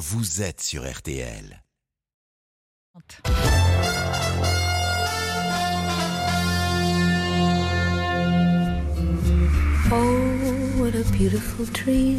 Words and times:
vous 0.00 0.40
êtes 0.40 0.62
sur 0.62 0.90
RTL. 0.90 1.62
Oh, 9.92 10.16
what 10.78 10.94
a 10.94 11.04
beautiful 11.12 11.66
dream. 11.74 12.18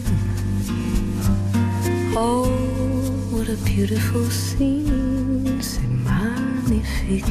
Oh, 2.15 2.46
what 3.31 3.49
a 3.49 3.55
beautiful 3.66 4.29
scene. 4.29 5.57
C'est 5.59 5.82
magnifique. 6.05 7.25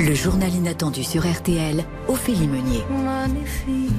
Le 0.00 0.14
journal 0.14 0.52
inattendu 0.52 1.04
sur 1.04 1.24
RTL, 1.24 1.84
Ophélie 2.08 2.48
Meunier. 2.48 2.82
Magnifique. 2.90 3.92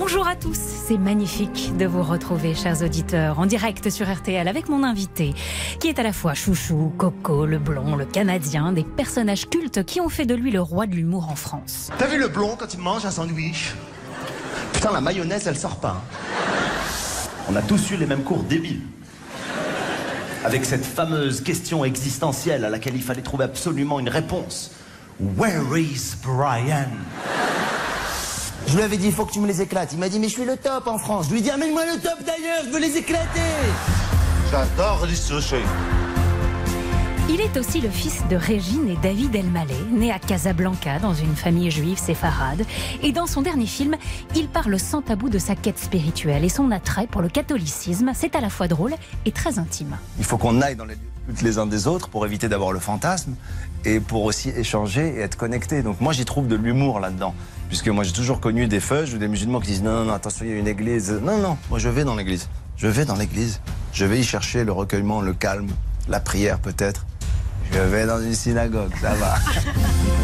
Bonjour 0.00 0.28
à 0.28 0.36
tous, 0.36 0.56
c'est 0.56 0.96
magnifique 0.96 1.76
de 1.76 1.84
vous 1.84 2.02
retrouver, 2.04 2.54
chers 2.54 2.82
auditeurs, 2.82 3.40
en 3.40 3.46
direct 3.46 3.90
sur 3.90 4.06
RTL 4.08 4.46
avec 4.46 4.68
mon 4.68 4.84
invité, 4.84 5.34
qui 5.80 5.88
est 5.88 5.98
à 5.98 6.04
la 6.04 6.12
fois 6.12 6.34
Chouchou, 6.34 6.92
Coco, 6.96 7.44
le 7.46 7.58
blond, 7.58 7.96
le 7.96 8.04
canadien, 8.04 8.70
des 8.72 8.84
personnages 8.84 9.48
cultes 9.48 9.84
qui 9.84 10.00
ont 10.00 10.08
fait 10.08 10.24
de 10.24 10.36
lui 10.36 10.52
le 10.52 10.60
roi 10.60 10.86
de 10.86 10.94
l'humour 10.94 11.28
en 11.28 11.34
France. 11.34 11.90
T'as 11.98 12.06
vu 12.06 12.16
le 12.18 12.28
blond 12.28 12.56
quand 12.56 12.72
il 12.72 12.80
mange 12.80 13.04
un 13.06 13.10
sandwich 13.10 13.74
Putain, 14.72 14.92
la 14.92 15.00
mayonnaise, 15.00 15.46
elle 15.48 15.58
sort 15.58 15.80
pas. 15.80 16.00
hein. 16.00 16.18
On 17.50 17.56
a 17.56 17.62
tous 17.62 17.90
eu 17.90 17.96
les 17.96 18.06
mêmes 18.06 18.22
cours 18.22 18.44
débiles. 18.44 18.82
Avec 20.44 20.64
cette 20.64 20.84
fameuse 20.84 21.40
question 21.42 21.84
existentielle 21.84 22.64
à 22.64 22.70
laquelle 22.70 22.94
il 22.94 23.02
fallait 23.02 23.22
trouver 23.22 23.44
absolument 23.44 23.98
une 23.98 24.08
réponse. 24.08 24.70
Where 25.20 25.76
is 25.76 26.14
Brian? 26.22 26.86
Je 28.68 28.76
lui 28.76 28.82
avais 28.82 28.98
dit, 28.98 29.06
il 29.06 29.12
faut 29.12 29.24
que 29.24 29.32
tu 29.32 29.40
me 29.40 29.46
les 29.46 29.62
éclates. 29.62 29.94
Il 29.94 29.98
m'a 29.98 30.10
dit, 30.10 30.18
mais 30.18 30.28
je 30.28 30.34
suis 30.34 30.44
le 30.44 30.58
top 30.58 30.88
en 30.88 30.98
France. 30.98 31.26
Je 31.28 31.32
lui 31.32 31.38
ai 31.38 31.42
dit, 31.42 31.50
amène-moi 31.50 31.86
le 31.86 31.98
top 32.00 32.18
d'ailleurs, 32.20 32.64
je 32.66 32.70
veux 32.70 32.78
les 32.78 32.98
éclater. 32.98 33.40
J'adore 34.50 35.06
les 35.06 35.16
sushis. 35.16 35.56
Il 37.30 37.40
est 37.40 37.56
aussi 37.56 37.80
le 37.80 37.88
fils 37.88 38.22
de 38.28 38.36
Régine 38.36 38.90
et 38.90 38.96
David 38.96 39.34
Elmaleh, 39.34 39.74
né 39.90 40.12
à 40.12 40.18
Casablanca 40.18 40.98
dans 40.98 41.14
une 41.14 41.34
famille 41.34 41.70
juive 41.70 41.98
séfarade. 41.98 42.66
Et 43.02 43.12
dans 43.12 43.26
son 43.26 43.40
dernier 43.40 43.66
film, 43.66 43.96
il 44.34 44.48
parle 44.48 44.78
sans 44.78 45.00
tabou 45.00 45.30
de 45.30 45.38
sa 45.38 45.54
quête 45.54 45.78
spirituelle 45.78 46.44
et 46.44 46.50
son 46.50 46.70
attrait 46.70 47.06
pour 47.06 47.22
le 47.22 47.30
catholicisme. 47.30 48.12
C'est 48.14 48.36
à 48.36 48.40
la 48.42 48.50
fois 48.50 48.68
drôle 48.68 48.94
et 49.24 49.32
très 49.32 49.58
intime. 49.58 49.96
Il 50.18 50.24
faut 50.24 50.36
qu'on 50.36 50.60
aille 50.60 50.76
dans 50.76 50.84
les 50.84 50.94
lieux 50.94 51.00
les 51.42 51.58
uns 51.58 51.66
des 51.66 51.86
autres 51.86 52.08
pour 52.08 52.24
éviter 52.24 52.48
d'avoir 52.48 52.72
le 52.72 52.78
fantasme 52.78 53.34
et 53.84 54.00
pour 54.00 54.24
aussi 54.24 54.50
échanger 54.50 55.14
et 55.16 55.20
être 55.20 55.36
connecté. 55.36 55.82
Donc 55.82 56.00
moi 56.00 56.12
j'y 56.12 56.24
trouve 56.24 56.48
de 56.48 56.56
l'humour 56.56 57.00
là-dedans. 57.00 57.34
Puisque 57.68 57.88
moi 57.88 58.02
j'ai 58.02 58.12
toujours 58.12 58.40
connu 58.40 58.66
des 58.66 58.80
feuges 58.80 59.14
ou 59.14 59.18
des 59.18 59.28
musulmans 59.28 59.60
qui 59.60 59.68
disent 59.68 59.82
non, 59.82 59.92
non, 59.92 60.04
non, 60.06 60.12
attention, 60.14 60.44
il 60.44 60.50
y 60.50 60.54
a 60.54 60.56
une 60.58 60.68
église. 60.68 61.12
Non, 61.22 61.38
non, 61.38 61.56
moi 61.70 61.78
je 61.78 61.88
vais 61.88 62.04
dans 62.04 62.16
l'église. 62.16 62.48
Je 62.76 62.88
vais 62.88 63.04
dans 63.04 63.16
l'église. 63.16 63.60
Je 63.92 64.04
vais 64.04 64.18
y 64.18 64.24
chercher 64.24 64.64
le 64.64 64.72
recueillement, 64.72 65.20
le 65.20 65.34
calme, 65.34 65.68
la 66.08 66.20
prière 66.20 66.58
peut-être. 66.58 67.06
Je 67.72 67.80
vais 67.80 68.06
dans 68.06 68.20
une 68.22 68.34
synagogue, 68.34 68.92
ça 69.00 69.14
va. 69.14 69.34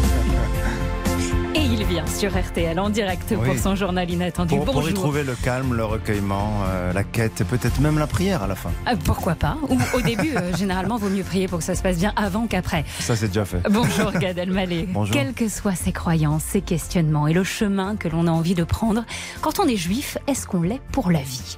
Vient 1.89 2.07
sur 2.07 2.35
RTL 2.35 2.79
en 2.79 2.89
direct 2.89 3.35
pour 3.35 3.55
son 3.59 3.75
journal 3.75 4.09
inattendu. 4.09 4.55
Pour, 4.55 4.65
pour 4.65 4.73
y 4.73 4.85
Bonjour. 4.85 4.93
trouver 4.95 5.23
le 5.23 5.35
calme, 5.35 5.75
le 5.75 5.85
recueillement, 5.85 6.63
euh, 6.67 6.91
la 6.91 7.03
quête, 7.03 7.41
et 7.41 7.43
peut-être 7.43 7.79
même 7.79 7.99
la 7.99 8.07
prière 8.07 8.41
à 8.41 8.47
la 8.47 8.55
fin. 8.55 8.71
Ah, 8.87 8.95
pourquoi 8.95 9.35
pas 9.35 9.55
Ou 9.69 9.77
au 9.93 10.01
début, 10.01 10.35
euh, 10.35 10.51
généralement, 10.57 10.97
vaut 10.97 11.09
mieux 11.09 11.23
prier 11.23 11.47
pour 11.47 11.59
que 11.59 11.63
ça 11.63 11.75
se 11.75 11.83
passe 11.83 11.99
bien 11.99 12.11
avant 12.15 12.47
qu'après. 12.47 12.85
Ça, 12.99 13.15
c'est 13.15 13.27
déjà 13.27 13.45
fait. 13.45 13.61
Bonjour 13.69 14.11
Gad 14.13 14.35
Elmaleh. 14.35 14.87
Bonjour. 14.89 15.13
Quels 15.13 15.33
que 15.33 15.47
soient 15.47 15.75
ses 15.75 15.91
croyances, 15.91 16.43
ses 16.43 16.61
questionnements 16.61 17.27
et 17.27 17.33
le 17.33 17.43
chemin 17.43 17.95
que 17.95 18.07
l'on 18.07 18.25
a 18.25 18.31
envie 18.31 18.55
de 18.55 18.63
prendre, 18.63 19.05
quand 19.41 19.59
on 19.59 19.67
est 19.67 19.77
juif, 19.77 20.17
est-ce 20.25 20.47
qu'on 20.47 20.63
l'est 20.63 20.81
pour 20.91 21.11
la 21.11 21.21
vie? 21.21 21.57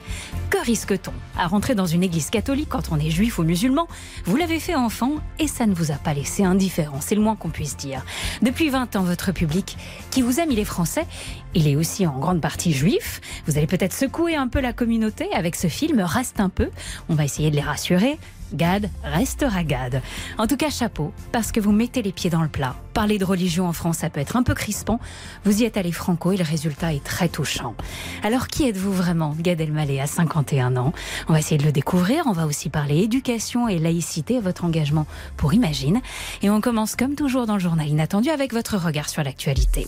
Que 0.49 0.61
risque-t-on? 0.61 1.13
À 1.41 1.47
rentrer 1.47 1.73
dans 1.73 1.85
une 1.85 2.03
église 2.03 2.29
catholique 2.29 2.69
quand 2.69 2.91
on 2.91 2.99
est 2.99 3.09
juif 3.11 3.37
ou 3.39 3.43
musulman 3.43 3.87
Vous 4.25 4.35
l'avez 4.35 4.59
fait 4.59 4.75
enfant 4.75 5.13
et 5.39 5.47
ça 5.47 5.65
ne 5.65 5.73
vous 5.73 5.91
a 5.91 5.95
pas 5.95 6.13
laissé 6.13 6.43
indifférent, 6.43 6.99
c'est 6.99 7.15
le 7.15 7.21
moins 7.21 7.35
qu'on 7.37 7.49
puisse 7.49 7.77
dire. 7.77 8.03
Depuis 8.41 8.69
20 8.69 8.95
ans, 8.97 9.03
votre 9.03 9.31
public, 9.31 9.77
qui 10.17 10.23
vous 10.23 10.39
aime, 10.39 10.49
il 10.49 10.57
est 10.57 10.65
français, 10.65 11.05
il 11.53 11.67
est 11.67 11.75
aussi 11.75 12.07
en 12.07 12.17
grande 12.17 12.41
partie 12.41 12.73
juif. 12.73 13.21
Vous 13.45 13.55
allez 13.55 13.67
peut-être 13.67 13.93
secouer 13.93 14.35
un 14.35 14.47
peu 14.47 14.59
la 14.59 14.73
communauté 14.73 15.31
avec 15.31 15.55
ce 15.55 15.67
film, 15.67 15.99
reste 15.99 16.39
un 16.39 16.49
peu. 16.49 16.71
On 17.07 17.13
va 17.13 17.23
essayer 17.23 17.51
de 17.51 17.55
les 17.55 17.61
rassurer. 17.61 18.17
Gad 18.53 18.89
restera 19.03 19.63
Gad. 19.63 20.01
En 20.37 20.47
tout 20.47 20.57
cas, 20.57 20.69
chapeau, 20.69 21.11
parce 21.31 21.51
que 21.51 21.59
vous 21.59 21.71
mettez 21.71 22.01
les 22.01 22.11
pieds 22.11 22.29
dans 22.29 22.41
le 22.41 22.47
plat. 22.47 22.75
Parler 22.93 23.19
de 23.19 23.25
religion 23.25 23.67
en 23.67 23.73
France, 23.73 23.97
ça 23.97 24.09
peut 24.09 24.19
être 24.19 24.35
un 24.35 24.43
peu 24.43 24.53
crispant. 24.53 24.99
Vous 25.43 25.61
y 25.61 25.65
êtes 25.65 25.77
allé 25.77 25.91
franco 25.91 26.31
et 26.31 26.37
le 26.37 26.43
résultat 26.43 26.93
est 26.93 27.03
très 27.03 27.29
touchant. 27.29 27.75
Alors, 28.23 28.47
qui 28.47 28.67
êtes-vous 28.67 28.91
vraiment, 28.91 29.35
Gad 29.37 29.61
Elmaleh, 29.61 29.99
à 29.99 30.07
51 30.07 30.77
ans? 30.77 30.93
On 31.27 31.33
va 31.33 31.39
essayer 31.39 31.57
de 31.57 31.63
le 31.63 31.71
découvrir. 31.71 32.23
On 32.25 32.31
va 32.31 32.45
aussi 32.45 32.69
parler 32.69 32.99
éducation 32.99 33.67
et 33.67 33.77
laïcité, 33.77 34.39
votre 34.39 34.65
engagement 34.65 35.05
pour 35.35 35.53
Imagine. 35.53 36.01
Et 36.41 36.49
on 36.49 36.61
commence 36.61 36.95
comme 36.95 37.15
toujours 37.15 37.45
dans 37.45 37.55
le 37.55 37.59
journal 37.59 37.87
inattendu 37.87 38.29
avec 38.29 38.53
votre 38.53 38.77
regard 38.77 39.09
sur 39.09 39.23
l'actualité. 39.23 39.85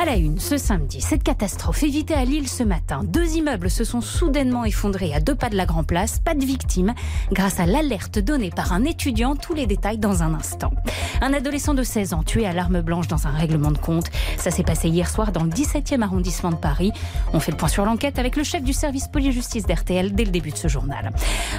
À 0.00 0.04
la 0.04 0.16
une, 0.16 0.38
ce 0.38 0.56
samedi, 0.56 1.00
cette 1.00 1.22
catastrophe 1.22 1.82
évitée 1.82 2.14
à 2.14 2.24
Lille 2.24 2.48
ce 2.48 2.62
matin. 2.62 3.02
Deux 3.04 3.36
immeubles 3.36 3.70
se 3.70 3.84
sont 3.84 4.00
soudainement 4.00 4.64
effondrés 4.64 5.12
à 5.12 5.20
deux 5.20 5.34
pas 5.34 5.50
de 5.50 5.56
la 5.56 5.66
Grand 5.66 5.84
Place. 5.84 6.20
Pas 6.20 6.34
de 6.34 6.44
victimes 6.44 6.94
grâce 7.32 7.60
à 7.60 7.66
l'alerte 7.66 7.95
donnée 8.18 8.50
par 8.50 8.72
un 8.72 8.84
étudiant. 8.84 9.36
Tous 9.36 9.54
les 9.54 9.66
détails 9.66 9.98
dans 9.98 10.22
un 10.22 10.34
instant. 10.34 10.72
Un 11.20 11.32
adolescent 11.32 11.74
de 11.74 11.82
16 11.82 12.12
ans 12.12 12.22
tué 12.22 12.46
à 12.46 12.52
l'arme 12.52 12.80
blanche 12.80 13.08
dans 13.08 13.26
un 13.26 13.30
règlement 13.30 13.70
de 13.70 13.78
compte. 13.78 14.06
Ça 14.36 14.50
s'est 14.50 14.62
passé 14.62 14.88
hier 14.88 15.08
soir 15.08 15.32
dans 15.32 15.44
le 15.44 15.50
17e 15.50 16.02
arrondissement 16.02 16.50
de 16.50 16.56
Paris. 16.56 16.92
On 17.32 17.40
fait 17.40 17.52
le 17.52 17.56
point 17.56 17.68
sur 17.68 17.84
l'enquête 17.84 18.18
avec 18.18 18.36
le 18.36 18.44
chef 18.44 18.62
du 18.62 18.72
service 18.72 19.08
police-justice 19.08 19.66
d'RTL 19.66 20.14
dès 20.14 20.24
le 20.24 20.30
début 20.30 20.50
de 20.50 20.56
ce 20.56 20.68
journal. 20.68 21.10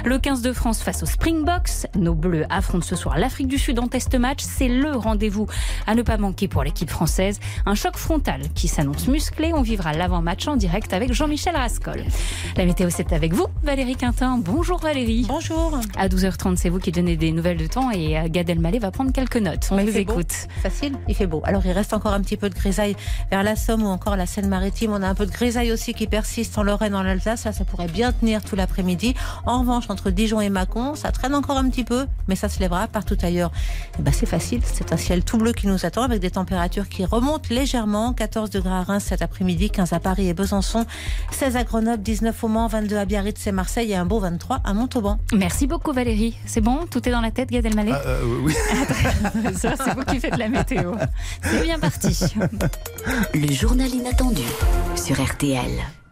Le 0.04 0.18
15 0.18 0.42
de 0.42 0.52
France 0.52 0.80
face 0.80 1.02
aux 1.02 1.06
Springboks. 1.06 1.86
Nos 1.96 2.14
Bleus 2.14 2.46
affrontent 2.50 2.86
ce 2.86 2.96
soir 2.96 3.18
l'Afrique 3.18 3.48
du 3.48 3.58
Sud 3.58 3.78
en 3.78 3.88
test 3.88 4.14
match. 4.14 4.40
C'est 4.42 4.68
le 4.68 4.92
rendez-vous 4.92 5.46
à 5.86 5.94
ne 5.94 6.02
pas 6.02 6.18
manquer 6.18 6.48
pour 6.48 6.62
l'équipe 6.62 6.90
française. 6.90 7.40
Un 7.66 7.74
choc 7.74 7.96
frontal 7.96 8.42
qui 8.54 8.68
s'annonce 8.68 9.08
musclé. 9.08 9.52
On 9.52 9.62
vivra 9.62 9.92
l'avant-match 9.92 10.46
en 10.46 10.56
direct 10.56 10.92
avec 10.92 11.12
Jean-Michel 11.12 11.56
Rascol. 11.56 12.04
La 12.56 12.64
météo, 12.64 12.88
c'est 12.90 13.12
avec 13.12 13.32
vous, 13.32 13.46
Valérie 13.62 13.96
Quintin. 13.96 14.38
Bonjour 14.38 14.78
Valérie. 14.78 15.26
Bonjour. 15.28 15.78
À 15.96 16.08
12h30, 16.28 16.56
c'est 16.56 16.68
vous 16.68 16.78
qui 16.78 16.92
donnez 16.92 17.16
des 17.16 17.32
nouvelles 17.32 17.56
de 17.56 17.66
temps 17.66 17.90
et 17.90 18.18
euh, 18.18 18.28
Gad 18.28 18.48
Elmaleh 18.48 18.78
va 18.78 18.90
prendre 18.90 19.12
quelques 19.12 19.36
notes. 19.36 19.68
On 19.70 19.76
vous 19.76 19.84
beau. 19.84 19.98
écoute. 19.98 20.32
Facile, 20.62 20.94
il 21.08 21.14
fait 21.14 21.26
beau. 21.26 21.42
Alors 21.44 21.64
il 21.64 21.72
reste 21.72 21.92
encore 21.92 22.12
un 22.12 22.20
petit 22.20 22.36
peu 22.36 22.50
de 22.50 22.54
grisaille 22.54 22.96
vers 23.30 23.42
la 23.42 23.56
Somme 23.56 23.82
ou 23.82 23.88
encore 23.88 24.16
la 24.16 24.26
Seine-Maritime. 24.26 24.92
On 24.92 25.02
a 25.02 25.08
un 25.08 25.14
peu 25.14 25.26
de 25.26 25.30
grisaille 25.30 25.72
aussi 25.72 25.94
qui 25.94 26.06
persiste 26.06 26.56
en 26.58 26.62
Lorraine, 26.62 26.94
en 26.94 27.00
Alsace. 27.00 27.44
Là, 27.44 27.52
ça 27.52 27.64
pourrait 27.64 27.88
bien 27.88 28.12
tenir 28.12 28.42
tout 28.42 28.56
l'après-midi. 28.56 29.14
En 29.46 29.60
revanche, 29.60 29.84
entre 29.88 30.10
Dijon 30.10 30.40
et 30.40 30.50
Mâcon, 30.50 30.94
ça 30.94 31.12
traîne 31.12 31.34
encore 31.34 31.56
un 31.56 31.68
petit 31.68 31.84
peu, 31.84 32.06
mais 32.26 32.36
ça 32.36 32.48
se 32.48 32.60
lèvera 32.60 32.88
partout 32.88 33.16
ailleurs. 33.22 33.52
Eh 33.98 34.02
ben, 34.02 34.12
c'est 34.12 34.26
facile, 34.26 34.60
c'est 34.64 34.92
un 34.92 34.96
ciel 34.96 35.24
tout 35.24 35.38
bleu 35.38 35.52
qui 35.52 35.66
nous 35.66 35.86
attend 35.86 36.02
avec 36.02 36.20
des 36.20 36.30
températures 36.30 36.88
qui 36.88 37.04
remontent 37.04 37.48
légèrement. 37.50 38.12
14 38.12 38.50
degrés 38.50 38.70
à 38.70 38.82
Reims 38.82 39.04
cet 39.08 39.22
après-midi, 39.22 39.70
15 39.70 39.92
à 39.92 40.00
Paris 40.00 40.28
et 40.28 40.34
Besançon, 40.34 40.84
16 41.30 41.56
à 41.56 41.64
Grenoble, 41.64 42.02
19 42.02 42.44
au 42.44 42.48
Mans, 42.48 42.66
22 42.66 42.96
à 42.96 43.04
Biarritz 43.04 43.46
et 43.46 43.52
Marseille 43.52 43.92
et 43.92 43.96
un 43.96 44.06
beau 44.06 44.20
23 44.20 44.60
à 44.64 44.74
Montauban. 44.74 45.18
Merci 45.32 45.66
beaucoup 45.66 45.92
Valérie. 45.92 46.17
C'est 46.46 46.60
bon? 46.60 46.86
Tout 46.90 47.06
est 47.08 47.12
dans 47.12 47.20
la 47.20 47.30
tête, 47.30 47.50
Gad 47.50 47.64
Elmaleh? 47.64 47.92
Ah, 47.94 48.00
euh, 48.06 48.40
oui. 48.42 48.54
Ça, 49.56 49.74
c'est 49.76 49.94
vous 49.94 50.04
qui 50.04 50.20
faites 50.20 50.36
la 50.36 50.48
météo. 50.48 50.94
C'est 51.42 51.62
bien 51.62 51.78
parti. 51.78 52.18
Le 53.34 53.52
journal 53.52 53.88
inattendu 53.88 54.42
sur 54.96 55.22
RTL. 55.22 55.70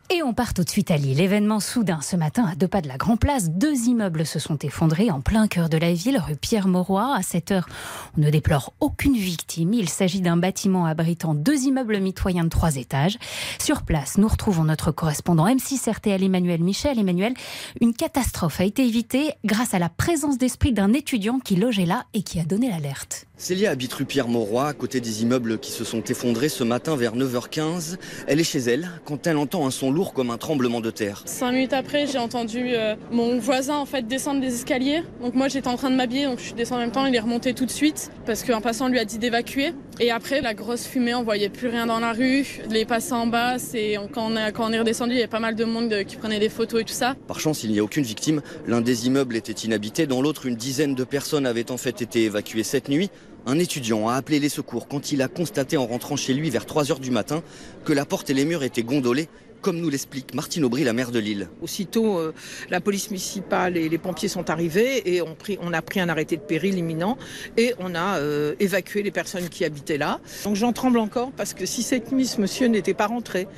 Et 0.08 0.22
on 0.22 0.32
part 0.32 0.54
tout 0.54 0.62
de 0.62 0.70
suite 0.70 0.92
à 0.92 0.96
Lille. 0.96 1.20
Événement 1.20 1.58
soudain 1.58 2.00
ce 2.00 2.14
matin 2.14 2.44
à 2.44 2.54
deux 2.54 2.68
pas 2.68 2.80
de 2.80 2.86
la 2.86 2.96
Grand 2.96 3.16
Place. 3.16 3.50
Deux 3.50 3.88
immeubles 3.88 4.24
se 4.24 4.38
sont 4.38 4.56
effondrés 4.58 5.10
en 5.10 5.20
plein 5.20 5.48
cœur 5.48 5.68
de 5.68 5.76
la 5.76 5.92
ville, 5.92 6.18
rue 6.18 6.36
Pierre-Mauroy. 6.36 7.12
À 7.16 7.22
cette 7.22 7.50
heure, 7.50 7.68
on 8.16 8.20
ne 8.20 8.30
déplore 8.30 8.72
aucune 8.78 9.16
victime. 9.16 9.74
Il 9.74 9.88
s'agit 9.88 10.20
d'un 10.20 10.36
bâtiment 10.36 10.86
abritant 10.86 11.34
deux 11.34 11.64
immeubles 11.64 11.98
mitoyens 11.98 12.44
de 12.44 12.50
trois 12.50 12.76
étages. 12.76 13.18
Sur 13.58 13.82
place, 13.82 14.16
nous 14.16 14.28
retrouvons 14.28 14.62
notre 14.62 14.92
correspondant 14.92 15.48
M6 15.48 15.90
RTL 15.90 16.22
Emmanuel 16.22 16.62
Michel. 16.62 17.00
Emmanuel, 17.00 17.34
une 17.80 17.92
catastrophe 17.92 18.60
a 18.60 18.64
été 18.64 18.86
évitée 18.86 19.32
grâce 19.44 19.74
à 19.74 19.80
la 19.80 19.88
présence 19.88 20.38
d'esprit 20.38 20.72
d'un 20.72 20.92
étudiant 20.92 21.40
qui 21.40 21.56
logeait 21.56 21.84
là 21.84 22.04
et 22.14 22.22
qui 22.22 22.38
a 22.38 22.44
donné 22.44 22.70
l'alerte. 22.70 23.26
Célia 23.38 23.70
habite 23.70 23.92
rue 23.92 24.06
Pierre-Mauroy, 24.06 24.66
à 24.66 24.72
côté 24.72 24.98
des 24.98 25.22
immeubles 25.22 25.58
qui 25.58 25.70
se 25.70 25.84
sont 25.84 26.02
effondrés 26.02 26.48
ce 26.48 26.64
matin 26.64 26.96
vers 26.96 27.14
9h15. 27.14 27.98
Elle 28.26 28.40
est 28.40 28.44
chez 28.44 28.60
elle 28.60 28.88
quand 29.04 29.26
elle 29.26 29.36
entend 29.36 29.66
un 29.66 29.70
son 29.70 29.90
lourd 29.90 30.14
comme 30.14 30.30
un 30.30 30.38
tremblement 30.38 30.80
de 30.80 30.90
terre. 30.90 31.20
Cinq 31.26 31.52
minutes 31.52 31.74
après, 31.74 32.06
j'ai 32.06 32.16
entendu 32.16 32.68
euh, 32.68 32.96
mon 33.10 33.38
voisin 33.38 33.76
en 33.76 33.84
fait 33.84 34.08
descendre 34.08 34.40
les 34.40 34.54
escaliers. 34.54 35.02
Donc 35.20 35.34
moi 35.34 35.48
j'étais 35.48 35.68
en 35.68 35.76
train 35.76 35.90
de 35.90 35.96
m'habiller, 35.96 36.24
donc 36.24 36.38
je 36.38 36.44
suis 36.44 36.54
descendue 36.54 36.80
en 36.80 36.84
même 36.84 36.92
temps. 36.92 37.04
Il 37.04 37.14
est 37.14 37.20
remonté 37.20 37.52
tout 37.52 37.66
de 37.66 37.70
suite 37.70 38.10
parce 38.24 38.42
qu'un 38.42 38.62
passant 38.62 38.88
lui 38.88 38.98
a 38.98 39.04
dit 39.04 39.18
d'évacuer. 39.18 39.74
Et 40.00 40.10
après 40.10 40.40
la 40.40 40.54
grosse 40.54 40.86
fumée, 40.86 41.14
on 41.14 41.22
voyait 41.22 41.48
plus 41.48 41.68
rien 41.68 41.86
dans 41.86 42.00
la 42.00 42.12
rue. 42.12 42.60
Les 42.70 42.84
passants 42.84 43.22
en 43.22 43.26
bas, 43.26 43.58
c'est 43.58 43.96
quand 44.12 44.30
on, 44.30 44.36
est, 44.36 44.52
quand 44.52 44.68
on 44.68 44.72
est 44.72 44.78
redescendu, 44.78 45.12
il 45.12 45.16
y 45.16 45.20
avait 45.20 45.28
pas 45.28 45.40
mal 45.40 45.54
de 45.54 45.64
monde 45.64 45.92
euh, 45.92 46.04
qui 46.04 46.16
prenait 46.16 46.38
des 46.38 46.50
photos 46.50 46.80
et 46.82 46.84
tout 46.84 46.94
ça. 46.94 47.16
Par 47.26 47.40
chance, 47.40 47.64
il 47.64 47.72
n'y 47.72 47.78
a 47.78 47.84
aucune 47.84 48.04
victime. 48.04 48.40
L'un 48.66 48.80
des 48.80 49.06
immeubles 49.06 49.36
était 49.36 49.52
inhabité, 49.52 50.06
dans 50.06 50.20
l'autre, 50.20 50.46
une 50.46 50.56
dizaine 50.56 50.94
de 50.94 51.04
personnes 51.04 51.46
avaient 51.46 51.70
en 51.70 51.76
fait 51.78 52.02
été 52.02 52.24
évacuées 52.24 52.62
cette 52.62 52.88
nuit. 52.88 53.10
Un 53.48 53.60
étudiant 53.60 54.08
a 54.08 54.14
appelé 54.14 54.40
les 54.40 54.48
secours 54.48 54.88
quand 54.88 55.12
il 55.12 55.22
a 55.22 55.28
constaté 55.28 55.76
en 55.76 55.86
rentrant 55.86 56.16
chez 56.16 56.34
lui 56.34 56.50
vers 56.50 56.66
3 56.66 56.90
heures 56.90 56.98
du 56.98 57.12
matin 57.12 57.44
que 57.84 57.92
la 57.92 58.04
porte 58.04 58.28
et 58.28 58.34
les 58.34 58.44
murs 58.44 58.64
étaient 58.64 58.82
gondolés 58.82 59.28
comme 59.60 59.80
nous 59.80 59.88
l'explique 59.88 60.34
Martine 60.34 60.64
Aubry, 60.64 60.84
la 60.84 60.92
maire 60.92 61.10
de 61.10 61.18
Lille. 61.18 61.48
Aussitôt, 61.60 62.18
euh, 62.18 62.32
la 62.70 62.80
police 62.80 63.10
municipale 63.10 63.76
et 63.76 63.88
les 63.88 63.98
pompiers 63.98 64.28
sont 64.28 64.48
arrivés 64.48 65.14
et 65.14 65.22
on, 65.22 65.34
pris, 65.34 65.58
on 65.60 65.72
a 65.72 65.82
pris 65.82 65.98
un 65.98 66.08
arrêté 66.08 66.36
de 66.36 66.42
péril 66.42 66.78
imminent 66.78 67.18
et 67.56 67.74
on 67.80 67.94
a 67.96 68.18
euh, 68.18 68.54
évacué 68.60 69.02
les 69.02 69.10
personnes 69.10 69.48
qui 69.48 69.64
habitaient 69.64 69.98
là. 69.98 70.20
Donc 70.44 70.54
j'en 70.54 70.72
tremble 70.72 70.98
encore 70.98 71.32
parce 71.32 71.52
que 71.54 71.66
si 71.66 71.82
cette 71.82 72.12
nuit, 72.12 72.26
ce 72.26 72.40
monsieur 72.40 72.68
n'était 72.68 72.94
pas 72.94 73.06
rentré, 73.06 73.48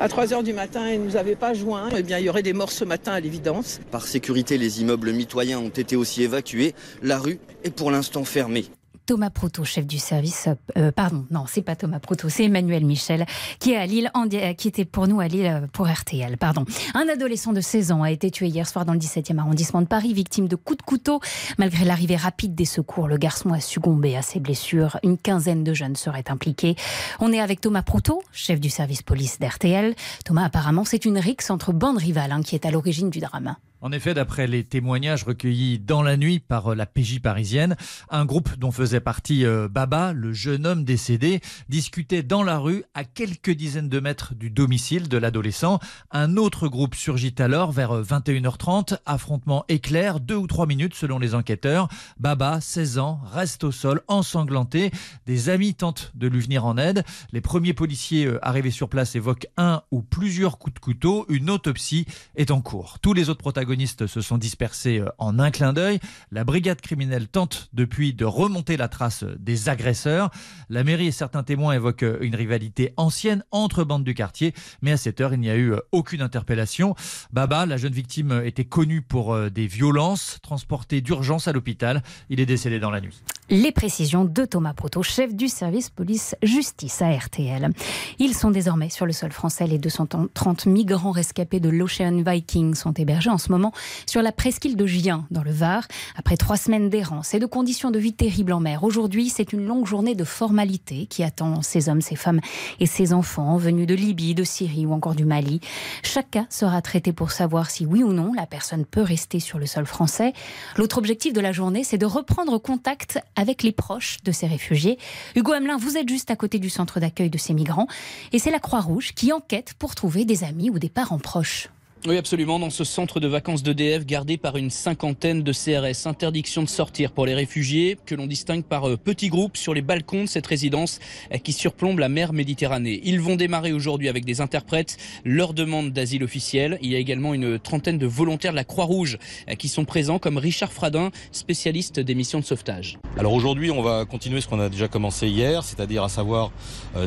à 0.00 0.08
3 0.08 0.34
heures 0.34 0.42
du 0.42 0.52
matin 0.52 0.86
et 0.86 0.98
ne 0.98 1.04
nous 1.04 1.16
avait 1.16 1.36
pas 1.36 1.54
joint, 1.54 1.88
eh 1.96 2.02
bien, 2.02 2.18
il 2.18 2.26
y 2.26 2.28
aurait 2.28 2.42
des 2.42 2.52
morts 2.52 2.72
ce 2.72 2.84
matin 2.84 3.12
à 3.12 3.20
l'évidence. 3.20 3.80
Par 3.90 4.06
sécurité, 4.06 4.58
les 4.58 4.80
immeubles 4.80 5.12
mitoyens 5.12 5.58
ont 5.58 5.70
été 5.70 5.96
aussi 5.96 6.22
évacués. 6.22 6.74
La 7.02 7.18
rue 7.18 7.38
est 7.64 7.70
pour 7.70 7.90
l'instant 7.90 8.24
fermée. 8.24 8.66
Thomas 9.08 9.30
Proto, 9.30 9.64
chef 9.64 9.86
du 9.86 9.96
service. 9.96 10.50
Euh, 10.76 10.92
pardon, 10.92 11.24
non, 11.30 11.44
c'est 11.48 11.62
pas 11.62 11.74
Thomas 11.74 11.98
Proto, 11.98 12.28
c'est 12.28 12.44
Emmanuel 12.44 12.84
Michel 12.84 13.24
qui 13.58 13.72
est 13.72 13.76
à 13.78 13.86
Lille, 13.86 14.10
en, 14.12 14.28
qui 14.28 14.68
était 14.68 14.84
pour 14.84 15.08
nous 15.08 15.18
à 15.18 15.28
Lille 15.28 15.46
euh, 15.46 15.66
pour 15.72 15.88
RTL. 15.88 16.36
Pardon. 16.36 16.66
Un 16.92 17.08
adolescent 17.08 17.54
de 17.54 17.62
16 17.62 17.90
ans 17.90 18.02
a 18.02 18.10
été 18.10 18.30
tué 18.30 18.48
hier 18.48 18.68
soir 18.68 18.84
dans 18.84 18.92
le 18.92 18.98
17e 18.98 19.38
arrondissement 19.38 19.80
de 19.80 19.86
Paris, 19.86 20.12
victime 20.12 20.46
de 20.46 20.56
coups 20.56 20.76
de 20.76 20.82
couteau. 20.82 21.20
Malgré 21.56 21.86
l'arrivée 21.86 22.16
rapide 22.16 22.54
des 22.54 22.66
secours, 22.66 23.08
le 23.08 23.16
garçon 23.16 23.54
a 23.54 23.60
succombé 23.60 24.14
à 24.14 24.20
ses 24.20 24.40
blessures. 24.40 24.98
Une 25.02 25.16
quinzaine 25.16 25.64
de 25.64 25.72
jeunes 25.72 25.96
seraient 25.96 26.30
impliqués. 26.30 26.76
On 27.18 27.32
est 27.32 27.40
avec 27.40 27.62
Thomas 27.62 27.80
Proto, 27.82 28.22
chef 28.30 28.60
du 28.60 28.68
service 28.68 29.00
police 29.00 29.38
d'RTL. 29.38 29.94
Thomas, 30.26 30.44
apparemment, 30.44 30.84
c'est 30.84 31.06
une 31.06 31.16
rixe 31.16 31.48
entre 31.48 31.72
bandes 31.72 31.96
rivales 31.96 32.32
hein, 32.32 32.42
qui 32.42 32.56
est 32.56 32.66
à 32.66 32.70
l'origine 32.70 33.08
du 33.08 33.20
drame. 33.20 33.56
En 33.80 33.92
effet, 33.92 34.12
d'après 34.12 34.48
les 34.48 34.64
témoignages 34.64 35.22
recueillis 35.22 35.78
dans 35.78 36.02
la 36.02 36.16
nuit 36.16 36.40
par 36.40 36.72
euh, 36.72 36.74
la 36.74 36.84
PJ 36.84 37.20
parisienne, 37.20 37.76
un 38.10 38.24
groupe 38.24 38.58
dont 38.58 38.72
faisait 38.72 38.98
partie 38.98 39.46
euh, 39.46 39.68
Baba, 39.68 40.12
le 40.12 40.32
jeune 40.32 40.66
homme 40.66 40.82
décédé, 40.82 41.40
discutait 41.68 42.24
dans 42.24 42.42
la 42.42 42.58
rue 42.58 42.82
à 42.94 43.04
quelques 43.04 43.52
dizaines 43.52 43.88
de 43.88 44.00
mètres 44.00 44.34
du 44.34 44.50
domicile 44.50 45.08
de 45.08 45.16
l'adolescent. 45.16 45.78
Un 46.10 46.36
autre 46.36 46.66
groupe 46.66 46.96
surgit 46.96 47.36
alors 47.38 47.70
vers 47.70 48.02
21h30, 48.02 48.94
euh, 48.94 48.96
affrontement 49.06 49.64
éclair, 49.68 50.18
deux 50.18 50.34
ou 50.34 50.48
trois 50.48 50.66
minutes 50.66 50.94
selon 50.94 51.20
les 51.20 51.36
enquêteurs. 51.36 51.86
Baba, 52.18 52.60
16 52.60 52.98
ans, 52.98 53.20
reste 53.32 53.62
au 53.62 53.70
sol 53.70 54.00
ensanglanté. 54.08 54.90
Des 55.26 55.50
amis 55.50 55.74
tentent 55.74 56.10
de 56.16 56.26
lui 56.26 56.40
venir 56.40 56.64
en 56.64 56.78
aide. 56.78 57.04
Les 57.30 57.40
premiers 57.40 57.74
policiers 57.74 58.28
arrivés 58.42 58.72
sur 58.72 58.88
place 58.88 59.14
évoquent 59.14 59.46
un 59.56 59.82
ou 59.92 60.02
plusieurs 60.02 60.58
coups 60.58 60.74
de 60.74 60.80
couteau. 60.80 61.26
Une 61.28 61.48
autopsie 61.48 62.06
est 62.34 62.50
en 62.50 62.60
cours. 62.60 62.98
Tous 62.98 63.12
les 63.12 63.28
autres 63.28 63.38
protagonistes 63.38 63.67
se 63.76 64.20
sont 64.20 64.38
dispersés 64.38 64.98
euh, 64.98 65.08
en 65.18 65.38
un 65.38 65.50
clin 65.50 65.72
d'œil. 65.72 65.98
La 66.30 66.44
brigade 66.44 66.80
criminelle 66.80 67.28
tente 67.28 67.68
depuis 67.72 68.14
de 68.14 68.24
remonter 68.24 68.76
la 68.76 68.88
trace 68.88 69.24
des 69.38 69.68
agresseurs. 69.68 70.30
La 70.68 70.84
mairie 70.84 71.08
et 71.08 71.12
certains 71.12 71.42
témoins 71.42 71.72
évoquent 71.72 72.04
euh, 72.04 72.18
une 72.20 72.34
rivalité 72.34 72.94
ancienne 72.96 73.44
entre 73.50 73.84
bandes 73.84 74.04
du 74.04 74.14
quartier, 74.14 74.54
mais 74.82 74.92
à 74.92 74.96
cette 74.96 75.20
heure, 75.20 75.34
il 75.34 75.40
n'y 75.40 75.50
a 75.50 75.56
eu 75.56 75.72
euh, 75.72 75.80
aucune 75.92 76.22
interpellation. 76.22 76.94
Baba, 77.32 77.66
la 77.66 77.76
jeune 77.76 77.92
victime, 77.92 78.42
était 78.44 78.64
connue 78.64 79.02
pour 79.02 79.38
des 79.50 79.66
violences, 79.66 80.38
transporté 80.42 81.00
d'urgence 81.00 81.48
à 81.48 81.52
l'hôpital. 81.52 82.02
Il 82.30 82.40
est 82.40 82.46
décédé 82.46 82.78
dans 82.78 82.90
la 82.90 83.00
nuit. 83.00 83.22
Les 83.50 83.72
précisions 83.72 84.26
de 84.26 84.44
Thomas 84.44 84.74
Proto, 84.74 85.02
chef 85.02 85.34
du 85.34 85.48
service 85.48 85.88
police-justice 85.88 87.00
à 87.00 87.10
RTL. 87.10 87.70
Ils 88.18 88.34
sont 88.34 88.50
désormais 88.50 88.90
sur 88.90 89.06
le 89.06 89.12
sol 89.12 89.32
français. 89.32 89.66
Les 89.66 89.78
230 89.78 90.66
migrants 90.66 91.12
rescapés 91.12 91.58
de 91.58 91.70
l'Ocean 91.70 92.22
Viking 92.22 92.74
sont 92.74 92.92
hébergés 92.92 93.30
en 93.30 93.38
ce 93.38 93.50
moment 93.50 93.72
sur 94.04 94.20
la 94.20 94.32
presqu'île 94.32 94.76
de 94.76 94.84
Gien, 94.84 95.24
dans 95.30 95.42
le 95.42 95.50
Var. 95.50 95.88
Après 96.14 96.36
trois 96.36 96.58
semaines 96.58 96.90
d'errance 96.90 97.32
et 97.32 97.38
de 97.38 97.46
conditions 97.46 97.90
de 97.90 97.98
vie 97.98 98.12
terribles 98.12 98.52
en 98.52 98.60
mer, 98.60 98.84
aujourd'hui, 98.84 99.30
c'est 99.30 99.54
une 99.54 99.64
longue 99.64 99.86
journée 99.86 100.14
de 100.14 100.24
formalité 100.24 101.06
qui 101.06 101.22
attend 101.22 101.62
ces 101.62 101.88
hommes, 101.88 102.02
ces 102.02 102.16
femmes 102.16 102.40
et 102.80 102.86
ces 102.86 103.14
enfants 103.14 103.56
venus 103.56 103.86
de 103.86 103.94
Libye, 103.94 104.34
de 104.34 104.44
Syrie 104.44 104.84
ou 104.84 104.92
encore 104.92 105.14
du 105.14 105.24
Mali. 105.24 105.62
Chaque 106.02 106.32
cas 106.32 106.44
sera 106.50 106.82
traité 106.82 107.14
pour 107.14 107.30
savoir 107.30 107.70
si 107.70 107.86
oui 107.86 108.02
ou 108.02 108.12
non 108.12 108.34
la 108.34 108.44
personne 108.44 108.84
peut 108.84 109.00
rester 109.00 109.40
sur 109.40 109.58
le 109.58 109.64
sol 109.64 109.86
français. 109.86 110.34
L'autre 110.76 110.98
objectif 110.98 111.32
de 111.32 111.40
la 111.40 111.52
journée, 111.52 111.82
c'est 111.82 111.96
de 111.96 112.04
reprendre 112.04 112.58
contact 112.58 113.18
avec 113.38 113.62
les 113.62 113.72
proches 113.72 114.18
de 114.24 114.32
ces 114.32 114.48
réfugiés. 114.48 114.98
Hugo 115.36 115.52
Hamelin, 115.52 115.76
vous 115.76 115.96
êtes 115.96 116.08
juste 116.08 116.30
à 116.30 116.36
côté 116.36 116.58
du 116.58 116.68
centre 116.68 116.98
d'accueil 116.98 117.30
de 117.30 117.38
ces 117.38 117.54
migrants 117.54 117.86
et 118.32 118.40
c'est 118.40 118.50
la 118.50 118.58
Croix-Rouge 118.58 119.12
qui 119.14 119.32
enquête 119.32 119.74
pour 119.78 119.94
trouver 119.94 120.24
des 120.24 120.42
amis 120.42 120.70
ou 120.70 120.78
des 120.80 120.88
parents 120.88 121.20
proches. 121.20 121.68
Oui, 122.06 122.16
absolument. 122.16 122.60
Dans 122.60 122.70
ce 122.70 122.84
centre 122.84 123.18
de 123.18 123.26
vacances 123.26 123.64
d'EDF 123.64 124.06
gardé 124.06 124.36
par 124.36 124.56
une 124.56 124.70
cinquantaine 124.70 125.42
de 125.42 125.52
CRS. 125.52 126.06
Interdiction 126.06 126.62
de 126.62 126.68
sortir 126.68 127.10
pour 127.10 127.26
les 127.26 127.34
réfugiés 127.34 127.98
que 128.06 128.14
l'on 128.14 128.28
distingue 128.28 128.62
par 128.62 128.88
euh, 128.88 128.96
petits 128.96 129.28
groupes 129.28 129.56
sur 129.56 129.74
les 129.74 129.82
balcons 129.82 130.22
de 130.22 130.28
cette 130.28 130.46
résidence 130.46 131.00
euh, 131.34 131.38
qui 131.38 131.52
surplombe 131.52 131.98
la 131.98 132.08
mer 132.08 132.32
Méditerranée. 132.32 133.00
Ils 133.02 133.20
vont 133.20 133.34
démarrer 133.34 133.72
aujourd'hui 133.72 134.08
avec 134.08 134.24
des 134.24 134.40
interprètes 134.40 134.96
leur 135.24 135.54
demande 135.54 135.92
d'asile 135.92 136.22
officiel. 136.22 136.78
Il 136.82 136.90
y 136.90 136.94
a 136.94 136.98
également 136.98 137.34
une 137.34 137.58
trentaine 137.58 137.98
de 137.98 138.06
volontaires 138.06 138.52
de 138.52 138.56
la 138.56 138.64
Croix-Rouge 138.64 139.18
euh, 139.48 139.54
qui 139.56 139.66
sont 139.66 139.84
présents 139.84 140.20
comme 140.20 140.38
Richard 140.38 140.72
Fradin, 140.72 141.10
spécialiste 141.32 141.98
des 141.98 142.14
missions 142.14 142.38
de 142.38 142.44
sauvetage. 142.44 142.98
Alors 143.18 143.32
aujourd'hui, 143.32 143.72
on 143.72 143.82
va 143.82 144.04
continuer 144.04 144.40
ce 144.40 144.46
qu'on 144.46 144.60
a 144.60 144.68
déjà 144.68 144.86
commencé 144.86 145.26
hier, 145.26 145.64
c'est-à-dire 145.64 146.04
à 146.04 146.08
savoir 146.08 146.52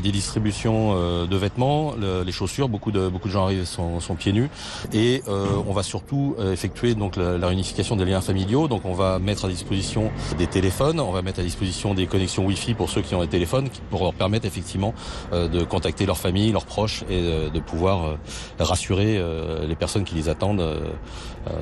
des 0.04 0.12
distributions 0.12 1.26
de 1.26 1.38
vêtements, 1.38 1.96
les 2.26 2.32
chaussures. 2.32 2.68
Beaucoup 2.68 2.92
de, 2.92 3.08
beaucoup 3.08 3.30
de 3.30 3.34
gens 3.34 3.46
arrivent 3.46 3.66
sont, 3.66 4.00
sont 4.00 4.16
pieds 4.16 4.34
nus. 4.34 4.50
Et 4.94 5.24
euh, 5.28 5.48
on 5.68 5.74
va 5.74 5.84
surtout 5.84 6.36
euh, 6.40 6.54
effectuer 6.54 6.96
donc 6.96 7.16
la, 7.16 7.38
la, 7.38 7.48
réunification 7.48 7.96
des 7.96 8.06
liens 8.06 8.22
familiaux. 8.22 8.68
Donc 8.68 8.86
on 8.86 8.94
va 8.94 9.20
mettre 9.20 9.46
à 9.46 9.50
disposition 9.50 10.12
des 10.38 10.48
téléphones, 10.48 11.00
on 11.00 11.12
va 11.12 11.22
mettre 11.22 11.40
à 11.40 11.44
disposition 11.44 11.94
des 11.94 12.08
connexions 12.08 12.46
Wi-Fi 12.46 12.74
pour 12.74 12.90
ceux 12.90 13.02
qui 13.02 13.16
ont 13.16 13.22
des 13.22 13.28
téléphones, 13.28 13.70
pour 13.90 14.04
leur 14.04 14.14
permettre 14.14 14.46
effectivement 14.46 14.94
euh, 15.34 15.48
de 15.48 15.64
contacter 15.64 16.06
leur 16.06 16.18
famille, 16.18 16.52
leurs 16.52 16.66
proches 16.66 17.04
et 17.10 17.22
de 17.22 17.60
pouvoir 17.60 18.18
rassurer 18.60 19.22
les 19.68 19.76
personnes 19.76 20.04
qui 20.04 20.16
les 20.16 20.30
attendent, 20.30 20.64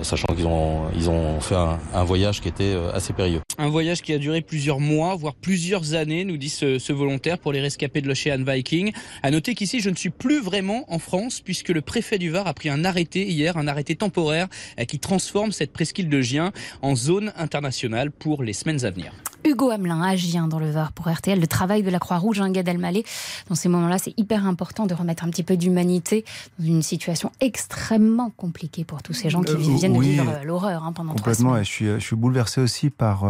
sachant 0.02 0.28
qu'ils 0.36 0.48
ont 0.48 0.84
ils 0.96 1.10
ont 1.10 1.40
fait 1.40 1.56
un, 1.56 1.80
un, 1.94 2.04
voyage 2.04 2.42
qui 2.42 2.48
était 2.48 2.76
assez 2.94 3.14
périlleux. 3.14 3.42
Un 3.58 3.70
voyage 3.70 4.02
qui 4.02 4.14
a 4.14 4.18
duré 4.18 4.42
plusieurs 4.42 4.80
mois, 4.80 5.16
voire 5.16 5.36
plusieurs 5.36 5.94
années, 5.94 6.26
nous 6.26 6.38
dit 6.38 6.50
ce, 6.50 6.80
ce 6.80 6.94
volontaire 6.94 7.38
pour 7.40 7.52
les 7.52 7.62
rescapés 7.62 8.02
de 8.02 8.08
l'Ocean 8.08 8.44
Viking. 8.46 8.92
À 9.24 9.32
noter 9.32 9.56
qu'ici, 9.56 9.80
je 9.80 9.90
ne 9.90 9.96
suis 9.96 10.10
plus 10.10 10.42
vraiment 10.42 10.86
en 10.88 11.00
France 11.00 11.42
puisque 11.42 11.70
le 11.70 11.82
préfet 11.82 12.18
du 12.18 12.30
Var 12.30 12.48
a 12.48 12.54
pris 12.54 12.70
un 12.70 12.86
arrêté 12.86 13.09
hier, 13.16 13.58
un 13.58 13.68
arrêté 13.68 13.96
temporaire 13.96 14.48
euh, 14.80 14.86
qui 14.86 15.00
transforme 15.00 15.52
cette 15.52 15.74
presqu'île 15.74 16.10
de 16.10 16.22
Gien 16.22 16.52
en 16.82 16.96
zone 16.96 17.34
internationale 17.38 18.12
pour 18.12 18.44
les 18.44 18.54
semaines 18.54 18.86
à 18.86 18.92
venir. 18.92 19.12
Hugo 19.46 19.70
Hamelin 19.70 20.02
à 20.02 20.16
Gien 20.16 20.48
dans 20.48 20.60
le 20.60 20.70
Var 20.70 20.92
pour 20.92 21.08
RTL, 21.10 21.40
le 21.40 21.48
travail 21.48 21.82
de 21.82 21.90
la 21.90 22.00
Croix-Rouge, 22.00 22.42
un 22.42 22.52
Gad 22.52 22.68
Elmaleh. 22.68 23.06
Dans 23.48 23.56
ces 23.56 23.70
moments-là, 23.70 23.98
c'est 23.98 24.14
hyper 24.18 24.46
important 24.46 24.86
de 24.86 24.94
remettre 24.94 25.24
un 25.24 25.30
petit 25.30 25.44
peu 25.44 25.56
d'humanité 25.56 26.26
dans 26.60 26.66
une 26.66 26.82
situation 26.82 27.32
extrêmement 27.40 28.32
compliquée 28.32 28.84
pour 28.84 29.02
tous 29.02 29.14
ces 29.14 29.30
gens 29.30 29.42
qui 29.42 29.54
euh, 29.54 29.58
viennent 29.58 29.94
de 29.94 30.02
vivre 30.02 30.30
euh, 30.30 30.44
l'horreur 30.44 30.84
hein, 30.84 30.92
pendant 30.92 31.14
Complètement, 31.14 31.52
trois 31.52 31.64
je 31.64 31.70
suis, 31.70 31.86
je 31.86 32.00
suis 32.00 32.16
bouleversé 32.16 32.62
aussi 32.62 32.90
par... 32.90 33.26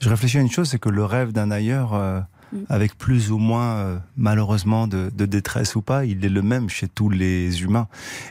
je 0.00 0.08
réfléchis 0.08 0.38
à 0.38 0.40
une 0.40 0.50
chose, 0.50 0.70
c'est 0.70 0.78
que 0.78 0.88
le 0.88 1.04
rêve 1.04 1.32
d'un 1.32 1.50
ailleurs 1.50 1.92
Mm. 2.52 2.58
avec 2.68 2.98
plus 2.98 3.30
ou 3.30 3.38
moins, 3.38 3.74
euh, 3.76 3.98
malheureusement, 4.16 4.88
de, 4.88 5.10
de, 5.14 5.26
détresse 5.26 5.76
ou 5.76 5.82
pas, 5.82 6.04
il 6.04 6.24
est 6.24 6.28
le 6.28 6.42
même 6.42 6.68
chez 6.68 6.88
tous 6.88 7.08
les 7.08 7.62
humains. 7.62 7.86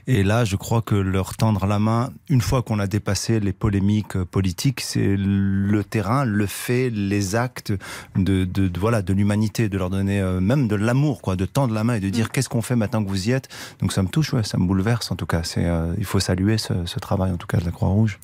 Et 0.07 0.23
là, 0.23 0.43
je 0.43 0.57
crois 0.57 0.81
que 0.81 0.95
leur 0.95 1.37
tendre 1.37 1.65
la 1.65 1.79
main, 1.79 2.11
une 2.29 2.41
fois 2.41 2.61
qu'on 2.61 2.79
a 2.79 2.87
dépassé 2.87 3.39
les 3.39 3.53
polémiques 3.53 4.17
euh, 4.17 4.25
politiques, 4.25 4.81
c'est 4.81 5.15
le 5.17 5.83
terrain, 5.83 6.25
le 6.25 6.45
fait, 6.47 6.89
les 6.89 7.35
actes 7.35 7.71
de, 8.17 8.43
de, 8.43 8.67
de 8.67 8.79
voilà, 8.79 9.01
de 9.01 9.13
l'humanité, 9.13 9.69
de 9.69 9.77
leur 9.77 9.89
donner 9.89 10.19
euh, 10.19 10.41
même 10.41 10.67
de 10.67 10.75
l'amour, 10.75 11.21
quoi, 11.21 11.37
de 11.37 11.45
tendre 11.45 11.73
la 11.73 11.85
main 11.85 11.95
et 11.95 12.01
de 12.01 12.09
dire 12.09 12.25
mm. 12.25 12.29
qu'est-ce 12.29 12.49
qu'on 12.49 12.61
fait 12.61 12.75
maintenant 12.75 13.03
que 13.03 13.09
vous 13.09 13.29
y 13.29 13.31
êtes. 13.31 13.47
Donc 13.79 13.93
ça 13.93 14.03
me 14.03 14.09
touche, 14.09 14.33
ouais, 14.33 14.43
ça 14.43 14.57
me 14.57 14.65
bouleverse 14.65 15.11
en 15.11 15.15
tout 15.15 15.25
cas. 15.25 15.43
C'est, 15.43 15.65
il 15.97 16.05
faut 16.05 16.19
saluer 16.19 16.57
ce, 16.57 16.85
ce 16.85 16.99
travail 16.99 17.31
en 17.31 17.37
tout 17.37 17.47
cas 17.47 17.57
de 17.57 17.65
la 17.65 17.71
Croix-Rouge. 17.71 18.19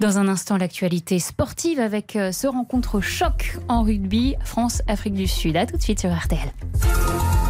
Dans 0.00 0.18
un 0.18 0.28
instant, 0.28 0.56
l'actualité 0.56 1.18
sportive 1.18 1.80
avec 1.80 2.16
euh, 2.16 2.32
ce 2.32 2.46
rencontre 2.46 3.00
choc 3.00 3.58
en 3.68 3.82
rugby 3.82 4.36
France-Afrique 4.44 5.14
du 5.14 5.26
Sud. 5.26 5.56
A 5.56 5.66
tout 5.66 5.76
de 5.76 5.82
suite 5.82 6.00
sur 6.00 6.14
RTL. 6.14 6.52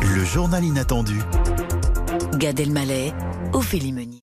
Le 0.03 0.25
journal 0.25 0.65
inattendu. 0.65 1.21
Gad 2.39 2.61
Elmaleh, 2.61 3.13
Ophélie 3.53 3.93
Meunier. 3.93 4.23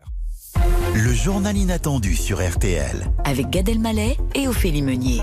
Le 0.95 1.13
journal 1.13 1.57
inattendu 1.57 2.15
sur 2.15 2.47
RTL. 2.47 3.11
Avec 3.25 3.49
Gad 3.49 3.67
Elmaleh 3.67 4.17
et 4.35 4.47
Ophélie 4.47 4.83
Meunier. 4.83 5.21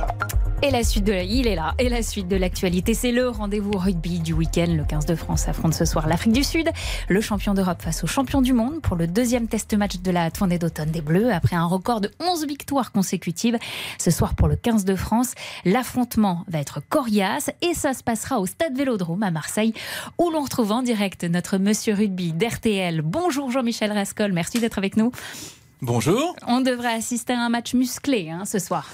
Et 0.63 0.71
la 0.71 0.85
suite 0.85 1.05
de 1.05 1.13
la, 1.13 1.23
il 1.23 1.47
est 1.47 1.55
là. 1.55 1.75
Et 1.79 1.89
la 1.89 2.03
suite 2.03 2.29
de 2.29 2.37
l'actualité, 2.37 2.93
c'est 2.93 3.13
le 3.13 3.31
rendez-vous 3.31 3.79
rugby 3.79 4.19
du 4.19 4.35
week-end. 4.35 4.67
Le 4.69 4.85
15 4.85 5.07
de 5.07 5.15
France 5.15 5.49
affronte 5.49 5.73
ce 5.73 5.87
soir 5.87 6.07
l'Afrique 6.07 6.35
du 6.35 6.45
Sud, 6.45 6.69
le 7.09 7.21
champion 7.23 7.55
d'Europe 7.55 7.81
face 7.81 8.05
au 8.05 8.07
champion 8.07 8.43
du 8.43 8.53
monde 8.53 8.83
pour 8.83 8.95
le 8.95 9.07
deuxième 9.07 9.49
test 9.49 9.73
match 9.73 10.01
de 10.01 10.11
la 10.11 10.31
tournée 10.31 10.59
d'automne 10.59 10.91
des 10.91 11.01
Bleus 11.01 11.33
après 11.33 11.57
un 11.57 11.65
record 11.65 12.03
de 12.03 12.11
11 12.21 12.47
victoires 12.47 12.93
consécutives. 12.93 13.57
Ce 13.99 14.11
soir 14.11 14.35
pour 14.35 14.49
le 14.49 14.57
15 14.57 14.85
de 14.85 14.97
France, 14.97 15.33
l'affrontement 15.65 16.45
va 16.47 16.59
être 16.59 16.83
coriace 16.87 17.51
et 17.63 17.73
ça 17.73 17.95
se 17.95 18.03
passera 18.03 18.39
au 18.39 18.45
Stade 18.45 18.77
Vélodrome 18.77 19.23
à 19.23 19.31
Marseille 19.31 19.73
où 20.19 20.29
l'on 20.29 20.43
retrouve 20.43 20.73
en 20.73 20.83
direct 20.83 21.25
notre 21.25 21.57
monsieur 21.57 21.95
rugby 21.95 22.35
d'RTL. 22.35 23.01
Bonjour 23.01 23.51
Jean-Michel 23.51 23.93
Rascol, 23.93 24.33
merci 24.33 24.61
d'être 24.61 24.77
avec 24.77 24.99
nous. 24.99 25.11
Bonjour. 25.81 26.37
On 26.47 26.61
devrait 26.61 26.93
assister 26.93 27.33
à 27.33 27.41
un 27.41 27.49
match 27.49 27.73
musclé 27.73 28.29
hein, 28.29 28.45
ce 28.45 28.59
soir. 28.59 28.87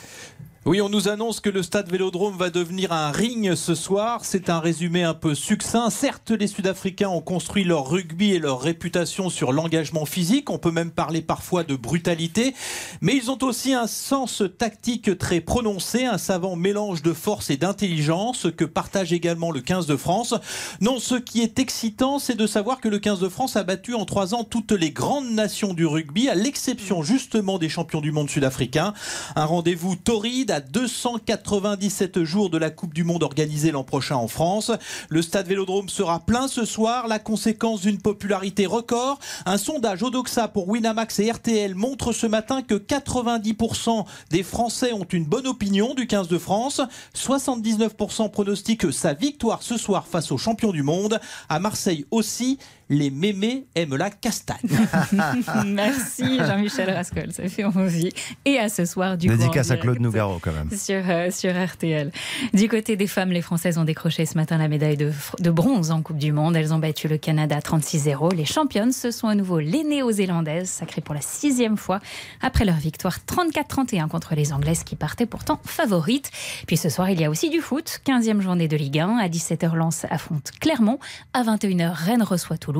Oui, 0.68 0.80
on 0.80 0.88
nous 0.88 1.06
annonce 1.06 1.38
que 1.38 1.48
le 1.48 1.62
stade 1.62 1.92
Vélodrome 1.92 2.36
va 2.36 2.50
devenir 2.50 2.90
un 2.90 3.12
ring 3.12 3.54
ce 3.54 3.76
soir. 3.76 4.24
C'est 4.24 4.50
un 4.50 4.58
résumé 4.58 5.04
un 5.04 5.14
peu 5.14 5.36
succinct. 5.36 5.90
Certes, 5.90 6.32
les 6.32 6.48
Sud-Africains 6.48 7.08
ont 7.08 7.20
construit 7.20 7.62
leur 7.62 7.88
rugby 7.88 8.32
et 8.32 8.40
leur 8.40 8.62
réputation 8.62 9.30
sur 9.30 9.52
l'engagement 9.52 10.06
physique. 10.06 10.50
On 10.50 10.58
peut 10.58 10.72
même 10.72 10.90
parler 10.90 11.22
parfois 11.22 11.62
de 11.62 11.76
brutalité. 11.76 12.52
Mais 13.00 13.14
ils 13.14 13.30
ont 13.30 13.38
aussi 13.42 13.74
un 13.74 13.86
sens 13.86 14.42
tactique 14.58 15.16
très 15.16 15.40
prononcé, 15.40 16.04
un 16.04 16.18
savant 16.18 16.56
mélange 16.56 17.00
de 17.00 17.12
force 17.12 17.48
et 17.50 17.56
d'intelligence 17.56 18.48
que 18.56 18.64
partage 18.64 19.12
également 19.12 19.52
le 19.52 19.60
15 19.60 19.86
de 19.86 19.96
France. 19.96 20.34
Non, 20.80 20.98
ce 20.98 21.14
qui 21.14 21.42
est 21.42 21.60
excitant, 21.60 22.18
c'est 22.18 22.34
de 22.34 22.46
savoir 22.48 22.80
que 22.80 22.88
le 22.88 22.98
15 22.98 23.20
de 23.20 23.28
France 23.28 23.54
a 23.54 23.62
battu 23.62 23.94
en 23.94 24.04
trois 24.04 24.34
ans 24.34 24.42
toutes 24.42 24.72
les 24.72 24.90
grandes 24.90 25.30
nations 25.30 25.74
du 25.74 25.86
rugby, 25.86 26.28
à 26.28 26.34
l'exception 26.34 27.04
justement 27.04 27.60
des 27.60 27.68
champions 27.68 28.00
du 28.00 28.10
monde 28.10 28.28
sud-africains. 28.28 28.94
Un 29.36 29.44
rendez-vous 29.44 29.94
torride 29.94 30.55
à 30.56 30.60
297 30.60 32.24
jours 32.24 32.48
de 32.48 32.56
la 32.56 32.70
Coupe 32.70 32.94
du 32.94 33.04
Monde 33.04 33.22
organisée 33.22 33.72
l'an 33.72 33.84
prochain 33.84 34.16
en 34.16 34.26
France. 34.26 34.72
Le 35.10 35.20
stade 35.20 35.48
Vélodrome 35.48 35.90
sera 35.90 36.20
plein 36.20 36.48
ce 36.48 36.64
soir, 36.64 37.08
la 37.08 37.18
conséquence 37.18 37.82
d'une 37.82 38.00
popularité 38.00 38.64
record. 38.64 39.18
Un 39.44 39.58
sondage 39.58 40.02
Odoxa 40.02 40.48
pour 40.48 40.70
Winamax 40.70 41.18
et 41.18 41.30
RTL 41.30 41.74
montre 41.74 42.12
ce 42.12 42.26
matin 42.26 42.62
que 42.62 42.72
90% 42.72 44.06
des 44.30 44.42
Français 44.42 44.94
ont 44.94 45.04
une 45.04 45.26
bonne 45.26 45.46
opinion 45.46 45.92
du 45.92 46.06
15 46.06 46.28
de 46.28 46.38
France. 46.38 46.80
79% 47.14 48.30
pronostiquent 48.30 48.90
sa 48.90 49.12
victoire 49.12 49.62
ce 49.62 49.76
soir 49.76 50.06
face 50.06 50.32
aux 50.32 50.38
champions 50.38 50.72
du 50.72 50.82
monde. 50.82 51.20
À 51.50 51.58
Marseille 51.58 52.06
aussi, 52.10 52.58
les 52.88 53.10
mémés 53.10 53.66
aiment 53.74 53.96
la 53.96 54.10
castagne. 54.10 54.58
Merci 55.66 56.38
Jean-Michel 56.38 56.90
Rascol, 56.90 57.32
ça 57.32 57.48
fait 57.48 57.64
envie. 57.64 58.10
Et 58.44 58.58
à 58.58 58.68
ce 58.68 58.84
soir, 58.84 59.18
du 59.18 59.28
Dédicace 59.28 59.68
coup, 59.68 59.72
à 59.72 59.76
Claude 59.76 60.00
Nougaro 60.00 60.38
quand 60.40 60.52
même. 60.52 60.70
Sur, 60.70 61.02
euh, 61.08 61.30
sur 61.30 61.52
RTL. 61.52 62.12
Du 62.54 62.68
côté 62.68 62.96
des 62.96 63.06
femmes, 63.06 63.32
les 63.32 63.42
Françaises 63.42 63.78
ont 63.78 63.84
décroché 63.84 64.24
ce 64.24 64.36
matin 64.36 64.58
la 64.58 64.68
médaille 64.68 64.96
de, 64.96 65.12
de 65.40 65.50
bronze 65.50 65.90
en 65.90 66.02
Coupe 66.02 66.18
du 66.18 66.32
Monde. 66.32 66.54
Elles 66.56 66.72
ont 66.72 66.78
battu 66.78 67.08
le 67.08 67.18
Canada 67.18 67.58
36-0. 67.58 68.34
Les 68.34 68.44
championnes, 68.44 68.92
ce 68.92 69.10
sont 69.10 69.26
à 69.26 69.34
nouveau 69.34 69.58
les 69.58 69.82
Néo-Zélandaises, 69.82 70.68
sacrées 70.68 71.00
pour 71.00 71.14
la 71.14 71.20
sixième 71.20 71.76
fois 71.76 72.00
après 72.40 72.64
leur 72.64 72.76
victoire 72.76 73.18
34-31 73.26 74.08
contre 74.08 74.34
les 74.34 74.52
Anglaises 74.52 74.84
qui 74.84 74.94
partaient 74.94 75.26
pourtant 75.26 75.60
favorites. 75.64 76.30
Puis 76.66 76.76
ce 76.76 76.88
soir, 76.88 77.10
il 77.10 77.20
y 77.20 77.24
a 77.24 77.30
aussi 77.30 77.50
du 77.50 77.60
foot. 77.60 78.00
15e 78.06 78.40
journée 78.40 78.68
de 78.68 78.76
Ligue 78.76 79.00
1. 79.00 79.18
À 79.18 79.28
17h, 79.28 79.74
Lens 79.74 80.06
affronte 80.10 80.52
Clermont. 80.60 80.98
À 81.32 81.42
21h, 81.42 81.92
Rennes 81.92 82.22
reçoit 82.22 82.58
Toulouse. 82.58 82.75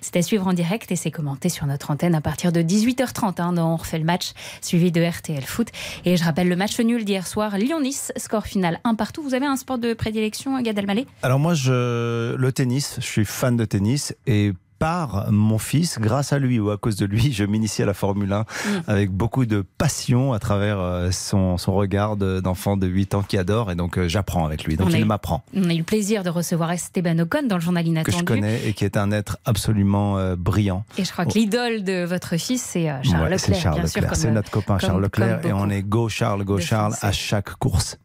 C'est 0.00 0.16
à 0.16 0.22
suivre 0.22 0.46
en 0.46 0.52
direct 0.52 0.90
et 0.92 0.96
c'est 0.96 1.10
commenté 1.10 1.48
sur 1.48 1.66
notre 1.66 1.90
antenne 1.90 2.14
à 2.14 2.20
partir 2.20 2.52
de 2.52 2.60
18h30. 2.60 3.40
Hein, 3.40 3.56
on 3.58 3.76
refait 3.76 3.98
le 3.98 4.04
match 4.04 4.32
suivi 4.60 4.92
de 4.92 5.02
RTL 5.02 5.42
Foot. 5.42 5.68
Et 6.04 6.16
je 6.16 6.24
rappelle 6.24 6.48
le 6.48 6.56
match 6.56 6.78
nul 6.80 7.04
d'hier 7.04 7.26
soir, 7.26 7.58
Lyon-Nice, 7.58 8.12
score 8.16 8.46
final 8.46 8.80
1 8.84 8.94
partout. 8.94 9.22
Vous 9.22 9.34
avez 9.34 9.46
un 9.46 9.56
sport 9.56 9.78
de 9.78 9.94
prédilection, 9.94 10.60
Gad 10.62 10.78
Elmaleh? 10.78 11.06
Alors 11.22 11.38
moi, 11.38 11.54
le 11.54 12.50
tennis, 12.50 12.96
je 13.00 13.06
suis 13.06 13.24
fan 13.24 13.56
de 13.56 13.64
tennis 13.64 14.14
et 14.26 14.52
par 14.82 15.30
mon 15.30 15.58
fils, 15.58 16.00
grâce 16.00 16.32
à 16.32 16.40
lui 16.40 16.58
ou 16.58 16.70
à 16.70 16.76
cause 16.76 16.96
de 16.96 17.06
lui, 17.06 17.32
je 17.32 17.44
m'initie 17.44 17.82
à 17.84 17.86
la 17.86 17.94
Formule 17.94 18.32
1 18.32 18.40
Mm. 18.40 18.44
avec 18.88 19.10
beaucoup 19.12 19.46
de 19.46 19.64
passion 19.78 20.32
à 20.32 20.40
travers 20.40 20.80
euh, 20.80 21.10
son, 21.12 21.56
son 21.56 21.72
regard 21.74 22.16
de- 22.16 22.40
d'enfant 22.40 22.76
de 22.76 22.88
8 22.88 23.14
ans 23.14 23.22
qui 23.22 23.38
adore 23.38 23.70
et 23.70 23.76
donc 23.76 23.96
euh, 23.96 24.08
j'apprends 24.08 24.44
avec 24.44 24.64
lui. 24.64 24.76
Donc 24.76 24.88
On 24.88 24.90
il 24.90 25.04
m'apprend. 25.06 25.44
On 25.54 25.70
a 25.70 25.72
eu 25.74 25.78
le 25.78 25.84
plaisir 25.84 26.24
de 26.24 26.30
recevoir 26.30 26.72
Esteban 26.72 27.16
Ocon 27.20 27.46
dans 27.48 27.54
le 27.56 27.60
journal 27.62 27.84
Que 27.84 27.88
inattendu. 27.90 28.16
je 28.18 28.24
connais 28.24 28.66
et 28.66 28.72
qui 28.72 28.84
est 28.84 28.96
un 28.96 29.12
être 29.12 29.38
absolument 29.44 30.18
euh, 30.18 30.34
brillant. 30.36 30.84
Et 30.98 31.04
je 31.04 31.12
crois 31.12 31.26
que 31.26 31.34
l'idole 31.38 31.84
de 31.84 32.04
votre 32.04 32.36
fils, 32.36 32.60
c'est 32.62 32.86
Charles 33.04 33.30
Ouais, 33.30 33.38
c'est 33.38 33.48
Leclerc. 33.52 33.62
Charles 33.62 33.74
bien 33.76 33.84
Leclerc. 33.84 34.16
C'est 34.16 34.30
notre 34.32 34.50
copain 34.50 34.78
comme- 34.78 34.88
Charles 34.88 35.02
Leclerc 35.02 35.46
et 35.46 35.52
on 35.52 35.70
est 35.70 35.82
go 35.82 36.08
Charles, 36.08 36.42
go 36.44 36.58
Charles 36.58 36.94
à 37.02 37.12
chaque 37.12 37.54
course. 37.54 37.98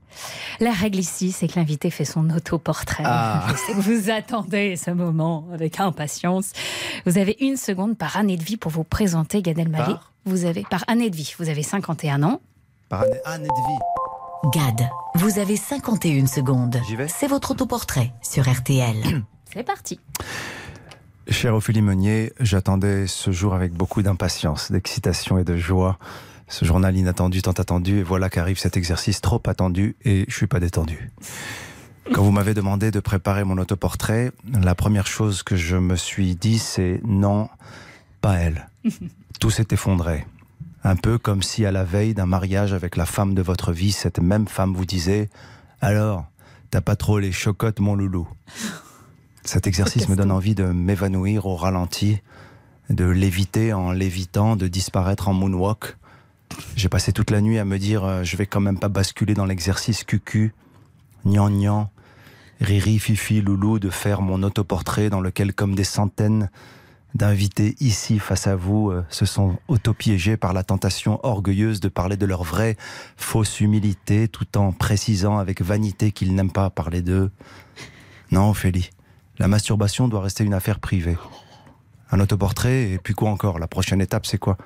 La 0.60 0.72
règle 0.72 1.00
ici, 1.00 1.32
c'est 1.32 1.48
que 1.48 1.60
l'invité 1.60 1.90
fait 1.90 2.06
son 2.06 2.30
autoportrait. 2.30 3.04
Ah. 3.06 3.48
Vous 3.76 4.10
attendez 4.10 4.76
ce 4.76 4.92
moment 4.92 5.46
avec 5.54 5.80
impatience. 5.80 6.52
Vous 7.06 7.18
avez 7.18 7.38
une 7.40 7.58
seconde 7.58 7.98
par 7.98 8.18
année 8.18 8.38
de 8.38 8.44
vie 8.44 8.58
pour 8.58 8.72
vous 8.72 8.84
présenter, 8.84 9.42
Gad 9.42 9.60
Elmaleh. 9.60 9.86
Par 9.86 10.12
Vous 10.26 10.46
avez 10.46 10.64
par 10.70 10.84
année 10.88 11.10
de 11.10 11.16
vie, 11.16 11.34
vous 11.38 11.50
avez 11.50 11.64
51 11.64 12.24
ans. 12.24 12.42
Par 12.90 13.02
année, 13.02 13.20
année 13.26 13.48
de 13.48 13.68
vie. 13.68 14.52
Gad, 14.54 14.90
vous 15.16 15.40
avez 15.40 15.58
51 15.58 16.28
secondes. 16.28 16.80
C'est 17.08 17.28
votre 17.28 17.52
autoportrait 17.52 18.14
sur 18.22 18.50
RTL. 18.50 19.24
C'est 19.54 19.64
parti. 19.64 20.00
Cher 21.30 21.54
Ophélie 21.56 21.82
Meunier, 21.82 22.32
j'attendais 22.40 23.06
ce 23.08 23.32
jour 23.32 23.54
avec 23.54 23.74
beaucoup 23.74 24.02
d'impatience, 24.02 24.72
d'excitation 24.72 25.38
et 25.38 25.44
de 25.44 25.58
joie. 25.58 25.98
Ce 26.48 26.64
journal 26.64 26.96
inattendu, 26.96 27.42
tant 27.42 27.52
attendu, 27.52 28.00
et 28.00 28.04
voilà 28.04 28.30
qu'arrive 28.30 28.58
cet 28.58 28.78
exercice 28.78 29.20
trop 29.20 29.42
attendu 29.48 29.96
et 30.06 30.26
je 30.28 30.36
suis 30.36 30.48
pas 30.48 30.60
détendu. 30.60 31.12
Quand 32.14 32.24
vous 32.24 32.32
m'avez 32.32 32.54
demandé 32.54 32.90
de 32.90 33.02
préparer 33.02 33.44
mon 33.44 33.58
autoportrait, 33.58 34.32
la 34.54 34.74
première 34.74 35.08
chose 35.08 35.44
que 35.44 35.58
je 35.58 35.76
me 35.76 35.98
suis 35.98 36.36
dit, 36.36 36.58
c'est 36.58 37.02
non, 37.04 37.50
pas 38.22 38.36
elle. 38.36 38.70
Tout 39.40 39.50
s'est 39.50 39.68
effondré. 39.72 40.26
Un 40.84 40.96
peu 40.96 41.18
comme 41.18 41.44
si 41.44 41.66
à 41.66 41.72
la 41.72 41.84
veille 41.84 42.14
d'un 42.14 42.26
mariage 42.26 42.72
avec 42.72 42.96
la 42.96 43.06
femme 43.06 43.34
de 43.34 43.42
votre 43.42 43.74
vie, 43.74 43.92
cette 43.92 44.20
même 44.20 44.48
femme 44.48 44.74
vous 44.74 44.86
disait 44.86 45.30
Alors, 45.82 46.26
t'as 46.72 46.82
pas 46.82 46.96
trop 46.96 47.20
les 47.20 47.34
chocottes, 47.34 47.82
mon 47.82 47.96
loulou? 47.96 48.28
Cet 49.44 49.68
exercice 49.68 50.08
me 50.08 50.16
donne 50.16 50.32
envie 50.32 50.56
de 50.56 50.64
m'évanouir 50.64 51.46
au 51.46 51.58
ralenti, 51.58 52.20
de 52.90 53.06
léviter 53.06 53.74
en 53.74 53.92
lévitant, 53.92 54.56
de 54.56 54.68
disparaître 54.68 55.28
en 55.28 55.34
moonwalk. 55.34 55.98
J'ai 56.76 56.90
passé 56.90 57.12
toute 57.12 57.32
la 57.32 57.42
nuit 57.42 57.60
à 57.60 57.66
me 57.66 57.78
dire 57.78 58.04
euh, 58.04 58.24
je 58.24 58.38
vais 58.38 58.46
quand 58.46 58.60
même 58.60 58.80
pas 58.80 58.90
basculer 58.90 59.34
dans 59.34 59.46
l'exercice 59.46 60.04
cucu, 60.04 60.54
gnangnan, 61.26 61.90
riri, 62.62 63.00
fifi, 63.00 63.42
loulou, 63.42 63.80
de 63.80 63.90
faire 63.90 64.22
mon 64.22 64.44
autoportrait 64.44 65.10
dans 65.10 65.22
lequel, 65.22 65.54
comme 65.54 65.76
des 65.76 65.84
centaines 65.84 66.50
d'invités 67.16 67.76
ici 67.80 68.20
face 68.20 68.48
à 68.48 68.56
vous, 68.56 68.92
euh, 68.92 69.04
se 69.10 69.26
sont 69.26 69.58
autopiégés 69.68 70.38
par 70.38 70.54
la 70.54 70.64
tentation 70.64 71.20
orgueilleuse 71.24 71.80
de 71.80 71.90
parler 71.90 72.18
de 72.18 72.26
leur 72.26 72.44
vraie 72.44 72.78
fausse 73.16 73.60
humilité, 73.60 74.28
tout 74.28 74.58
en 74.58 74.72
précisant 74.72 75.38
avec 75.38 75.62
vanité 75.62 76.12
qu'ils 76.12 76.36
n'aiment 76.36 76.52
pas 76.52 76.70
parler 76.70 77.02
d'eux. 77.02 77.32
Non, 78.32 78.50
Ophélie, 78.50 78.90
la 79.40 79.48
masturbation 79.48 80.08
doit 80.08 80.22
rester 80.22 80.44
une 80.44 80.54
affaire 80.54 80.80
privée. 80.80 81.18
Un 82.12 82.20
autoportrait, 82.20 82.92
et 82.92 82.98
puis 83.00 83.14
quoi 83.14 83.30
encore 83.30 83.60
La 83.60 83.68
prochaine 83.68 84.02
étape, 84.02 84.26
c'est 84.26 84.38
quoi? 84.38 84.58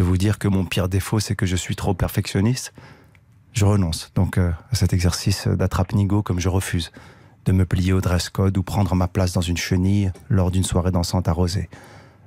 De 0.00 0.02
vous 0.02 0.16
dire 0.16 0.38
que 0.38 0.48
mon 0.48 0.64
pire 0.64 0.88
défaut, 0.88 1.20
c'est 1.20 1.36
que 1.36 1.44
je 1.44 1.56
suis 1.56 1.76
trop 1.76 1.92
perfectionniste 1.92 2.72
Je 3.52 3.66
renonce 3.66 4.10
donc 4.14 4.38
euh, 4.38 4.50
à 4.72 4.74
cet 4.74 4.94
exercice 4.94 5.46
d'attrape-nigo 5.46 6.22
comme 6.22 6.40
je 6.40 6.48
refuse 6.48 6.90
de 7.44 7.52
me 7.52 7.66
plier 7.66 7.92
au 7.92 8.00
dress 8.00 8.30
code 8.30 8.56
ou 8.56 8.62
prendre 8.62 8.94
ma 8.94 9.08
place 9.08 9.34
dans 9.34 9.42
une 9.42 9.58
chenille 9.58 10.10
lors 10.30 10.50
d'une 10.50 10.64
soirée 10.64 10.90
dansante 10.90 11.28
arrosée. 11.28 11.68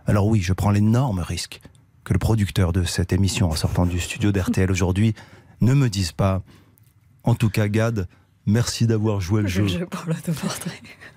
Alors 0.05 0.27
oui, 0.27 0.39
je 0.39 0.53
prends 0.53 0.69
l'énorme 0.69 1.17
risque 1.17 1.61
que 2.03 2.13
le 2.13 2.19
producteur 2.19 2.73
de 2.73 2.83
cette 2.83 3.11
émission 3.11 3.49
en 3.49 3.55
sortant 3.55 3.87
du 3.87 3.99
studio 3.99 4.31
d'RTL 4.31 4.69
aujourd'hui 4.69 5.15
ne 5.59 5.73
me 5.73 5.89
dise 5.89 6.11
pas 6.11 6.43
En 7.23 7.33
tout 7.33 7.49
cas, 7.49 7.67
Gad, 7.69 8.07
merci 8.45 8.85
d'avoir 8.85 9.19
joué 9.19 9.41
le 9.41 9.47
jeu. 9.47 9.63
Le. 9.63 9.87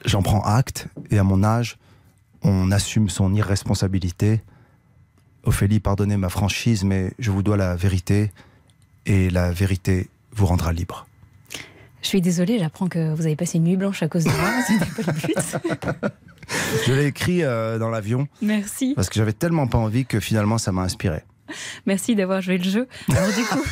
J'en 0.06 0.22
prends 0.22 0.40
acte 0.40 0.88
et 1.10 1.18
à 1.18 1.22
mon 1.22 1.44
âge, 1.44 1.76
on 2.40 2.70
assume 2.70 3.10
son 3.10 3.34
irresponsabilité. 3.34 4.40
Ophélie, 5.46 5.78
pardonnez 5.78 6.16
ma 6.16 6.28
franchise, 6.28 6.82
mais 6.84 7.12
je 7.20 7.30
vous 7.30 7.42
dois 7.42 7.56
la 7.56 7.76
vérité 7.76 8.32
et 9.06 9.30
la 9.30 9.52
vérité 9.52 10.08
vous 10.32 10.46
rendra 10.46 10.72
libre. 10.72 11.06
Je 12.02 12.08
suis 12.08 12.20
désolée, 12.20 12.58
j'apprends 12.58 12.88
que 12.88 13.14
vous 13.14 13.26
avez 13.26 13.36
passé 13.36 13.58
une 13.58 13.64
nuit 13.64 13.76
blanche 13.76 14.02
à 14.02 14.08
cause 14.08 14.24
de 14.24 14.30
moi. 14.30 14.50
C'était 14.66 15.02
pas 15.02 15.12
le 15.12 15.26
but. 15.26 16.12
Je 16.86 16.92
l'ai 16.92 17.06
écrit 17.06 17.42
euh, 17.42 17.78
dans 17.78 17.88
l'avion 17.88 18.28
Merci. 18.40 18.92
parce 18.94 19.08
que 19.08 19.16
j'avais 19.16 19.32
tellement 19.32 19.66
pas 19.66 19.78
envie 19.78 20.06
que 20.06 20.20
finalement 20.20 20.58
ça 20.58 20.70
m'a 20.70 20.82
inspiré. 20.82 21.22
Merci 21.86 22.14
d'avoir 22.14 22.40
joué 22.40 22.58
le 22.58 22.64
jeu. 22.64 22.88
Alors 23.08 23.28
du 23.28 23.42
coup, 23.44 23.64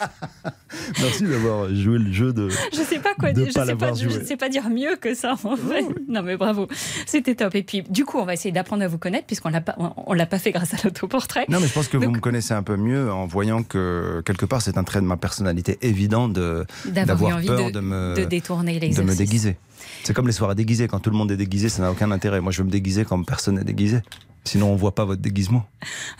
Merci 1.00 1.24
d'avoir 1.24 1.74
joué 1.74 1.98
le 1.98 2.12
jeu 2.12 2.32
de. 2.32 2.48
je 2.72 2.80
sais 2.80 2.98
pas 2.98 3.14
quoi 3.14 3.32
dire. 3.32 3.46
Je 3.46 3.52
sais 3.52 3.76
pas, 3.76 3.94
je 3.94 4.08
sais 4.08 4.36
pas 4.36 4.48
dire 4.48 4.68
mieux 4.68 4.96
que 4.96 5.14
ça 5.14 5.34
en 5.44 5.56
fait. 5.56 5.84
Non 6.08 6.22
mais 6.22 6.36
bravo, 6.36 6.66
c'était 7.06 7.34
top. 7.34 7.54
Et 7.54 7.62
puis 7.62 7.82
du 7.82 8.04
coup, 8.04 8.18
on 8.18 8.24
va 8.24 8.34
essayer 8.34 8.52
d'apprendre 8.52 8.82
à 8.82 8.88
vous 8.88 8.98
connaître 8.98 9.26
puisqu'on 9.26 9.50
l'a 9.50 9.60
pas, 9.60 9.76
on, 9.78 10.12
l'a 10.12 10.26
pas 10.26 10.38
fait 10.38 10.52
grâce 10.52 10.74
à 10.74 10.76
l'autoportrait. 10.84 11.46
Non, 11.48 11.60
mais 11.60 11.66
je 11.66 11.72
pense 11.72 11.88
que 11.88 11.96
vous 11.96 12.10
me 12.10 12.18
connaissez 12.18 12.54
un 12.54 12.62
peu 12.62 12.76
mieux 12.76 13.12
en 13.12 13.26
voyant 13.26 13.62
que 13.62 14.22
quelque 14.24 14.46
part 14.46 14.62
c'est 14.62 14.78
un 14.78 14.84
trait 14.84 15.00
de 15.00 15.06
ma 15.06 15.16
personnalité 15.16 15.78
évident 15.82 16.28
de 16.28 16.66
D'avoir 16.86 17.40
peur 17.40 17.66
de- 17.66 17.70
de, 17.72 17.80
me 17.80 18.14
de 18.16 18.24
détourner 18.24 18.78
de 18.78 19.02
me 19.02 19.14
déguiser. 19.14 19.56
C'est 20.04 20.14
comme 20.14 20.26
les 20.26 20.32
soirées 20.32 20.54
déguisées. 20.54 20.88
Quand 20.88 20.98
tout 20.98 21.10
le 21.10 21.16
monde 21.16 21.30
est 21.30 21.36
déguisé, 21.36 21.68
ça 21.68 21.82
n'a 21.82 21.90
aucun 21.90 22.10
intérêt. 22.10 22.40
Moi, 22.40 22.52
je 22.52 22.58
veux 22.58 22.66
me 22.66 22.70
déguiser 22.70 23.04
quand 23.04 23.22
personne 23.22 23.56
n'est 23.56 23.64
déguisé. 23.64 24.00
Sinon, 24.44 24.72
on 24.72 24.76
voit 24.76 24.94
pas 24.94 25.04
votre 25.04 25.22
déguisement. 25.22 25.64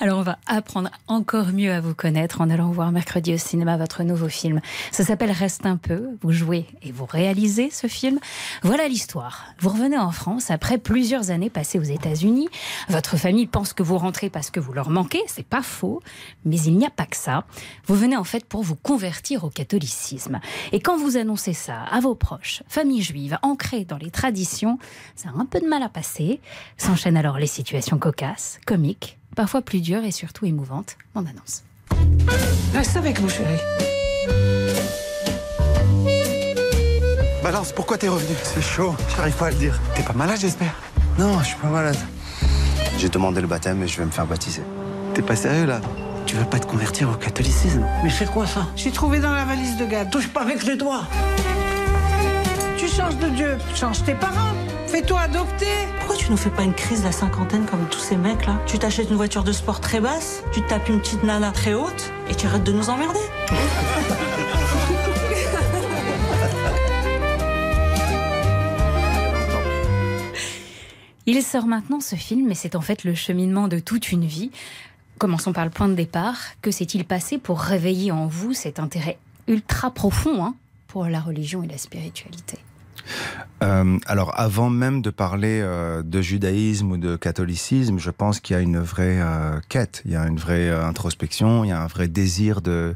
Alors, 0.01 0.19
on 0.19 0.23
va 0.23 0.39
apprendre 0.47 0.91
encore 1.09 1.49
mieux 1.49 1.73
à 1.73 1.81
vous 1.81 1.95
connaître 1.95 2.41
en 2.41 2.51
allant 2.51 2.71
voir 2.71 2.93
mercredi 2.93 3.35
au 3.35 3.39
cinéma 3.39 3.77
votre 3.77 4.05
nouveau 4.05 4.29
film. 4.29 4.61
Ça 4.93 5.05
s'appelle 5.05 5.33
Reste 5.33 5.67
un 5.67 5.77
peu. 5.77 6.11
Vous 6.23 6.31
jouez 6.33 6.67
et 6.83 6.93
vous 6.93 7.05
réalisez 7.05 7.71
ce 7.71 7.89
film. 7.89 8.21
Voilà 8.63 8.87
l'histoire. 8.87 9.47
Vous 9.59 9.71
revenez 9.71 9.99
en 9.99 10.13
France 10.13 10.51
après 10.51 10.79
plusieurs 10.79 11.31
années 11.31 11.51
passées 11.51 11.81
aux 11.81 11.83
États-Unis. 11.83 12.49
Votre 12.89 13.17
famille 13.17 13.47
pense 13.47 13.73
que 13.73 13.83
vous 13.83 13.99
rentrez 13.99 14.31
parce 14.31 14.51
que 14.51 14.61
vous 14.61 14.73
leur 14.73 14.89
manquez. 14.89 15.23
C'est 15.27 15.47
pas 15.47 15.63
faux. 15.63 16.01
Mais 16.45 16.61
il 16.61 16.77
n'y 16.77 16.87
a 16.87 16.91
pas 16.91 17.07
que 17.07 17.17
ça. 17.17 17.45
Vous 17.87 17.97
venez 17.97 18.17
en 18.17 18.25
fait 18.25 18.45
pour 18.45 18.63
vous 18.63 18.77
convertir 18.77 19.43
au 19.43 19.51
catholicisme. 19.51 20.41
Et 20.71 20.81
quand 20.81 20.97
vous 20.97 21.17
annoncez 21.17 21.55
ça 21.55 21.83
à 21.83 22.01
vos 22.01 22.15
proches, 22.15 22.63
famille 22.69 23.03
juive, 23.03 23.39
ancrée 23.43 23.85
dans 23.85 23.99
les 23.99 24.11
traditions, 24.11 24.79
ça 25.17 25.31
a 25.31 25.41
un 25.41 25.47
peu 25.47 25.61
de 25.61 25.67
mal 25.67 25.83
à 25.83 25.89
passer. 25.89 26.41
S'enchaînent 26.77 27.17
alors 27.17 27.39
les 27.39 27.47
situations 27.47 27.99
cocasse, 28.13 28.61
comique, 28.67 29.19
parfois 29.35 29.63
plus 29.63 29.81
dure 29.81 30.05
et 30.05 30.11
surtout 30.11 30.45
émouvante. 30.45 30.97
On 31.15 31.21
annonce. 31.21 31.65
Reste 32.75 32.97
avec 32.97 33.21
nous, 33.21 33.29
chérie. 33.29 33.59
Balance, 37.43 37.73
pourquoi 37.73 37.97
t'es 37.97 38.09
revenu 38.09 38.35
C'est 38.43 38.61
chaud, 38.61 38.95
j'arrive 39.17 39.35
pas 39.35 39.47
à 39.47 39.51
le 39.51 39.57
dire. 39.57 39.81
T'es 39.95 40.03
pas 40.03 40.13
malade, 40.13 40.39
j'espère? 40.39 40.75
Non, 41.19 41.39
je 41.41 41.47
suis 41.47 41.57
pas 41.57 41.69
malade. 41.69 41.97
J'ai 42.99 43.09
demandé 43.09 43.41
le 43.41 43.47
baptême 43.47 43.83
et 43.83 43.89
je 43.89 43.97
vais 43.99 44.05
me 44.05 44.11
faire 44.11 44.27
baptiser. 44.27 44.63
T'es 45.15 45.23
pas 45.23 45.35
sérieux 45.35 45.65
là? 45.65 45.81
Tu 46.27 46.37
veux 46.37 46.45
pas 46.45 46.59
te 46.59 46.67
convertir 46.67 47.09
au 47.11 47.15
catholicisme? 47.15 47.85
Mais 48.05 48.11
c'est 48.11 48.31
quoi 48.31 48.47
ça? 48.47 48.67
J'ai 48.77 48.91
trouvé 48.91 49.21
dans 49.21 49.33
la 49.33 49.45
valise 49.47 49.77
de 49.79 49.87
Gad. 49.87 50.11
Touche 50.11 50.29
pas 50.29 50.43
avec 50.43 50.65
les 50.65 50.77
doigts. 50.77 51.05
Tu 52.77 52.89
changes 52.89 53.17
de 53.17 53.29
Dieu, 53.31 53.57
change 53.75 54.05
tes 54.05 54.15
parents. 54.15 54.53
Fais-toi 54.93 55.21
adopter. 55.21 55.89
Pourquoi 56.01 56.17
tu 56.17 56.31
nous 56.31 56.37
fais 56.37 56.51
pas 56.51 56.65
une 56.65 56.75
crise 56.75 57.01
de 57.01 57.07
la 57.07 57.13
cinquantaine 57.13 57.65
comme 57.65 57.89
tous 57.89 57.99
ces 57.99 58.19
mecs 58.19 58.45
là? 58.45 58.61
Tu 58.67 58.79
t'achètes 58.79 59.09
une 59.09 59.17
voiture 59.17 59.43
de 59.43 59.51
sport 59.51 59.81
très 59.81 60.01
basse, 60.01 60.43
tu 60.53 60.61
te 60.61 60.69
tapes 60.69 60.87
une 60.91 61.01
petite 61.01 61.23
nana 61.23 61.51
très 61.51 61.73
haute 61.73 62.13
et 62.29 62.35
tu 62.35 62.47
arrêtes 62.47 62.65
de 62.65 62.73
nous 62.73 62.91
emmerder. 62.91 63.19
Il 71.25 71.43
sort 71.43 71.67
maintenant 71.67 72.01
ce 72.01 72.15
film, 72.15 72.47
mais 72.47 72.55
c'est 72.55 72.77
en 72.77 72.83
fait 72.83 73.05
le 73.05 73.15
cheminement 73.15 73.69
de 73.69 73.79
toute 73.79 74.13
une 74.13 74.27
vie. 74.27 74.51
Commençons 75.17 75.55
par 75.55 75.65
le 75.65 75.71
point 75.71 75.89
de 75.89 75.95
départ. 75.95 76.37
Que 76.61 76.71
s'est-il 76.71 77.07
passé 77.07 77.39
pour 77.39 77.61
réveiller 77.61 78.13
en 78.13 78.27
vous 78.27 78.53
cet 78.53 78.79
intérêt 78.79 79.17
ultra 79.49 79.91
profond 79.91 80.45
hein, 80.45 80.55
pour 80.87 81.07
la 81.07 81.21
religion 81.21 81.63
et 81.63 81.67
la 81.67 81.79
spiritualité? 81.79 82.59
Euh, 83.63 83.99
alors, 84.07 84.39
avant 84.39 84.71
même 84.71 85.03
de 85.03 85.11
parler 85.11 85.61
euh, 85.63 86.03
de 86.03 86.21
judaïsme 86.21 86.93
ou 86.93 86.97
de 86.97 87.17
catholicisme, 87.17 87.99
je 87.99 88.11
pense 88.11 88.41
qu'il 88.41 88.55
y 88.55 88.59
a 88.59 88.63
une 88.63 88.79
vraie 88.79 89.21
euh, 89.21 89.61
quête, 89.69 90.03
il 90.05 90.13
y 90.13 90.17
a 90.17 90.27
une 90.27 90.39
vraie 90.39 90.71
introspection, 90.71 91.65
il 91.65 91.69
y 91.69 91.73
a 91.73 91.81
un 91.81 91.87
vrai 91.87 92.09
désir 92.09 92.61
de 92.61 92.95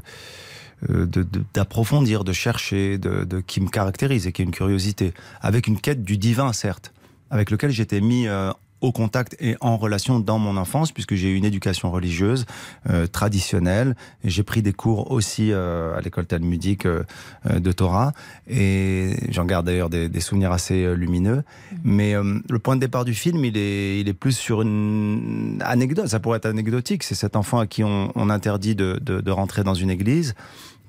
d'approfondir, 1.55 2.23
de, 2.23 2.29
de, 2.29 2.33
chercher, 2.33 2.99
de, 2.99 3.23
de, 3.23 3.39
qui 3.39 3.61
me 3.61 3.67
caractérise 3.67 4.27
et 4.27 4.31
qui 4.31 4.43
est 4.43 4.45
une 4.45 4.51
curiosité, 4.51 5.11
avec 5.41 5.65
une 5.65 5.79
quête 5.79 6.03
du 6.03 6.19
divin, 6.19 6.53
certes, 6.53 6.93
avec 7.31 7.49
lequel 7.49 7.71
j'étais 7.71 7.99
mis 7.99 8.27
au 8.81 8.91
contact 8.91 9.35
et 9.39 9.55
en 9.61 9.77
relation 9.77 10.19
dans 10.19 10.39
mon 10.39 10.57
enfance, 10.57 10.91
puisque 10.91 11.15
j'ai 11.15 11.29
eu 11.29 11.35
une 11.35 11.45
éducation 11.45 11.91
religieuse 11.91 12.45
euh, 12.89 13.07
traditionnelle. 13.07 13.95
J'ai 14.23 14.43
pris 14.43 14.61
des 14.61 14.73
cours 14.73 15.11
aussi 15.11 15.51
euh, 15.51 15.97
à 15.97 16.01
l'école 16.01 16.25
talmudique 16.25 16.85
euh, 16.85 17.03
de 17.45 17.71
Torah, 17.71 18.13
et 18.47 19.15
j'en 19.29 19.45
garde 19.45 19.65
d'ailleurs 19.65 19.89
des, 19.89 20.09
des, 20.09 20.19
souvenirs 20.19 20.51
assez 20.51 20.83
euh, 20.83 20.93
lumineux. 20.93 21.43
Mais 21.83 22.15
euh, 22.15 22.39
le 22.49 22.59
point 22.59 22.75
de 22.75 22.81
départ 22.81 23.05
du 23.05 23.13
film, 23.13 23.43
il 23.45 23.57
est, 23.57 23.99
il 24.01 24.07
est 24.07 24.13
plus 24.13 24.37
sur 24.37 24.61
une 24.61 25.61
anecdote. 25.65 26.07
Ça 26.07 26.19
pourrait 26.19 26.37
être 26.37 26.45
anecdotique. 26.45 27.03
C'est 27.03 27.15
cet 27.15 27.35
enfant 27.35 27.59
à 27.59 27.67
qui 27.67 27.83
on, 27.83 28.11
on 28.15 28.29
interdit 28.29 28.75
de, 28.75 28.99
de, 29.01 29.21
de 29.21 29.31
rentrer 29.31 29.63
dans 29.63 29.73
une 29.73 29.89
église 29.89 30.35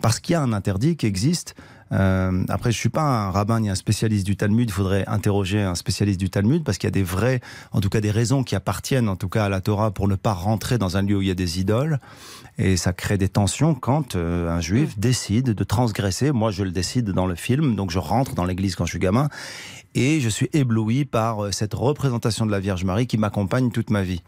parce 0.01 0.21
qu'il 0.21 0.35
y 0.35 0.37
a 0.37 0.43
un 0.43 0.53
interdit 0.53 0.97
qui 0.97 1.07
existe. 1.07 1.55
Euh, 1.93 2.45
après, 2.49 2.73
je 2.73 2.79
suis 2.79 2.89
pas 2.89 3.03
un 3.03 3.31
rabbin 3.31 3.61
ni 3.61 3.71
un 3.71 3.75
spécialiste 3.75 4.27
du 4.27 4.37
Talmud. 4.37 4.69
Il 4.69 4.73
faudrait 4.73 5.07
interroger 5.07 5.63
un 5.63 5.75
spécialiste 5.75 6.21
du 6.21 6.31
Talmud 6.31 6.65
parce 6.65 6.79
qu'il 6.79 6.87
y 6.87 6.93
a 6.93 6.93
des 6.93 7.03
vrais, 7.03 7.41
en 7.73 7.81
tout 7.81 7.89
cas 7.89 8.01
des 8.01 8.11
raisons 8.11 8.45
qui 8.45 8.55
appartiennent, 8.55 9.09
en 9.09 9.17
tout 9.17 9.29
cas 9.29 9.47
à 9.47 9.49
la 9.49 9.61
Torah, 9.61 9.91
pour 9.91 10.09
ne 10.09 10.17
pas 10.17 10.33
rentrer 10.33 10.79
dans 10.79 10.97
un 10.97 11.03
lieu 11.03 11.17
où 11.17 11.23
il 11.23 11.29
y 11.29 11.31
a 11.31 11.35
des 11.35 11.61
idoles. 11.61 11.99
Et 12.59 12.77
ça 12.77 12.93
crée 12.93 13.19
des 13.19 13.29
tensions 13.29 13.75
quand 13.75 14.17
euh, 14.17 14.51
un 14.51 14.61
juif 14.61 14.97
mmh. 14.97 15.01
décide 15.01 15.51
de 15.55 15.65
transgresser. 15.65 16.33
Moi, 16.33 16.51
je 16.51 16.65
le 16.65 16.71
décide 16.71 17.11
dans 17.11 17.27
le 17.27 17.35
film, 17.35 17.77
donc 17.77 17.91
je 17.91 17.99
rentre 17.99 18.35
dans 18.35 18.45
l'église 18.45 18.75
quand 18.75 18.85
je 18.85 18.91
suis 18.91 18.99
gamin. 18.99 19.29
Et 19.95 20.21
je 20.21 20.29
suis 20.29 20.49
ébloui 20.53 21.05
par 21.05 21.45
euh, 21.45 21.53
cette 21.53 21.75
représentation 21.75 22.47
de 22.47 22.51
la 22.51 22.61
Vierge 22.61 22.85
Marie 22.85 23.07
qui 23.07 23.17
m'accompagne 23.17 23.71
toute 23.71 23.91
ma 23.91 24.03
vie. 24.03 24.23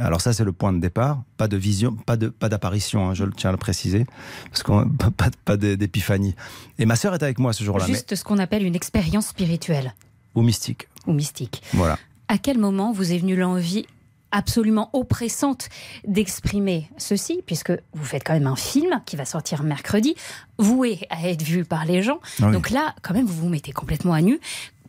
Alors 0.00 0.20
ça, 0.20 0.32
c'est 0.32 0.44
le 0.44 0.52
point 0.52 0.72
de 0.72 0.80
départ. 0.80 1.22
Pas 1.36 1.46
de 1.46 1.56
vision, 1.56 1.92
pas 1.92 2.16
de 2.16 2.28
pas 2.28 2.48
d'apparition. 2.48 3.10
Hein, 3.10 3.14
je 3.14 3.24
tiens 3.36 3.50
à 3.50 3.52
le 3.52 3.58
préciser, 3.58 4.06
parce 4.50 4.62
qu'on 4.62 4.88
pas 5.16 5.30
pas 5.44 5.56
d'épiphanie. 5.56 6.34
Et 6.78 6.86
ma 6.86 6.96
sœur 6.96 7.14
est 7.14 7.22
avec 7.22 7.38
moi 7.38 7.52
ce 7.52 7.62
jour-là. 7.62 7.86
Juste 7.86 8.10
mais... 8.10 8.16
ce 8.16 8.24
qu'on 8.24 8.38
appelle 8.38 8.64
une 8.64 8.74
expérience 8.74 9.28
spirituelle. 9.28 9.94
Ou 10.34 10.42
mystique. 10.42 10.88
Ou 11.06 11.12
mystique. 11.12 11.62
Voilà. 11.74 11.98
À 12.28 12.38
quel 12.38 12.58
moment 12.58 12.92
vous 12.92 13.12
est 13.12 13.18
venue 13.18 13.36
l'envie 13.36 13.86
absolument 14.32 14.90
oppressante 14.92 15.68
d'exprimer 16.06 16.88
ceci, 16.96 17.42
puisque 17.46 17.72
vous 17.92 18.04
faites 18.04 18.24
quand 18.24 18.34
même 18.34 18.46
un 18.46 18.56
film 18.56 19.02
qui 19.04 19.16
va 19.16 19.24
sortir 19.24 19.62
mercredi, 19.64 20.14
voué 20.58 21.00
à 21.10 21.28
être 21.28 21.42
vu 21.42 21.64
par 21.64 21.84
les 21.84 22.02
gens. 22.02 22.20
Oui. 22.40 22.52
Donc 22.52 22.70
là, 22.70 22.94
quand 23.02 23.14
même, 23.14 23.26
vous 23.26 23.34
vous 23.34 23.48
mettez 23.48 23.72
complètement 23.72 24.12
à 24.12 24.22
nu. 24.22 24.40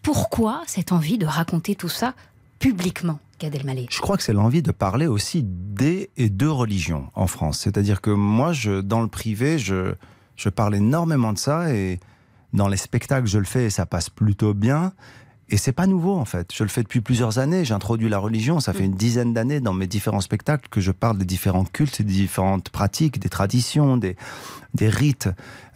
Pourquoi 0.02 0.62
cette 0.68 0.92
envie 0.92 1.18
de 1.18 1.26
raconter 1.26 1.76
tout 1.76 1.90
ça 1.90 2.14
publiquement? 2.60 3.20
Je 3.90 4.02
crois 4.02 4.18
que 4.18 4.24
c'est 4.24 4.34
l'envie 4.34 4.62
de 4.62 4.72
parler 4.72 5.08
aussi 5.08 5.44
des 5.44 6.10
et 6.18 6.30
de 6.30 6.48
religions 6.48 7.08
en 7.16 7.28
France. 7.28 7.60
C'est-à-dire 7.60 8.02
que 8.02 8.12
moi, 8.12 8.54
je, 8.54 8.82
dans 8.82 9.02
le 9.02 9.08
privé, 9.08 9.58
je, 9.58 9.94
je 10.36 10.50
parle 10.50 10.76
énormément 10.76 11.34
de 11.34 11.38
ça 11.38 11.74
et 11.74 12.00
dans 12.54 12.68
les 12.68 12.78
spectacles, 12.78 13.28
je 13.28 13.40
le 13.40 13.46
fais 13.46 13.66
et 13.66 13.70
ça 13.70 13.86
passe 13.86 14.10
plutôt 14.10 14.54
bien. 14.54 14.94
Et 15.54 15.58
c'est 15.58 15.74
pas 15.74 15.86
nouveau 15.86 16.16
en 16.16 16.24
fait. 16.24 16.52
Je 16.56 16.64
le 16.64 16.70
fais 16.70 16.82
depuis 16.82 17.02
plusieurs 17.02 17.38
années. 17.38 17.66
J'introduis 17.66 18.08
la 18.08 18.20
religion. 18.20 18.62
Ça 18.62 18.72
fait 18.72 18.86
une 18.86 18.96
dizaine 18.96 19.34
d'années 19.34 19.60
dans 19.60 19.74
mes 19.74 19.86
différents 19.86 20.22
spectacles 20.22 20.70
que 20.70 20.80
je 20.80 20.92
parle 20.92 21.18
des 21.18 21.26
différents 21.26 21.66
cultes, 21.66 22.02
des 22.02 22.14
différentes 22.14 22.70
pratiques, 22.70 23.20
des 23.20 23.28
traditions, 23.28 23.98
des, 23.98 24.16
des 24.74 24.88
rites. 24.88 25.28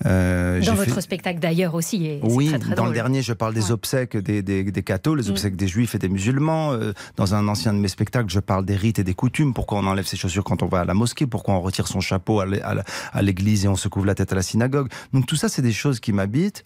Euh, 0.06 0.62
dans 0.62 0.76
votre 0.76 0.94
fait... 0.96 1.02
spectacle 1.02 1.40
d'ailleurs 1.40 1.76
aussi. 1.76 2.06
Et 2.06 2.22
oui, 2.24 2.48
très, 2.48 2.60
très 2.60 2.70
dans 2.70 2.76
drôle. 2.76 2.88
le 2.88 2.94
dernier, 2.94 3.22
je 3.22 3.34
parle 3.34 3.54
des 3.54 3.66
ouais. 3.66 3.72
obsèques 3.72 4.16
des, 4.16 4.42
des, 4.42 4.64
des 4.64 4.84
cathos, 4.84 5.14
les 5.14 5.30
obsèques 5.30 5.56
mmh. 5.56 5.58
des 5.58 5.68
juifs 5.68 5.94
et 5.94 6.00
des 6.00 6.08
musulmans. 6.08 6.72
Euh, 6.72 6.94
dans 7.18 7.36
un 7.36 7.46
ancien 7.50 7.74
de 7.74 7.80
mes 7.80 7.90
spectacles, 7.90 8.30
je 8.30 8.40
parle 8.40 8.64
des 8.64 8.78
rites 8.78 9.00
et 9.00 9.04
des 9.04 9.14
coutumes. 9.14 9.54
Pourquoi 9.54 9.80
on 9.80 9.88
enlève 9.88 10.06
ses 10.06 10.16
chaussures 10.16 10.46
quand 10.46 10.64
on 10.64 10.68
va 10.68 10.80
à 10.80 10.86
la 10.86 10.94
mosquée? 10.94 11.28
Pourquoi 11.28 11.54
on 11.54 11.60
retire 11.60 11.90
son 11.90 12.00
chapeau 12.00 12.40
à 12.40 13.22
l'église 13.22 13.66
et 13.66 13.68
on 13.68 13.76
se 13.76 13.90
couvre 13.90 14.06
la 14.06 14.16
tête 14.16 14.32
à 14.32 14.36
la 14.36 14.42
synagogue? 14.42 14.88
Donc 15.12 15.26
tout 15.26 15.36
ça, 15.36 15.50
c'est 15.50 15.62
des 15.62 15.74
choses 15.74 16.00
qui 16.00 16.14
m'habitent. 16.14 16.64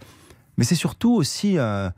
Mais 0.60 0.64
c'est 0.64 0.76
surtout 0.76 1.16
aussi... 1.16 1.58
Euh, 1.58 1.90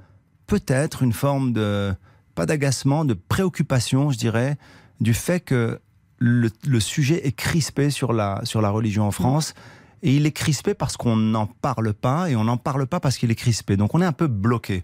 peut-être 0.51 1.01
une 1.01 1.13
forme 1.13 1.53
de, 1.53 1.93
pas 2.35 2.45
d'agacement, 2.45 3.05
de 3.05 3.13
préoccupation, 3.13 4.09
je 4.09 4.17
dirais, 4.17 4.57
du 4.99 5.13
fait 5.13 5.39
que 5.39 5.79
le, 6.17 6.49
le, 6.67 6.79
sujet 6.81 7.25
est 7.25 7.31
crispé 7.31 7.89
sur 7.89 8.11
la, 8.11 8.41
sur 8.43 8.61
la 8.61 8.69
religion 8.69 9.05
en 9.07 9.11
France. 9.11 9.53
Et 10.03 10.13
il 10.13 10.25
est 10.25 10.33
crispé 10.33 10.73
parce 10.73 10.97
qu'on 10.97 11.15
n'en 11.15 11.45
parle 11.45 11.93
pas, 11.93 12.29
et 12.29 12.35
on 12.35 12.43
n'en 12.43 12.57
parle 12.57 12.85
pas 12.85 12.99
parce 12.99 13.17
qu'il 13.17 13.31
est 13.31 13.35
crispé. 13.35 13.77
Donc 13.77 13.95
on 13.95 14.01
est 14.01 14.05
un 14.05 14.11
peu 14.11 14.27
bloqué. 14.27 14.83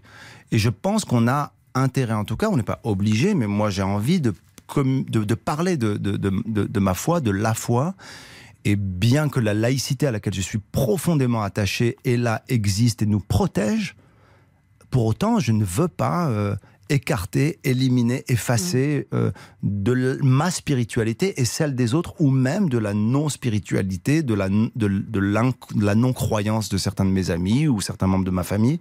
Et 0.52 0.58
je 0.58 0.70
pense 0.70 1.04
qu'on 1.04 1.28
a 1.28 1.52
intérêt, 1.74 2.14
en 2.14 2.24
tout 2.24 2.38
cas, 2.38 2.48
on 2.48 2.56
n'est 2.56 2.62
pas 2.62 2.80
obligé, 2.82 3.34
mais 3.34 3.46
moi 3.46 3.68
j'ai 3.68 3.82
envie 3.82 4.22
de, 4.22 4.32
de, 4.74 5.22
de 5.22 5.34
parler 5.34 5.76
de, 5.76 5.98
de, 5.98 6.16
de 6.16 6.80
ma 6.80 6.94
foi, 6.94 7.20
de 7.20 7.30
la 7.30 7.52
foi. 7.52 7.94
Et 8.64 8.74
bien 8.74 9.28
que 9.28 9.38
la 9.38 9.52
laïcité 9.52 10.06
à 10.06 10.12
laquelle 10.12 10.34
je 10.34 10.40
suis 10.40 10.60
profondément 10.72 11.42
attaché 11.42 11.98
est 12.06 12.16
là, 12.16 12.42
existe 12.48 13.02
et 13.02 13.06
nous 13.06 13.20
protège, 13.20 13.96
pour 14.90 15.06
autant, 15.06 15.38
je 15.38 15.52
ne 15.52 15.64
veux 15.64 15.88
pas 15.88 16.28
euh, 16.28 16.56
écarter, 16.88 17.58
éliminer, 17.64 18.24
effacer 18.28 19.06
mmh. 19.10 19.16
euh, 19.16 19.30
de 19.62 20.18
ma 20.22 20.50
spiritualité 20.50 21.40
et 21.40 21.44
celle 21.44 21.74
des 21.74 21.94
autres, 21.94 22.14
ou 22.18 22.30
même 22.30 22.68
de 22.68 22.78
la 22.78 22.94
non-spiritualité, 22.94 24.22
de 24.22 24.34
la, 24.34 24.48
de, 24.48 24.88
de 24.88 25.18
la 25.20 25.94
non-croyance 25.94 26.68
de 26.68 26.78
certains 26.78 27.04
de 27.04 27.10
mes 27.10 27.30
amis 27.30 27.68
ou 27.68 27.80
certains 27.80 28.06
membres 28.06 28.24
de 28.24 28.30
ma 28.30 28.44
famille. 28.44 28.80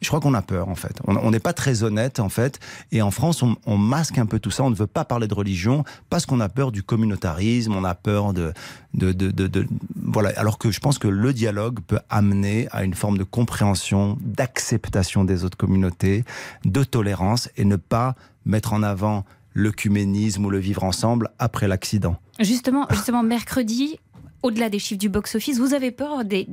Je 0.00 0.08
crois 0.08 0.20
qu'on 0.20 0.34
a 0.34 0.42
peur, 0.42 0.68
en 0.68 0.74
fait. 0.74 1.00
On 1.06 1.30
n'est 1.30 1.40
pas 1.40 1.52
très 1.52 1.82
honnête, 1.82 2.20
en 2.20 2.28
fait. 2.28 2.60
Et 2.92 3.00
en 3.00 3.10
France, 3.10 3.42
on, 3.42 3.76
masque 3.78 4.18
un 4.18 4.26
peu 4.26 4.38
tout 4.38 4.50
ça. 4.50 4.62
On 4.62 4.70
ne 4.70 4.74
veut 4.74 4.86
pas 4.86 5.04
parler 5.04 5.28
de 5.28 5.34
religion 5.34 5.84
parce 6.10 6.26
qu'on 6.26 6.40
a 6.40 6.48
peur 6.48 6.72
du 6.72 6.82
communautarisme, 6.82 7.74
on 7.74 7.84
a 7.84 7.94
peur 7.94 8.34
de, 8.34 8.52
de, 8.92 9.12
de, 9.12 9.66
Voilà. 9.96 10.30
Alors 10.36 10.58
que 10.58 10.70
je 10.70 10.80
pense 10.80 10.98
que 10.98 11.08
le 11.08 11.32
dialogue 11.32 11.80
peut 11.80 12.00
amener 12.10 12.68
à 12.70 12.84
une 12.84 12.94
forme 12.94 13.16
de 13.18 13.24
compréhension, 13.24 14.18
d'acceptation 14.20 15.24
des 15.24 15.44
autres 15.44 15.56
communautés, 15.56 16.24
de 16.64 16.84
tolérance 16.84 17.48
et 17.56 17.64
ne 17.64 17.76
pas 17.76 18.14
mettre 18.44 18.74
en 18.74 18.82
avant 18.82 19.24
l'œcuménisme 19.54 20.44
ou 20.44 20.50
le 20.50 20.58
vivre 20.58 20.84
ensemble 20.84 21.30
après 21.38 21.68
l'accident. 21.68 22.16
Justement, 22.40 22.86
justement, 22.90 23.22
mercredi, 23.22 23.98
au-delà 24.42 24.68
des 24.68 24.78
chiffres 24.78 24.98
du 24.98 25.08
box-office, 25.08 25.58
vous 25.58 25.72
avez 25.72 25.92
peur 25.92 26.24
des 26.24 26.46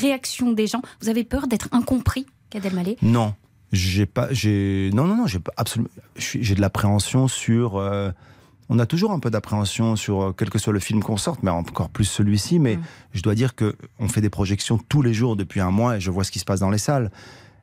réactions 0.00 0.52
des 0.52 0.66
gens? 0.66 0.80
Vous 1.02 1.08
avez 1.08 1.24
peur 1.24 1.48
d'être 1.48 1.68
incompris? 1.72 2.26
Non, 3.02 3.34
j'ai 3.72 4.06
pas, 4.06 4.28
j'ai, 4.32 4.90
non, 4.94 5.04
non, 5.04 5.16
non, 5.16 5.26
j'ai 5.26 5.40
absolument, 5.56 5.90
j'ai 6.16 6.54
de 6.54 6.60
l'appréhension 6.60 7.28
sur 7.28 7.76
euh, 7.76 8.10
On 8.68 8.78
a 8.78 8.86
toujours 8.86 9.12
un 9.12 9.18
peu 9.18 9.30
d'appréhension 9.30 9.96
sur 9.96 10.22
euh, 10.22 10.32
quel 10.36 10.50
que 10.50 10.58
soit 10.58 10.72
le 10.72 10.80
film 10.80 11.02
qu'on 11.02 11.16
sorte, 11.16 11.42
mais 11.42 11.50
encore 11.50 11.90
plus 11.90 12.04
celui-ci. 12.04 12.58
Mais 12.58 12.78
je 13.12 13.22
dois 13.22 13.34
dire 13.34 13.54
que 13.54 13.76
on 13.98 14.08
fait 14.08 14.20
des 14.20 14.30
projections 14.30 14.78
tous 14.78 15.02
les 15.02 15.14
jours 15.14 15.36
depuis 15.36 15.60
un 15.60 15.70
mois 15.70 15.96
et 15.96 16.00
je 16.00 16.10
vois 16.10 16.24
ce 16.24 16.30
qui 16.30 16.38
se 16.38 16.44
passe 16.44 16.60
dans 16.60 16.70
les 16.70 16.78
salles. 16.78 17.10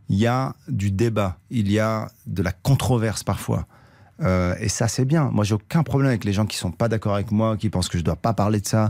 Il 0.09 0.17
y 0.17 0.27
a 0.27 0.53
du 0.67 0.91
débat, 0.91 1.37
il 1.49 1.71
y 1.71 1.79
a 1.79 2.11
de 2.27 2.43
la 2.43 2.51
controverse 2.51 3.23
parfois. 3.23 3.65
Euh, 4.21 4.55
et 4.59 4.69
ça, 4.69 4.87
c'est 4.87 5.05
bien. 5.05 5.29
Moi, 5.31 5.43
j'ai 5.43 5.55
aucun 5.55 5.83
problème 5.83 6.09
avec 6.09 6.25
les 6.25 6.33
gens 6.33 6.45
qui 6.45 6.57
sont 6.57 6.71
pas 6.71 6.89
d'accord 6.89 7.15
avec 7.15 7.31
moi, 7.31 7.57
qui 7.57 7.69
pensent 7.69 7.89
que 7.89 7.97
je 7.97 8.03
dois 8.03 8.15
pas 8.15 8.33
parler 8.33 8.59
de 8.59 8.67
ça. 8.67 8.89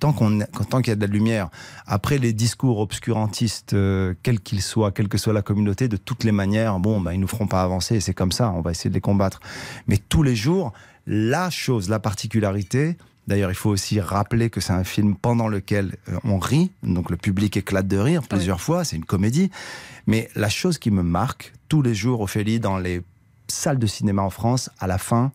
Tant 0.00 0.12
qu'on, 0.12 0.40
tant 0.68 0.80
qu'il 0.80 0.88
y 0.88 0.92
a 0.92 0.96
de 0.96 1.00
la 1.00 1.06
lumière. 1.06 1.50
Après, 1.86 2.18
les 2.18 2.32
discours 2.32 2.78
obscurantistes, 2.78 3.74
euh, 3.74 4.14
quels 4.22 4.40
qu'ils 4.40 4.62
soient, 4.62 4.92
quelle 4.92 5.08
que 5.08 5.18
soit 5.18 5.32
la 5.32 5.42
communauté, 5.42 5.88
de 5.88 5.96
toutes 5.96 6.24
les 6.24 6.32
manières, 6.32 6.80
bon, 6.80 7.00
bah, 7.00 7.14
ils 7.14 7.20
nous 7.20 7.28
feront 7.28 7.46
pas 7.46 7.62
avancer. 7.62 8.00
C'est 8.00 8.14
comme 8.14 8.32
ça. 8.32 8.50
On 8.56 8.62
va 8.62 8.70
essayer 8.70 8.90
de 8.90 8.94
les 8.94 9.00
combattre. 9.00 9.40
Mais 9.86 9.98
tous 9.98 10.22
les 10.22 10.34
jours, 10.34 10.72
la 11.06 11.50
chose, 11.50 11.88
la 11.88 11.98
particularité. 11.98 12.96
D'ailleurs, 13.26 13.50
il 13.50 13.56
faut 13.56 13.70
aussi 13.70 14.00
rappeler 14.00 14.50
que 14.50 14.60
c'est 14.60 14.72
un 14.72 14.84
film 14.84 15.14
pendant 15.14 15.48
lequel 15.48 15.96
euh, 16.08 16.18
on 16.24 16.38
rit, 16.38 16.72
donc 16.82 17.10
le 17.10 17.16
public 17.16 17.56
éclate 17.56 17.86
de 17.86 17.96
rire 17.96 18.22
plusieurs 18.28 18.60
fois, 18.60 18.82
c'est 18.84 18.96
une 18.96 19.04
comédie. 19.04 19.50
Mais 20.06 20.28
la 20.34 20.48
chose 20.48 20.78
qui 20.78 20.90
me 20.90 21.02
marque 21.02 21.52
tous 21.68 21.82
les 21.82 21.94
jours, 21.94 22.22
Ophélie, 22.22 22.58
dans 22.58 22.78
les 22.78 23.02
salles 23.46 23.78
de 23.78 23.86
cinéma 23.86 24.22
en 24.22 24.30
France, 24.30 24.70
à 24.80 24.86
la 24.86 24.98
fin, 24.98 25.30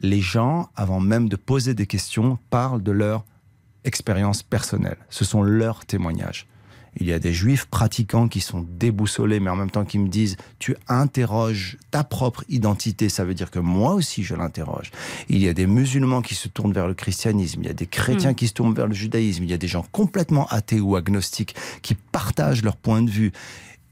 les 0.00 0.20
gens, 0.20 0.70
avant 0.76 1.00
même 1.00 1.28
de 1.28 1.36
poser 1.36 1.74
des 1.74 1.86
questions, 1.86 2.38
parlent 2.48 2.82
de 2.82 2.92
leur 2.92 3.24
expérience 3.84 4.42
personnelle. 4.42 4.98
Ce 5.08 5.24
sont 5.24 5.42
leurs 5.42 5.86
témoignages. 5.86 6.46
Il 6.98 7.06
y 7.06 7.12
a 7.12 7.20
des 7.20 7.32
juifs 7.32 7.66
pratiquants 7.66 8.26
qui 8.26 8.40
sont 8.40 8.66
déboussolés, 8.68 9.38
mais 9.38 9.50
en 9.50 9.56
même 9.56 9.70
temps 9.70 9.84
qui 9.84 9.98
me 9.98 10.08
disent 10.08 10.36
Tu 10.58 10.76
interroges 10.88 11.76
ta 11.90 12.02
propre 12.02 12.44
identité, 12.48 13.08
ça 13.08 13.24
veut 13.24 13.34
dire 13.34 13.50
que 13.50 13.60
moi 13.60 13.94
aussi 13.94 14.24
je 14.24 14.34
l'interroge. 14.34 14.90
Il 15.28 15.38
y 15.38 15.48
a 15.48 15.54
des 15.54 15.66
musulmans 15.66 16.20
qui 16.20 16.34
se 16.34 16.48
tournent 16.48 16.72
vers 16.72 16.88
le 16.88 16.94
christianisme, 16.94 17.60
il 17.62 17.66
y 17.66 17.70
a 17.70 17.74
des 17.74 17.86
chrétiens 17.86 18.32
Mm. 18.32 18.34
qui 18.34 18.48
se 18.48 18.54
tournent 18.54 18.74
vers 18.74 18.88
le 18.88 18.94
judaïsme, 18.94 19.44
il 19.44 19.50
y 19.50 19.54
a 19.54 19.58
des 19.58 19.68
gens 19.68 19.86
complètement 19.92 20.46
athées 20.48 20.80
ou 20.80 20.96
agnostiques 20.96 21.54
qui 21.82 21.94
partagent 21.94 22.64
leur 22.64 22.76
point 22.76 23.02
de 23.02 23.10
vue. 23.10 23.32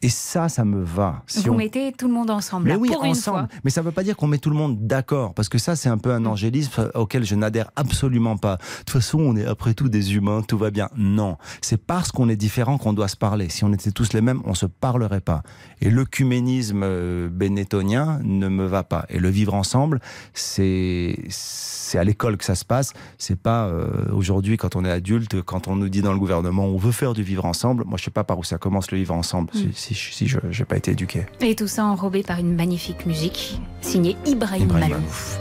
Et 0.01 0.09
ça, 0.11 0.49
ça 0.49 0.65
me 0.65 0.83
va. 0.85 1.23
Si 1.27 1.41
Vous 1.47 1.55
on- 1.55 1.57
mettez 1.57 1.91
tout 1.93 2.07
le 2.07 2.15
monde 2.15 2.31
ensemble. 2.31 2.65
mais 2.67 2.71
là, 2.75 2.79
oui, 2.79 2.89
pour 2.89 3.05
une 3.05 3.11
ensemble. 3.11 3.39
fois. 3.39 3.49
Mais 3.65 3.71
ça 3.71 3.81
ne 3.81 3.87
veut 3.87 3.93
pas 3.93 4.05
dire 4.05 4.17
qu'on 4.17 4.29
met 4.29 4.39
tout 4.39 4.51
le 4.51 4.57
monde 4.57 4.87
d'accord, 4.87 5.35
parce 5.35 5.49
que 5.49 5.59
ça, 5.59 5.75
c'est 5.75 5.89
un 5.89 5.99
peu 5.99 6.13
un 6.13 6.25
angélisme 6.25 6.91
auquel 6.95 7.25
je 7.25 7.35
n'adhère 7.35 7.71
absolument 7.75 8.37
pas. 8.37 8.57
De 8.57 8.63
toute 8.79 8.91
façon, 8.91 9.19
on 9.19 9.35
est 9.37 9.45
après 9.45 9.75
tout 9.75 9.89
des 9.89 10.15
humains, 10.15 10.43
tout 10.43 10.57
va 10.57 10.71
bien. 10.71 10.89
Non, 10.97 11.37
c'est 11.63 11.79
parce 11.85 12.13
qu'on 12.13 12.29
est 12.29 12.37
différent 12.37 12.79
qu'on 12.79 12.93
doit 12.93 13.09
se 13.09 13.17
parler. 13.17 13.49
Si 13.49 13.65
on 13.65 13.73
était 13.73 13.91
tous 13.91 14.13
les 14.13 14.21
mêmes, 14.21 14.41
on 14.45 14.55
se 14.55 14.67
parlerait 14.67 15.21
pas. 15.21 15.43
Et 15.81 15.91
l'œcuménisme 15.91 16.83
euh, 16.85 17.29
bénétonien 17.29 18.21
ne 18.23 18.49
me 18.49 18.67
va 18.67 18.85
pas. 18.85 19.05
Et 19.09 19.19
le 19.19 19.31
vivre 19.31 19.55
ensemble, 19.55 20.01
c'est 20.33 21.19
c'est 21.29 21.99
à 21.99 22.05
l'école 22.05 22.37
que 22.37 22.45
ça 22.45 22.55
se 22.55 22.65
passe. 22.65 22.93
C'est 23.17 23.39
pas 23.41 23.67
euh, 23.67 23.89
aujourd'hui 24.13 24.57
quand 24.57 24.77
on 24.77 24.85
est 24.85 24.91
adulte, 24.91 25.41
quand 25.43 25.69
on 25.69 25.77
nous 25.77 25.89
dit 25.89 26.03
dans 26.03 26.13
le 26.13 26.19
gouvernement, 26.19 26.67
on 26.67 26.77
veut 26.77 26.93
faire 26.93 27.15
du 27.15 27.23
vivre 27.23 27.45
ensemble. 27.47 27.85
Moi, 27.87 27.97
je 27.99 28.05
sais 28.05 28.11
pas 28.11 28.25
par 28.25 28.39
où 28.39 28.45
ça 28.45 28.59
commence 28.59 28.91
le 28.91 28.99
vivre 28.99 29.15
ensemble. 29.15 29.51
Mm. 29.55 29.73
Si, 29.75 29.88
si, 29.95 30.13
si 30.15 30.27
je 30.27 30.39
n'ai 30.39 30.65
pas 30.65 30.77
été 30.77 30.93
éduqué. 30.93 31.27
Et 31.41 31.55
tout 31.55 31.69
ça 31.69 31.85
enrobé 31.85 32.23
par 32.23 32.39
une 32.39 32.55
magnifique 32.55 33.07
musique 33.07 33.61
signée 33.81 34.17
Ibrahim, 34.27 34.65
Ibrahim 34.65 34.89
Malouf. 34.95 35.39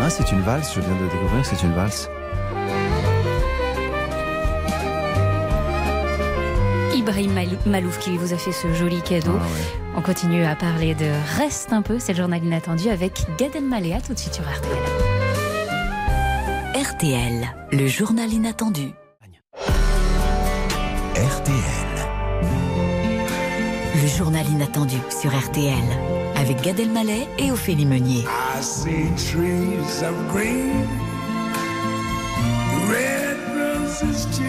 Ah, 0.00 0.10
c'est 0.10 0.30
une 0.30 0.40
valse, 0.42 0.72
je 0.74 0.80
viens 0.80 0.94
de 0.94 1.04
découvrir, 1.10 1.44
c'est 1.44 1.62
une 1.62 1.72
valse. 1.72 2.08
Ibrahim 6.94 7.32
Mal- 7.32 7.58
Malouf 7.66 7.98
qui 7.98 8.16
vous 8.16 8.32
a 8.32 8.36
fait 8.36 8.52
ce 8.52 8.72
joli 8.74 9.00
cadeau. 9.02 9.38
On 9.96 10.02
continue 10.02 10.44
à 10.44 10.54
parler 10.54 10.94
de 10.94 11.06
Reste 11.38 11.72
un 11.72 11.82
peu, 11.82 11.98
c'est 11.98 12.12
le 12.12 12.18
journal 12.18 12.44
inattendu 12.44 12.88
avec 12.88 13.24
Gad 13.38 13.54
Elmaleh. 13.56 13.98
Tout 14.06 14.14
de 14.14 14.18
suite 14.18 14.34
sur 14.34 14.44
RTL. 14.44 14.76
RTL, 16.82 17.46
le 17.72 17.86
journal 17.86 18.32
inattendu. 18.32 18.92
RTL. 19.56 21.54
Le 23.94 24.08
journal 24.08 24.46
inattendu 24.50 24.96
sur 25.10 25.30
RTL. 25.30 25.72
Avec 26.36 26.60
Gad 26.62 26.78
Elmaleh 26.78 27.26
et 27.38 27.50
Ophélie 27.50 27.86
Meunier. 27.86 28.24
I 28.24 28.62
see 28.62 29.08
trees 29.16 30.02
of 30.02 30.14
green, 30.30 30.86
red 32.90 33.38
roses 33.56 34.26
too. 34.36 34.44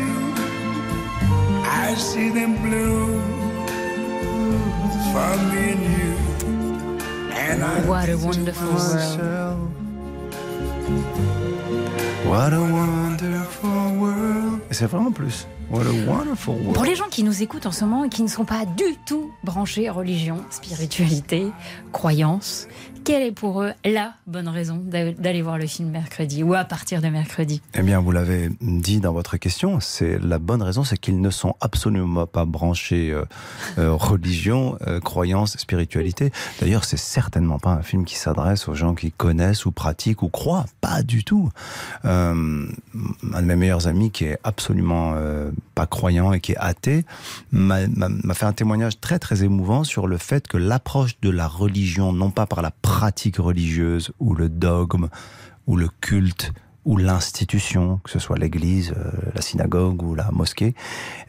I 1.63 1.95
see 1.95 2.29
them 2.29 2.55
bloom 2.61 3.21
for 5.13 5.37
me 5.51 5.71
and 5.71 5.83
you. 5.97 6.15
And 7.31 7.63
I 7.63 7.65
What 7.87 8.09
a 8.09 8.17
wonderful 8.17 8.73
world. 8.73 9.71
What 12.25 12.53
a 12.53 12.59
wonderful 12.59 13.95
world. 13.99 14.16
C'est 14.79 14.85
vrai 14.85 14.99
en 14.99 15.11
plus. 15.11 15.47
What 15.69 15.81
a 15.85 15.91
wonderful 16.09 16.55
world. 16.55 16.73
Pour 16.75 16.85
les 16.85 16.95
gens 16.95 17.09
qui 17.09 17.23
nous 17.23 17.43
écoutent 17.43 17.65
en 17.65 17.71
ce 17.71 17.83
moment 17.83 18.05
et 18.05 18.09
qui 18.09 18.23
ne 18.23 18.27
sont 18.29 18.45
pas 18.45 18.65
du 18.65 18.95
tout 19.05 19.31
branchés 19.43 19.89
religion, 19.89 20.37
spiritualité, 20.49 21.47
croyance, 21.91 22.67
quelle 23.03 23.23
est 23.23 23.31
pour 23.31 23.61
eux 23.61 23.71
la 23.85 24.13
bonne 24.27 24.47
raison 24.49 24.81
d'a- 24.83 25.13
d'aller 25.13 25.41
voir 25.41 25.57
le 25.57 25.65
film 25.65 25.89
mercredi 25.89 26.43
ou 26.43 26.53
à 26.53 26.63
partir 26.65 27.01
de 27.01 27.07
mercredi? 27.07 27.61
Eh 27.73 27.81
bien, 27.81 27.99
vous 28.01 28.11
l'avez 28.11 28.49
dit 28.61 28.99
dans 28.99 29.13
votre 29.13 29.37
question, 29.37 29.79
c'est 29.79 30.19
la 30.19 30.39
bonne 30.39 30.61
raison, 30.61 30.83
c'est 30.83 30.97
qu'ils 30.97 31.21
ne 31.21 31.29
sont 31.29 31.55
absolument 31.61 32.25
pas 32.27 32.43
branchés 32.45 33.11
euh, 33.11 33.23
euh, 33.77 33.93
religion, 33.93 34.77
euh, 34.87 34.99
croyance, 34.99 35.57
spiritualité. 35.57 36.31
D'ailleurs, 36.59 36.83
c'est 36.85 36.97
certainement 36.97 37.59
pas 37.59 37.71
un 37.71 37.81
film 37.81 38.03
qui 38.03 38.15
s'adresse 38.15 38.67
aux 38.67 38.73
gens 38.75 38.93
qui 38.93 39.11
connaissent 39.13 39.65
ou 39.65 39.71
pratiquent 39.71 40.21
ou 40.23 40.27
croient, 40.29 40.65
pas 40.81 41.01
du 41.01 41.23
tout. 41.23 41.49
Euh, 42.03 42.67
un 43.33 43.41
de 43.41 43.45
mes 43.47 43.55
meilleurs 43.55 43.87
amis 43.87 44.11
qui 44.11 44.25
est 44.25 44.37
absolument 44.43 45.13
pas 45.75 45.87
croyant 45.87 46.33
et 46.33 46.39
qui 46.39 46.53
est 46.53 46.57
athée 46.57 47.05
m'a 47.51 47.87
fait 48.33 48.45
un 48.45 48.53
témoignage 48.53 48.99
très 48.99 49.19
très 49.19 49.43
émouvant 49.43 49.83
sur 49.83 50.07
le 50.07 50.17
fait 50.17 50.47
que 50.47 50.57
l'approche 50.57 51.19
de 51.21 51.29
la 51.29 51.47
religion, 51.47 52.13
non 52.13 52.31
pas 52.31 52.45
par 52.45 52.61
la 52.61 52.71
pratique 52.71 53.37
religieuse 53.37 54.11
ou 54.19 54.33
le 54.33 54.49
dogme 54.49 55.09
ou 55.67 55.75
le 55.75 55.89
culte 56.01 56.53
ou 56.87 56.95
l'institution, 56.95 57.99
que 58.05 58.09
ce 58.09 58.17
soit 58.17 58.37
l'église, 58.37 58.93
euh, 58.97 59.11
la 59.35 59.41
synagogue 59.41 60.01
ou 60.01 60.15
la 60.15 60.31
mosquée, 60.31 60.73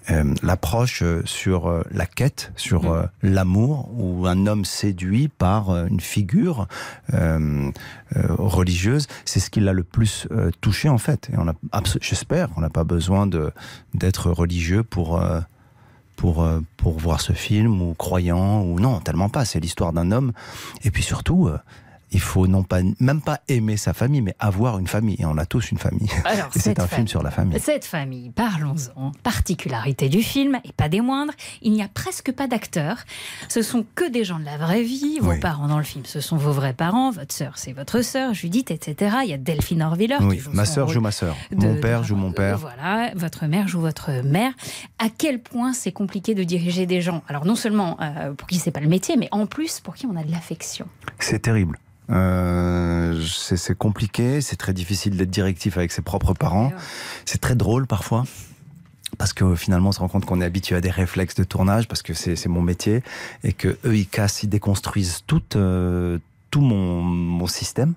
euh, 0.08 0.32
l'approche 0.44 1.02
euh, 1.02 1.20
sur 1.24 1.82
la 1.90 2.06
quête, 2.06 2.52
sur 2.54 2.92
euh, 2.92 3.06
l'amour, 3.22 3.90
où 3.92 4.28
un 4.28 4.46
homme 4.46 4.64
séduit 4.64 5.26
par 5.26 5.70
une 5.86 6.00
figure 6.00 6.68
religieuse, 8.14 9.08
c'est 9.24 9.40
ce 9.40 9.50
qui 9.50 9.60
l'a 9.60 9.72
le 9.72 9.82
plus 9.82 10.28
touché 10.60 10.88
en 10.88 10.98
fait. 10.98 11.28
Et 11.32 11.36
on 11.36 11.48
a, 11.48 11.54
j'espère, 12.00 12.48
on 12.56 12.60
n'a 12.60 12.70
pas 12.70 12.84
besoin 12.84 13.26
de 13.26 13.52
d'être 13.94 14.30
religieux 14.30 14.84
pour 14.84 15.20
pour, 16.16 16.48
pour 16.76 16.98
voir 16.98 17.20
ce 17.20 17.32
film 17.32 17.82
ou 17.82 17.94
croyant 17.94 18.62
ou 18.62 18.80
non, 18.80 19.00
tellement 19.00 19.28
pas. 19.28 19.44
C'est 19.44 19.60
l'histoire 19.60 19.92
d'un 19.92 20.10
homme. 20.12 20.32
Et 20.84 20.90
puis 20.90 21.02
surtout, 21.02 21.50
il 22.12 22.20
faut 22.20 22.46
non 22.46 22.62
pas, 22.62 22.80
même 23.00 23.20
pas 23.20 23.40
aimer 23.48 23.76
sa 23.76 23.92
famille, 23.92 24.20
mais 24.22 24.34
avoir 24.38 24.78
une 24.78 24.86
famille. 24.86 25.16
Et 25.18 25.24
on 25.26 25.36
a 25.38 25.46
tous 25.46 25.70
une 25.70 25.78
famille. 25.78 26.08
Alors, 26.24 26.48
et 26.56 26.58
c'est 26.58 26.80
un 26.80 26.86
film 26.86 27.06
sur 27.08 27.22
la 27.22 27.30
famille. 27.30 27.58
Cette 27.60 27.84
famille, 27.84 28.30
parlons-en. 28.30 29.12
Particularité 29.22 30.08
du 30.08 30.22
film, 30.22 30.58
et 30.64 30.72
pas 30.72 30.88
des 30.88 31.00
moindres, 31.00 31.32
il 31.62 31.72
n'y 31.72 31.82
a 31.82 31.88
presque 31.88 32.32
pas 32.32 32.46
d'acteurs. 32.46 32.98
Ce 33.48 33.62
sont 33.62 33.84
que 33.94 34.08
des 34.10 34.24
gens 34.24 34.38
de 34.38 34.44
la 34.44 34.56
vraie 34.56 34.82
vie. 34.82 35.18
Vos 35.20 35.30
Oui. 35.32 35.40
parents 35.40 35.68
dans 35.68 35.78
le 35.78 35.84
film, 35.84 36.04
ce 36.06 36.20
sont 36.20 36.36
vos 36.36 36.52
vrais 36.52 36.72
parents. 36.74 37.10
Votre 37.10 37.34
sœur, 37.34 37.52
c'est 37.56 37.72
votre 37.72 38.02
sœur, 38.02 38.34
Judith, 38.34 38.70
etc. 38.70 39.16
Il 39.24 39.30
y 39.30 39.32
a 39.32 39.36
Delphine 39.38 39.82
Orviller 39.82 40.16
Oui, 40.20 40.40
ma 40.52 40.64
sœur 40.64 40.88
joue 40.88 41.00
ma 41.00 41.10
sœur. 41.12 41.36
de- 41.50 41.56
Mon 41.66 41.80
père 41.80 42.00
de- 42.00 42.06
joue 42.06 42.16
mon 42.16 42.32
père. 42.32 42.58
Voilà, 42.58 43.12
votre 43.14 43.46
mère 43.46 43.68
joue 43.68 43.80
votre 43.80 44.10
mère. 44.24 44.52
À 44.98 45.06
quel 45.08 45.40
point 45.40 45.72
c'est 45.72 45.92
compliqué 45.92 46.34
de 46.34 46.42
diriger 46.44 46.86
des 46.86 47.00
gens? 47.00 47.22
Alors 47.28 47.44
non 47.44 47.54
seulement 47.54 47.96
euh, 48.00 48.32
pour 48.32 48.48
qui 48.48 48.58
c'est 48.58 48.70
pas 48.70 48.80
le 48.80 48.88
métier, 48.88 49.16
mais 49.16 49.28
en 49.30 49.46
plus 49.46 49.80
pour 49.80 49.94
qui 49.94 50.06
on 50.06 50.16
a 50.16 50.24
de 50.24 50.30
l'affection. 50.32 50.86
C'est 51.18 51.40
terrible. 51.40 51.78
Euh, 52.10 53.22
c'est 53.56 53.76
compliqué, 53.76 54.40
c'est 54.40 54.56
très 54.56 54.72
difficile 54.72 55.16
d'être 55.16 55.30
directif 55.30 55.76
avec 55.76 55.92
ses 55.92 56.02
propres 56.02 56.34
parents. 56.34 56.72
C'est 57.24 57.40
très 57.40 57.54
drôle 57.54 57.86
parfois. 57.86 58.24
Parce 59.16 59.32
que 59.32 59.54
finalement, 59.54 59.88
on 59.88 59.92
se 59.92 60.00
rend 60.00 60.08
compte 60.08 60.26
qu'on 60.26 60.40
est 60.40 60.44
habitué 60.44 60.76
à 60.76 60.80
des 60.80 60.90
réflexes 60.90 61.34
de 61.34 61.44
tournage, 61.44 61.88
parce 61.88 62.02
que 62.02 62.12
c'est 62.12 62.46
mon 62.46 62.60
métier, 62.60 63.02
et 63.42 63.54
que 63.54 63.78
eux, 63.84 63.96
ils 63.96 64.06
cassent, 64.06 64.42
ils 64.42 64.48
déconstruisent 64.48 65.22
tout, 65.26 65.42
euh, 65.56 66.18
tout 66.50 66.60
mon, 66.60 67.02
mon 67.02 67.46
système. 67.46 67.94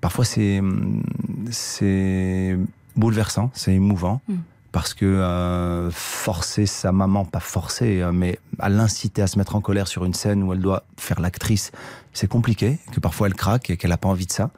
Parfois, 0.00 0.24
c'est 0.24 0.60
c'est 1.50 2.56
bouleversant, 2.96 3.50
c'est 3.54 3.74
émouvant, 3.74 4.20
Mm. 4.28 4.34
Parce 4.78 4.94
que 4.94 5.06
euh, 5.06 5.90
forcer 5.90 6.64
sa 6.64 6.92
maman, 6.92 7.24
pas 7.24 7.40
forcer, 7.40 8.00
euh, 8.00 8.12
mais 8.12 8.38
à 8.60 8.68
l'inciter 8.68 9.22
à 9.22 9.26
se 9.26 9.36
mettre 9.36 9.56
en 9.56 9.60
colère 9.60 9.88
sur 9.88 10.04
une 10.04 10.14
scène 10.14 10.44
où 10.44 10.52
elle 10.52 10.60
doit 10.60 10.84
faire 10.96 11.20
l'actrice, 11.20 11.72
c'est 12.12 12.28
compliqué, 12.28 12.78
que 12.92 13.00
parfois 13.00 13.26
elle 13.26 13.34
craque 13.34 13.70
et 13.70 13.76
qu'elle 13.76 13.90
n'a 13.90 13.96
pas 13.96 14.08
envie 14.08 14.26
de 14.26 14.30
ça. 14.30 14.50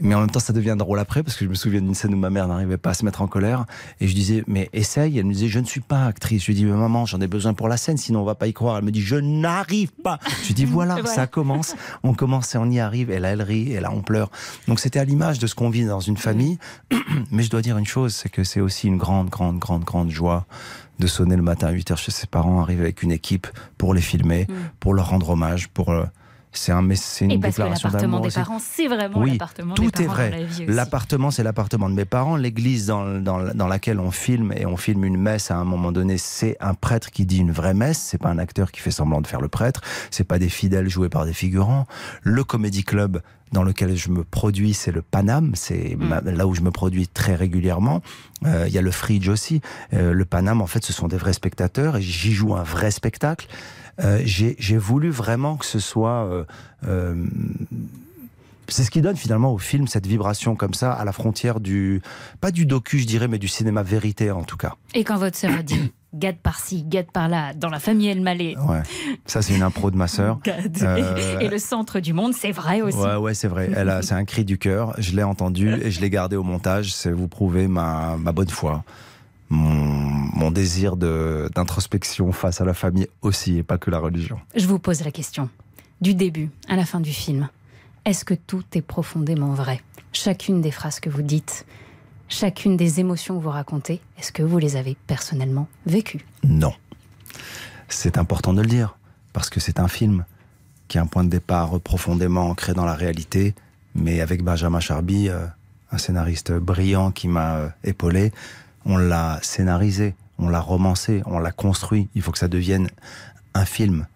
Mais 0.00 0.14
en 0.14 0.20
même 0.20 0.30
temps, 0.30 0.40
ça 0.40 0.52
devient 0.52 0.74
drôle 0.76 0.98
après, 0.98 1.22
parce 1.22 1.36
que 1.36 1.44
je 1.44 1.50
me 1.50 1.54
souviens 1.54 1.80
d'une 1.80 1.94
scène 1.94 2.12
où 2.14 2.18
ma 2.18 2.30
mère 2.30 2.48
n'arrivait 2.48 2.78
pas 2.78 2.90
à 2.90 2.94
se 2.94 3.04
mettre 3.04 3.22
en 3.22 3.26
colère. 3.28 3.64
Et 4.00 4.08
je 4.08 4.14
disais, 4.14 4.42
mais 4.46 4.68
essaye. 4.72 5.18
Elle 5.18 5.26
me 5.26 5.32
disait, 5.32 5.48
je 5.48 5.60
ne 5.60 5.64
suis 5.64 5.80
pas 5.80 6.04
actrice. 6.06 6.42
Je 6.42 6.46
lui 6.48 6.54
dis, 6.54 6.64
mais 6.64 6.72
maman, 6.76 7.06
j'en 7.06 7.20
ai 7.20 7.28
besoin 7.28 7.54
pour 7.54 7.68
la 7.68 7.76
scène, 7.76 7.96
sinon 7.96 8.20
on 8.22 8.24
va 8.24 8.34
pas 8.34 8.48
y 8.48 8.52
croire. 8.52 8.78
Elle 8.78 8.84
me 8.84 8.90
dit, 8.90 9.00
je 9.02 9.16
n'arrive 9.16 9.92
pas. 10.02 10.18
Je 10.42 10.48
lui 10.48 10.54
dis, 10.54 10.64
voilà, 10.66 10.94
Voilà. 10.94 11.08
ça 11.08 11.26
commence. 11.26 11.76
On 12.02 12.12
commence 12.14 12.54
et 12.54 12.58
on 12.58 12.68
y 12.70 12.80
arrive. 12.80 13.10
Et 13.10 13.18
là, 13.20 13.28
elle 13.30 13.42
rit, 13.42 13.72
et 13.72 13.80
là, 13.80 13.90
on 13.92 14.02
pleure. 14.02 14.30
Donc 14.66 14.80
c'était 14.80 14.98
à 14.98 15.04
l'image 15.04 15.38
de 15.38 15.46
ce 15.46 15.54
qu'on 15.54 15.70
vit 15.70 15.84
dans 15.84 16.00
une 16.00 16.16
famille. 16.16 16.58
Mais 17.30 17.42
je 17.42 17.50
dois 17.50 17.62
dire 17.62 17.78
une 17.78 17.86
chose, 17.86 18.14
c'est 18.14 18.28
que 18.28 18.42
c'est 18.44 18.60
aussi 18.60 18.88
une 18.88 18.96
grande, 18.98 19.28
grande, 19.28 19.58
grande, 19.58 19.84
grande 19.84 20.10
joie 20.10 20.46
de 20.98 21.06
sonner 21.06 21.36
le 21.36 21.42
matin 21.42 21.68
à 21.68 21.70
8 21.70 21.92
heures 21.92 21.98
chez 21.98 22.10
ses 22.10 22.26
parents, 22.26 22.60
arriver 22.60 22.82
avec 22.82 23.04
une 23.04 23.12
équipe 23.12 23.46
pour 23.76 23.94
les 23.94 24.00
filmer, 24.00 24.48
pour 24.80 24.94
leur 24.94 25.10
rendre 25.10 25.30
hommage, 25.30 25.68
pour. 25.68 25.92
C'est 26.52 26.72
un, 26.72 26.82
mais 26.82 26.96
c'est 26.96 27.24
une 27.26 27.32
Et 27.32 27.38
parce 27.38 27.56
que 27.56 27.62
déclaration 27.62 27.88
l'appartement 27.88 28.16
d'amour 28.18 28.28
des 28.28 28.34
parents, 28.34 28.58
c'est 28.58 28.86
vraiment 28.88 29.18
Oui, 29.20 29.32
l'appartement 29.32 29.74
tout 29.74 29.82
des 29.82 29.88
est 29.88 30.06
parents 30.06 30.12
vrai. 30.14 30.30
dans 30.30 30.36
la 30.36 30.44
vie 30.44 30.64
aussi. 30.64 30.74
L'appartement, 30.74 31.30
c'est 31.30 31.42
l'appartement 31.42 31.88
de 31.90 31.94
mes 31.94 32.04
parents. 32.04 32.36
L'église 32.36 32.86
dans, 32.86 33.20
dans, 33.20 33.54
dans 33.54 33.66
laquelle 33.68 34.00
on 34.00 34.10
filme 34.10 34.52
et 34.56 34.66
on 34.66 34.76
filme 34.76 35.04
une 35.04 35.16
messe 35.18 35.50
à 35.50 35.56
un 35.56 35.64
moment 35.64 35.92
donné, 35.92 36.18
c'est 36.18 36.56
un 36.60 36.74
prêtre 36.74 37.10
qui 37.10 37.26
dit 37.26 37.38
une 37.38 37.52
vraie 37.52 37.74
messe. 37.74 37.98
C'est 37.98 38.18
pas 38.18 38.30
un 38.30 38.38
acteur 38.38 38.72
qui 38.72 38.80
fait 38.80 38.90
semblant 38.90 39.20
de 39.20 39.26
faire 39.26 39.40
le 39.40 39.48
prêtre. 39.48 39.80
C'est 40.10 40.24
pas 40.24 40.38
des 40.38 40.48
fidèles 40.48 40.88
joués 40.88 41.08
par 41.08 41.24
des 41.24 41.32
figurants. 41.34 41.86
Le 42.22 42.44
comédie 42.44 42.84
club 42.84 43.20
dans 43.52 43.62
lequel 43.62 43.96
je 43.96 44.08
me 44.10 44.24
produis, 44.24 44.74
c'est 44.74 44.92
le 44.92 45.02
Paname. 45.02 45.52
C'est 45.54 45.96
ma- 45.98 46.20
là 46.20 46.46
où 46.46 46.54
je 46.54 46.60
me 46.60 46.70
produis 46.70 47.08
très 47.08 47.34
régulièrement. 47.34 48.02
Euh, 48.46 48.64
Il 48.68 48.72
y 48.72 48.78
a 48.78 48.82
le 48.82 48.90
Fridge 48.90 49.28
aussi. 49.28 49.60
Euh, 49.92 50.12
le 50.12 50.24
Paname, 50.24 50.60
en 50.60 50.66
fait, 50.66 50.84
ce 50.84 50.92
sont 50.92 51.08
des 51.08 51.16
vrais 51.16 51.32
spectateurs 51.32 51.96
et 51.96 52.02
j'y 52.02 52.32
joue 52.32 52.54
un 52.56 52.62
vrai 52.62 52.90
spectacle. 52.90 53.46
Euh, 54.00 54.20
J'ai 54.24 54.76
voulu 54.76 55.10
vraiment 55.10 55.56
que 55.56 55.66
ce 55.66 55.78
soit 55.80 56.46
c'est 58.70 58.84
ce 58.84 58.90
qui 58.90 59.00
donne 59.00 59.16
finalement 59.16 59.52
au 59.54 59.58
film 59.58 59.86
cette 59.88 60.06
vibration 60.06 60.54
comme 60.54 60.74
ça 60.74 60.92
à 60.92 61.04
la 61.06 61.12
frontière 61.12 61.58
du 61.58 62.02
pas 62.40 62.50
du 62.50 62.66
docu 62.66 62.98
je 62.98 63.06
dirais 63.06 63.26
mais 63.26 63.38
du 63.38 63.48
cinéma 63.48 63.82
vérité 63.82 64.30
en 64.30 64.42
tout 64.44 64.58
cas. 64.58 64.74
Et 64.94 65.04
quand 65.04 65.16
votre 65.16 65.36
sœur 65.38 65.54
a 65.58 65.62
dit 65.62 65.90
gade 66.14 66.38
par-ci, 66.38 66.84
gade 66.84 67.10
par-là, 67.12 67.52
dans 67.54 67.68
la 67.68 67.80
famille 67.80 68.08
El 68.08 68.20
Malé, 68.20 68.56
Ouais. 68.66 68.82
Ça 69.26 69.42
c'est 69.42 69.54
une 69.54 69.62
impro 69.62 69.90
de 69.90 69.96
ma 69.96 70.08
sœur. 70.08 70.40
Euh, 70.80 71.40
et 71.40 71.48
le 71.48 71.58
centre 71.58 71.98
du 72.00 72.12
monde, 72.12 72.34
c'est 72.34 72.52
vrai 72.52 72.82
aussi. 72.82 72.96
Ouais, 72.98 73.16
ouais, 73.16 73.34
c'est 73.34 73.48
vrai. 73.48 73.70
Elle 73.74 73.88
a, 73.88 74.02
c'est 74.02 74.14
un 74.14 74.24
cri 74.24 74.44
du 74.44 74.58
cœur. 74.58 74.94
Je 74.98 75.14
l'ai 75.14 75.22
entendu 75.22 75.72
et 75.82 75.90
je 75.90 76.00
l'ai 76.00 76.10
gardé 76.10 76.36
au 76.36 76.42
montage. 76.42 76.92
C'est 76.92 77.10
vous 77.10 77.26
prouver 77.26 77.68
ma, 77.68 78.16
ma 78.16 78.32
bonne 78.32 78.48
foi, 78.48 78.84
mon, 79.48 79.74
mon 79.74 80.50
désir 80.50 80.96
de, 80.96 81.50
d'introspection 81.54 82.32
face 82.32 82.60
à 82.60 82.64
la 82.64 82.74
famille 82.74 83.08
aussi 83.22 83.58
et 83.58 83.62
pas 83.62 83.78
que 83.78 83.90
la 83.90 83.98
religion. 83.98 84.38
Je 84.54 84.66
vous 84.66 84.78
pose 84.78 85.02
la 85.04 85.10
question. 85.10 85.48
Du 86.00 86.14
début 86.14 86.50
à 86.68 86.76
la 86.76 86.84
fin 86.84 87.00
du 87.00 87.12
film, 87.12 87.48
est-ce 88.04 88.24
que 88.24 88.34
tout 88.34 88.62
est 88.74 88.82
profondément 88.82 89.52
vrai? 89.52 89.82
Chacune 90.12 90.60
des 90.60 90.70
phrases 90.70 91.00
que 91.00 91.10
vous 91.10 91.22
dites, 91.22 91.66
chacune 92.28 92.76
des 92.76 93.00
émotions 93.00 93.36
que 93.38 93.42
vous 93.42 93.50
racontez, 93.50 94.00
est-ce 94.18 94.32
que 94.32 94.42
vous 94.42 94.58
les 94.58 94.76
avez 94.76 94.96
personnellement 95.06 95.68
vécues? 95.86 96.24
Non. 96.44 96.72
C'est 97.88 98.18
important 98.18 98.52
de 98.52 98.62
le 98.62 98.68
dire, 98.68 98.96
parce 99.32 99.50
que 99.50 99.60
c'est 99.60 99.80
un 99.80 99.88
film 99.88 100.24
qui 100.88 100.98
a 100.98 101.02
un 101.02 101.06
point 101.06 101.24
de 101.24 101.30
départ 101.30 101.80
profondément 101.80 102.48
ancré 102.48 102.74
dans 102.74 102.84
la 102.84 102.94
réalité, 102.94 103.54
mais 103.94 104.20
avec 104.20 104.42
Benjamin 104.42 104.80
Charby, 104.80 105.28
euh, 105.28 105.46
un 105.92 105.98
scénariste 105.98 106.52
brillant 106.52 107.10
qui 107.10 107.28
m'a 107.28 107.56
euh, 107.56 107.68
épaulé, 107.84 108.32
on 108.84 108.96
l'a 108.96 109.38
scénarisé, 109.42 110.14
on 110.38 110.48
l'a 110.48 110.60
romancé, 110.60 111.22
on 111.26 111.38
l'a 111.38 111.50
construit. 111.50 112.08
Il 112.14 112.22
faut 112.22 112.32
que 112.32 112.38
ça 112.38 112.48
devienne 112.48 112.88
un 113.54 113.64
film. 113.64 114.06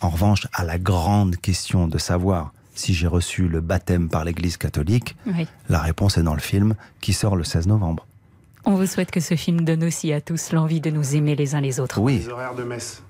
En 0.00 0.10
revanche, 0.10 0.46
à 0.52 0.64
la 0.64 0.78
grande 0.78 1.36
question 1.36 1.88
de 1.88 1.98
savoir 1.98 2.52
si 2.78 2.94
j'ai 2.94 3.08
reçu 3.08 3.48
le 3.48 3.60
baptême 3.60 4.08
par 4.08 4.24
l'Église 4.24 4.56
catholique, 4.56 5.16
Oui. 5.26 5.48
la 5.68 5.80
réponse 5.80 6.16
est 6.16 6.22
dans 6.22 6.34
le 6.34 6.40
film 6.40 6.74
qui 7.00 7.12
sort 7.12 7.34
le 7.34 7.42
16 7.42 7.66
novembre. 7.66 8.06
On 8.64 8.74
vous 8.76 8.86
souhaite 8.86 9.10
que 9.10 9.20
ce 9.20 9.34
film 9.34 9.62
donne 9.64 9.82
aussi 9.82 10.12
à 10.12 10.20
tous 10.20 10.52
l'envie 10.52 10.80
de 10.80 10.90
nous 10.90 11.16
aimer 11.16 11.34
les 11.34 11.54
uns 11.56 11.60
les 11.60 11.80
autres. 11.80 11.98
Oui. 12.00 12.18
Les 12.18 12.28
horaires 12.28 12.54
de 12.54 12.62
messe. 12.62 13.02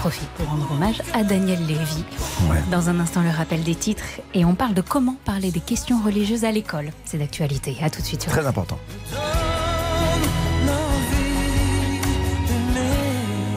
Profite 0.00 0.30
pour 0.30 0.46
rendre 0.48 0.72
hommage 0.72 1.02
à 1.12 1.22
Daniel 1.24 1.58
Lévy. 1.66 2.04
Ouais. 2.48 2.56
Dans 2.70 2.88
un 2.88 2.98
instant, 3.00 3.20
le 3.20 3.28
rappel 3.28 3.62
des 3.62 3.74
titres. 3.74 4.02
Et 4.32 4.46
on 4.46 4.54
parle 4.54 4.72
de 4.72 4.80
comment 4.80 5.16
parler 5.26 5.50
des 5.50 5.60
questions 5.60 6.02
religieuses 6.02 6.44
à 6.46 6.50
l'école. 6.50 6.90
C'est 7.04 7.18
d'actualité. 7.18 7.76
À 7.82 7.90
tout 7.90 8.00
de 8.00 8.06
suite 8.06 8.22
sur 8.22 8.32
Très 8.32 8.46
important. 8.46 8.78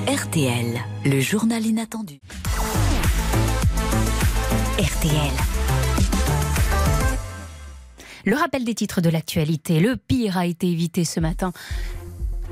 RTL, 0.06 0.82
le 1.06 1.20
journal 1.22 1.66
inattendu. 1.66 2.20
RTL. 4.78 5.32
Le 8.26 8.36
rappel 8.36 8.66
des 8.66 8.76
titres 8.76 9.00
de 9.00 9.10
l'actualité. 9.10 9.80
Le 9.80 9.96
pire 9.96 10.38
a 10.38 10.46
été 10.46 10.68
évité 10.68 11.06
ce 11.06 11.22
matin. 11.22 11.54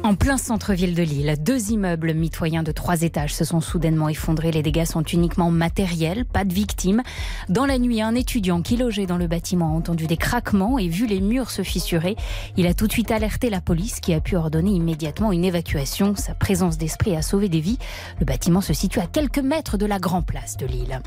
En 0.04 0.16
plein 0.16 0.38
centre-ville 0.38 0.96
de 0.96 1.04
Lille, 1.04 1.36
deux 1.40 1.72
immeubles 1.72 2.16
mitoyens 2.16 2.64
de 2.64 2.72
trois 2.72 3.04
étages 3.04 3.36
se 3.36 3.46
sont 3.46 3.62
soudainement 3.62 4.10
effondrés. 4.10 4.52
Les 4.52 4.64
dégâts 4.64 4.86
sont 4.86 5.04
uniquement 5.04 5.52
matériels, 5.52 6.26
pas 6.26 6.44
de 6.44 6.52
victimes. 6.52 7.04
Dans 7.50 7.68
la 7.68 7.78
nuit, 7.78 8.02
un 8.02 8.16
étudiant 8.16 8.64
qui 8.64 8.78
logeait 8.78 9.06
dans 9.06 9.18
le 9.18 9.28
bâtiment 9.28 9.68
a 9.68 9.78
entendu 9.78 10.08
des 10.08 10.18
craquements 10.18 10.80
et 10.80 10.88
vu 10.88 11.06
les 11.06 11.22
murs 11.22 11.52
se 11.52 11.62
fissurer. 11.62 12.16
Il 12.58 12.66
a 12.66 12.74
tout 12.74 12.88
de 12.88 12.92
suite 12.92 13.12
alerté 13.12 13.52
la 13.52 13.62
police 13.62 14.00
qui 14.00 14.16
a 14.16 14.22
pu 14.22 14.36
ordonner 14.36 14.72
immédiatement 14.72 15.32
une 15.32 15.46
évacuation. 15.46 16.16
Sa 16.16 16.34
présence 16.34 16.80
d'esprit 16.80 17.16
a 17.16 17.22
sauvé 17.22 17.48
des 17.48 17.62
vies. 17.62 17.78
Le 18.20 18.26
bâtiment 18.26 18.62
se 18.62 18.74
situe 18.74 19.00
à 19.00 19.06
quelques 19.06 19.38
mètres 19.38 19.78
de 19.78 19.86
la 19.86 20.00
Grand 20.00 20.24
Place 20.24 20.58
de 20.58 20.66
Lille. 20.66 21.00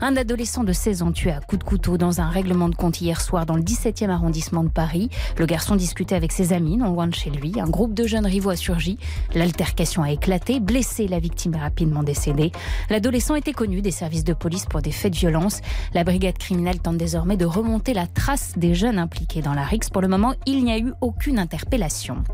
Un 0.00 0.16
adolescent 0.16 0.64
de 0.64 0.72
16 0.72 1.02
ans 1.02 1.12
tué 1.12 1.30
à 1.30 1.38
coups 1.38 1.60
de 1.60 1.64
couteau 1.64 1.98
dans 1.98 2.20
un 2.20 2.28
règlement 2.28 2.68
de 2.68 2.74
compte 2.74 3.00
hier 3.00 3.20
soir 3.20 3.46
dans 3.46 3.56
le 3.56 3.62
17e 3.62 4.10
arrondissement 4.10 4.64
de 4.64 4.70
Paris. 4.70 5.08
Le 5.38 5.46
garçon 5.46 5.76
discutait 5.76 6.16
avec 6.16 6.32
ses 6.32 6.52
amis 6.52 6.76
non 6.76 6.92
loin 6.92 7.06
de 7.06 7.14
chez 7.14 7.30
lui. 7.30 7.60
Un 7.60 7.68
groupe 7.68 7.94
de 7.94 8.08
jeunes 8.08 8.26
rivaux 8.40 8.50
a 8.50 8.56
surgi. 8.56 8.98
L'altercation 9.34 10.02
a 10.02 10.10
éclaté, 10.10 10.60
blessé, 10.60 11.06
la 11.06 11.18
victime 11.18 11.54
est 11.54 11.60
rapidement 11.60 12.02
décédée. 12.02 12.52
L'adolescent 12.88 13.34
était 13.34 13.52
connu 13.52 13.82
des 13.82 13.90
services 13.90 14.24
de 14.24 14.32
police 14.32 14.64
pour 14.64 14.80
des 14.80 14.92
faits 14.92 15.12
de 15.12 15.18
violence. 15.18 15.60
La 15.92 16.04
brigade 16.04 16.38
criminelle 16.38 16.78
tente 16.78 16.96
désormais 16.96 17.36
de 17.36 17.44
remonter 17.44 17.92
la 17.92 18.06
trace 18.06 18.54
des 18.56 18.74
jeunes 18.74 18.98
impliqués 18.98 19.42
dans 19.42 19.52
la 19.52 19.62
RIX. 19.62 19.90
Pour 19.90 20.00
le 20.00 20.08
moment, 20.08 20.32
il 20.46 20.64
n'y 20.64 20.72
a 20.72 20.78
eu 20.78 20.94
aucune 21.02 21.38
interpellation. 21.38 22.24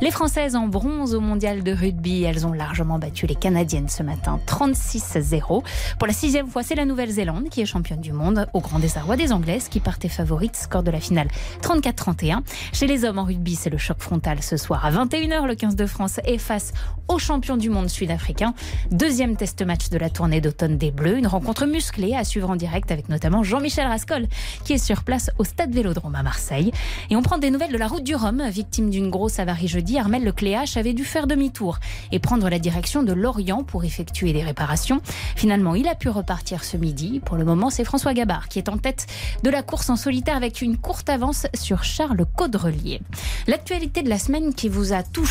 Les 0.00 0.10
Françaises 0.10 0.56
en 0.56 0.66
bronze 0.66 1.14
au 1.14 1.20
mondial 1.20 1.62
de 1.62 1.72
rugby, 1.72 2.24
elles 2.24 2.44
ont 2.44 2.52
largement 2.52 2.98
battu 2.98 3.26
les 3.26 3.36
Canadiennes 3.36 3.88
ce 3.88 4.02
matin, 4.02 4.40
36-0. 4.46 5.62
Pour 5.98 6.06
la 6.06 6.12
sixième 6.12 6.48
fois, 6.48 6.64
c'est 6.64 6.74
la 6.74 6.84
Nouvelle-Zélande 6.84 7.48
qui 7.50 7.60
est 7.60 7.66
championne 7.66 8.00
du 8.00 8.12
monde, 8.12 8.46
au 8.52 8.60
grand 8.60 8.80
désarroi 8.80 9.16
des 9.16 9.32
Anglaises 9.32 9.68
qui 9.68 9.78
partaient 9.78 10.08
favorites, 10.08 10.56
score 10.56 10.82
de 10.82 10.90
la 10.90 11.00
finale 11.00 11.28
34-31. 11.62 12.40
Chez 12.72 12.88
les 12.88 13.04
hommes 13.04 13.18
en 13.18 13.24
rugby, 13.24 13.54
c'est 13.54 13.70
le 13.70 13.78
choc 13.78 13.98
frontal 14.00 14.42
ce 14.42 14.56
soir 14.56 14.84
à 14.84 14.90
21h. 14.90 15.35
Le 15.44 15.54
15 15.54 15.76
de 15.76 15.86
France 15.86 16.18
est 16.24 16.38
face 16.38 16.72
au 17.08 17.18
champion 17.18 17.56
du 17.56 17.68
monde 17.68 17.88
sud-africain. 17.88 18.54
Deuxième 18.90 19.36
test 19.36 19.60
match 19.64 19.90
de 19.90 19.98
la 19.98 20.08
tournée 20.08 20.40
d'automne 20.40 20.78
des 20.78 20.90
Bleus, 20.90 21.18
une 21.18 21.26
rencontre 21.26 21.66
musclée 21.66 22.14
à 22.14 22.24
suivre 22.24 22.48
en 22.48 22.56
direct 22.56 22.90
avec 22.90 23.10
notamment 23.10 23.42
Jean-Michel 23.42 23.86
Rascol 23.86 24.26
qui 24.64 24.72
est 24.72 24.78
sur 24.78 25.04
place 25.04 25.30
au 25.38 25.44
stade 25.44 25.74
Vélodrome 25.74 26.14
à 26.14 26.22
Marseille. 26.22 26.72
Et 27.10 27.16
on 27.16 27.22
prend 27.22 27.36
des 27.38 27.50
nouvelles 27.50 27.70
de 27.70 27.76
la 27.76 27.86
route 27.86 28.02
du 28.02 28.14
Rhum, 28.14 28.42
victime 28.48 28.88
d'une 28.88 29.10
grosse 29.10 29.38
avarie 29.38 29.68
jeudi. 29.68 29.98
Armel 29.98 30.24
Lecléache 30.24 30.78
avait 30.78 30.94
dû 30.94 31.04
faire 31.04 31.26
demi-tour 31.26 31.78
et 32.12 32.18
prendre 32.18 32.48
la 32.48 32.58
direction 32.58 33.02
de 33.02 33.12
Lorient 33.12 33.62
pour 33.62 33.84
effectuer 33.84 34.32
des 34.32 34.42
réparations. 34.42 35.00
Finalement, 35.36 35.74
il 35.74 35.86
a 35.86 35.94
pu 35.94 36.08
repartir 36.08 36.64
ce 36.64 36.78
midi. 36.78 37.20
Pour 37.24 37.36
le 37.36 37.44
moment, 37.44 37.68
c'est 37.68 37.84
François 37.84 38.14
Gabard 38.14 38.48
qui 38.48 38.58
est 38.58 38.70
en 38.70 38.78
tête 38.78 39.06
de 39.42 39.50
la 39.50 39.62
course 39.62 39.90
en 39.90 39.96
solitaire 39.96 40.36
avec 40.36 40.62
une 40.62 40.78
courte 40.78 41.10
avance 41.10 41.46
sur 41.54 41.84
Charles 41.84 42.24
Caudrelier. 42.36 43.02
L'actualité 43.46 44.02
de 44.02 44.08
la 44.08 44.18
semaine 44.18 44.54
qui 44.54 44.68
vous 44.68 44.92
a 44.92 45.02
touché, 45.02 45.25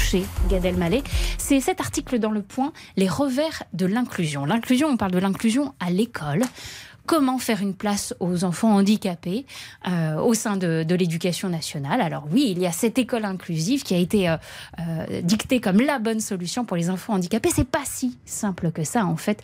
Gad 0.49 0.65
Elmaleh, 0.65 1.03
c'est 1.37 1.59
cet 1.59 1.79
article 1.79 2.19
dans 2.19 2.31
Le 2.31 2.41
Point, 2.41 2.73
les 2.97 3.07
revers 3.07 3.63
de 3.73 3.85
l'inclusion. 3.85 4.45
L'inclusion, 4.45 4.89
on 4.89 4.97
parle 4.97 5.11
de 5.11 5.19
l'inclusion 5.19 5.73
à 5.79 5.89
l'école 5.89 6.43
comment 7.05 7.37
faire 7.37 7.61
une 7.61 7.75
place 7.75 8.15
aux 8.19 8.43
enfants 8.43 8.75
handicapés 8.75 9.45
euh, 9.87 10.15
au 10.15 10.33
sein 10.33 10.57
de, 10.57 10.83
l'éducation 10.95 11.49
nationale? 11.49 12.01
Alors 12.01 12.27
oui, 12.31 12.47
il 12.49 12.59
y 12.59 12.65
a 12.65 12.71
cette 12.71 12.97
école 12.97 13.25
inclusive 13.25 13.83
qui 13.83 13.93
a 13.93 13.97
été 13.97 14.27
euh, 14.27 14.37
euh, 14.79 15.21
dictée 15.21 15.61
comme 15.61 15.81
la 15.81 15.99
bonne 15.99 16.19
solution 16.19 16.65
pour 16.65 16.77
les 16.77 16.89
enfants 16.89 17.13
handicapés. 17.13 17.49
C'est 17.53 17.67
pas 17.67 17.83
si 17.85 18.17
simple 18.25 18.71
que 18.71 18.83
ça 18.83 19.05
en 19.05 19.17
fait. 19.17 19.43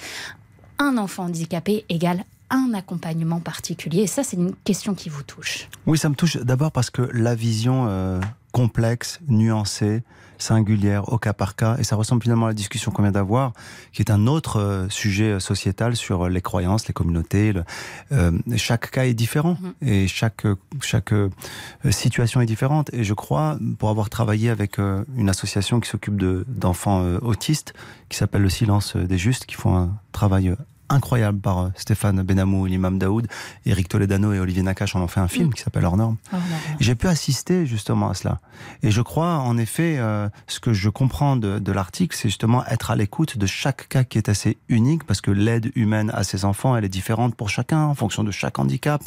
Un 0.80 0.98
enfant 0.98 1.26
handicapé 1.26 1.86
égale 1.90 2.24
un 2.50 2.74
accompagnement 2.74 3.40
particulier. 3.40 4.02
Et 4.02 4.08
ça, 4.08 4.24
c'est 4.24 4.36
une 4.36 4.54
question 4.66 4.94
qui 4.94 5.08
vous 5.08 5.24
touche. 5.24 5.70
Oui, 5.86 5.98
ça 5.98 6.10
me 6.10 6.16
touche 6.16 6.36
d'abord 6.36 6.74
parce 6.74 6.90
que 6.90 7.04
la 7.14 7.34
vision 7.34 8.20
complexe, 8.52 9.22
nuancée, 9.30 10.04
singulière, 10.42 11.12
au 11.14 11.18
cas 11.18 11.34
par 11.34 11.56
cas, 11.56 11.78
et 11.78 11.84
ça 11.84 11.96
ressemble 11.96 12.22
finalement 12.24 12.48
à 12.48 12.50
la 12.50 12.54
discussion 12.54 12.92
qu'on 12.92 13.04
vient 13.04 13.12
d'avoir, 13.12 13.54
qui 13.94 14.02
est 14.02 14.12
un 14.12 14.28
autre 14.28 14.58
euh, 14.60 14.90
sujet 14.90 15.40
sociétal 15.40 15.96
sur 15.96 16.28
les 16.30 16.42
croyances, 16.42 16.88
les 16.88 16.94
communautés. 16.94 17.54
le- 17.54 17.64
euh, 18.12 18.32
chaque 18.58 18.92
cas 18.92 19.06
est 19.06 19.14
différent 19.14 19.58
et 19.82 20.08
chaque 20.08 20.46
chaque 20.82 21.14
euh, 21.14 21.30
situation 21.90 22.42
est 22.42 22.46
différente. 22.46 22.90
Et 22.94 23.04
je 23.04 23.14
crois, 23.14 23.58
pour 23.80 23.90
avoir 23.90 24.10
travaillé 24.10 24.50
avec 24.50 24.80
euh, 24.80 25.04
une 25.18 25.30
association 25.30 25.80
qui 25.80 25.90
s'occupe 25.90 26.18
de 26.18 26.44
d'enfants 26.48 27.04
euh, 27.04 27.20
autistes, 27.22 27.74
qui 28.10 28.18
s'appelle 28.18 28.42
le 28.42 28.50
Silence 28.50 28.96
des 28.96 29.18
Justes, 29.18 29.46
qui 29.46 29.56
font 29.56 29.76
un 29.78 29.90
travail 30.12 30.50
euh, 30.50 30.56
incroyable 30.92 31.40
par 31.40 31.60
euh, 31.60 31.70
Stéphane 31.76 32.22
Benamou, 32.22 32.66
l'imam 32.66 33.00
Daoud, 33.00 33.28
Eric 33.66 33.90
Toledano 33.90 34.34
et 34.34 34.40
Olivier 34.40 34.64
Nakache 34.64 34.96
en 34.96 35.02
ont 35.02 35.08
fait 35.08 35.20
un 35.20 35.28
film 35.28 35.54
qui 35.54 35.62
s'appelle 35.64 35.86
Hors 35.86 35.98
Normes. 35.98 36.18
J'ai 36.80 36.96
pu 36.96 37.08
assister 37.08 37.66
justement 37.66 38.10
à 38.10 38.14
cela. 38.14 38.40
Et 38.84 38.92
je 38.92 39.02
crois, 39.02 39.38
en 39.40 39.58
effet, 39.58 39.98
euh, 39.98 40.30
ce 40.48 40.60
que 40.60 40.74
je 40.74 40.90
comprends 40.90 41.36
de, 41.36 41.60
de 41.60 41.72
l'article, 41.72 42.16
c'est 42.16 42.30
justement 42.30 42.66
être 42.66 42.92
à 42.92 42.96
l'écoute 42.96 43.38
de 43.38 43.46
chaque 43.46 43.88
cas 43.90 44.04
qui 44.04 44.18
est 44.18 44.30
assez 44.30 44.58
unique, 44.70 45.06
parce 45.06 45.22
que 45.22 45.32
l'aide 45.32 45.72
humaine 45.76 46.12
à 46.14 46.24
ces 46.24 46.46
enfants, 46.46 46.76
elle 46.76 46.86
est 46.86 46.90
différente 46.90 47.36
pour 47.36 47.50
chacun, 47.50 47.84
en 47.86 47.96
fonction 47.96 48.24
de 48.24 48.32
chaque 48.32 48.60
handicap. 48.60 49.02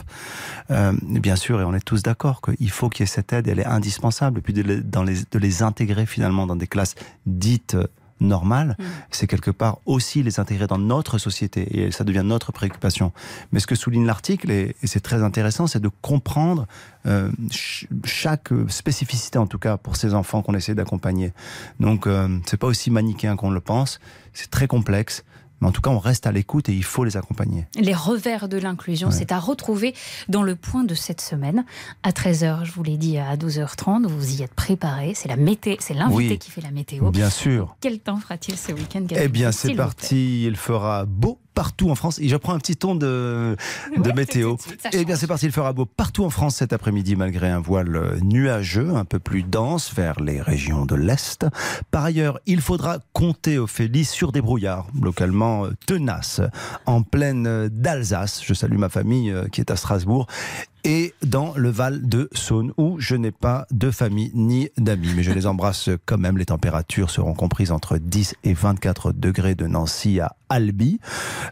Euh, 0.70 0.92
bien 1.03 1.37
sûr, 1.37 1.61
et 1.61 1.64
on 1.64 1.75
est 1.75 1.85
tous 1.85 2.03
d'accord 2.03 2.40
qu'il 2.40 2.70
faut 2.70 2.88
qu'il 2.88 3.03
y 3.03 3.05
ait 3.05 3.07
cette 3.07 3.33
aide, 3.33 3.49
elle 3.49 3.61
est 3.61 3.66
indispensable. 3.66 4.38
Et 4.38 4.42
puis 4.42 4.53
de 4.53 4.62
les, 4.62 4.81
dans 4.81 5.03
les, 5.03 5.16
de 5.31 5.38
les 5.38 5.62
intégrer 5.62 6.07
finalement 6.07 6.47
dans 6.47 6.57
des 6.57 6.66
classes 6.66 6.94
dites 7.27 7.77
euh, 8.20 8.24
normales, 8.24 8.77
c'est 9.11 9.27
quelque 9.27 9.50
part 9.50 9.79
aussi 9.87 10.22
les 10.22 10.40
intégrer 10.40 10.66
dans 10.66 10.79
notre 10.79 11.18
société 11.18 11.79
et 11.87 11.90
ça 11.90 12.05
devient 12.05 12.22
notre 12.24 12.53
préoccupation. 12.53 13.12
Mais 13.53 13.61
ce 13.61 13.66
que 13.66 13.74
souligne 13.74 14.07
l'article, 14.07 14.50
et, 14.50 14.77
c'est 14.85 15.00
très 15.03 15.22
intéressant, 15.22 15.66
c'est 15.66 15.81
de 15.81 15.90
comprendre 16.03 16.66
euh, 17.07 17.31
ch- 17.50 17.87
chaque 18.05 18.48
spécificité 18.68 19.38
en 19.38 19.46
tout 19.46 19.59
cas 19.59 19.77
pour 19.77 19.96
ces 19.96 20.14
enfants 20.14 20.42
qu'on 20.42 20.55
essaie 20.55 20.74
d'accompagner. 20.74 21.33
Donc 21.81 22.07
euh, 22.07 22.38
c'est 22.46 22.57
pas 22.57 22.66
aussi 22.66 22.90
manichéen 22.90 23.37
qu'on 23.37 23.50
le 23.50 23.61
pense, 23.61 24.00
c'est 24.33 24.50
très 24.50 24.66
complexe. 24.66 25.24
Mais 25.61 25.69
en 25.69 25.73
tout 25.73 25.81
cas, 25.81 25.90
on 25.90 25.99
reste 25.99 26.27
à 26.27 26.33
l'écoute 26.33 26.69
et 26.69 26.75
il 26.75 26.85
faut 26.85 27.05
les 27.05 27.17
accompagner. 27.17 27.67
Les 27.77 27.95
revers 27.95 28.49
de 28.49 28.59
l'inclusion, 28.59 29.11
c'est 29.11 29.33
à 29.33 29.38
retrouver 29.38 29.95
dans 30.29 30.43
le 30.43 30.57
point 30.57 30.85
de 30.85 30.95
cette 30.95 31.21
semaine. 31.21 31.64
À 32.03 32.11
13h, 32.11 32.64
je 32.64 32.73
vous 32.73 32.83
l'ai 32.83 32.97
dit, 32.97 33.19
à 33.19 33.37
12h30, 33.37 34.07
vous 34.07 34.33
y 34.33 34.43
êtes 34.43 34.55
préparés. 34.55 35.12
C'est 35.14 35.29
la 35.29 35.37
c'est 35.81 35.95
l'invité 35.95 36.33
Oui, 36.33 36.38
qui 36.38 36.51
fait 36.51 36.61
la 36.61 36.71
météo. 36.71 37.11
Bien 37.11 37.31
sûr. 37.31 37.77
Quel 37.81 38.01
temps 38.01 38.19
fera-t-il 38.19 38.57
ce 38.57 38.73
week-end 38.73 39.07
Eh 39.11 39.29
bien, 39.29 39.53
c'est 39.53 39.75
parti. 39.75 40.45
Il 40.45 40.57
fera 40.57 41.05
beau 41.05 41.38
partout 41.55 41.90
en 41.90 41.95
France. 41.95 42.19
Et 42.19 42.29
je 42.29 42.37
prends 42.37 42.55
un 42.55 42.59
petit 42.59 42.77
ton 42.77 42.95
de, 42.95 43.57
de 43.97 44.12
météo. 44.12 44.57
Eh 44.93 45.05
bien, 45.05 45.17
c'est 45.17 45.27
parti. 45.27 45.47
Il 45.47 45.53
fera 45.53 45.73
beau 45.73 45.87
partout 45.87 46.25
en 46.25 46.31
France 46.31 46.57
cet 46.57 46.73
après-midi, 46.73 47.17
malgré 47.17 47.51
un 47.51 47.61
voile 47.61 48.19
nuageux, 48.23 48.95
un 48.95 49.05
peu 49.05 49.19
plus 49.19 49.43
dense 49.43 49.93
vers 49.95 50.21
les 50.21 50.40
régions 50.40 50.87
de 50.87 50.95
l'Est. 50.95 51.47
Par 51.90 52.05
ailleurs, 52.05 52.38
il 52.47 52.61
faudra 52.61 52.99
compter, 53.12 53.59
Ophélie, 53.59 54.05
sur 54.05 54.33
des 54.33 54.40
brouillards 54.40 54.87
localement 55.01 55.67
euh, 55.67 55.71
tenaces 55.87 56.40
en 56.87 57.03
plaine 57.03 57.47
euh, 57.47 57.69
d'Alsace. 57.71 58.43
Je 58.45 58.55
salue 58.55 58.77
ma 58.77 58.88
famille 58.88 59.31
euh, 59.31 59.49
qui 59.49 59.61
est 59.61 59.71
à 59.71 59.77
Strasbourg. 59.77 60.27
Et 60.87 61.14
dans 61.23 61.55
le 61.57 61.70
Val 61.70 62.07
de 62.07 62.29
Saône, 62.33 62.73
où 62.77 63.01
je 63.01 63.16
n'ai 63.16 63.31
pas 63.31 63.66
de 63.70 63.90
famille 63.90 64.31
ni 64.35 64.68
d'amis, 64.77 65.12
mais 65.16 65.23
je 65.23 65.33
les 65.33 65.47
embrasse 65.47 65.88
quand 66.05 66.18
même. 66.18 66.37
Les 66.37 66.44
températures 66.44 67.09
seront 67.09 67.33
comprises 67.33 67.70
entre 67.70 67.97
10 67.97 68.35
et 68.44 68.53
24 68.53 69.12
degrés 69.12 69.55
de 69.55 69.66
Nancy 69.66 70.20
à 70.20 70.37
Albi. 70.51 71.01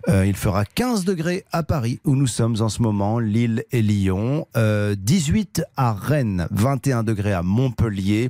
Euh, 0.09 0.27
il 0.27 0.37
fera 0.37 0.67
15 0.67 1.07
degrés 1.07 1.47
à 1.51 1.63
Paris, 1.63 1.99
où 2.05 2.15
nous 2.15 2.27
sommes 2.27 2.57
en 2.61 2.69
ce 2.69 2.83
moment, 2.83 3.19
Lille 3.19 3.65
et 3.73 3.81
Lyon. 3.81 4.47
Euh, 4.57 4.95
18 4.99 5.65
à 5.79 5.95
Rennes, 5.95 6.47
21 6.51 7.03
degrés 7.03 7.33
à 7.33 7.43
Montpellier 7.43 8.29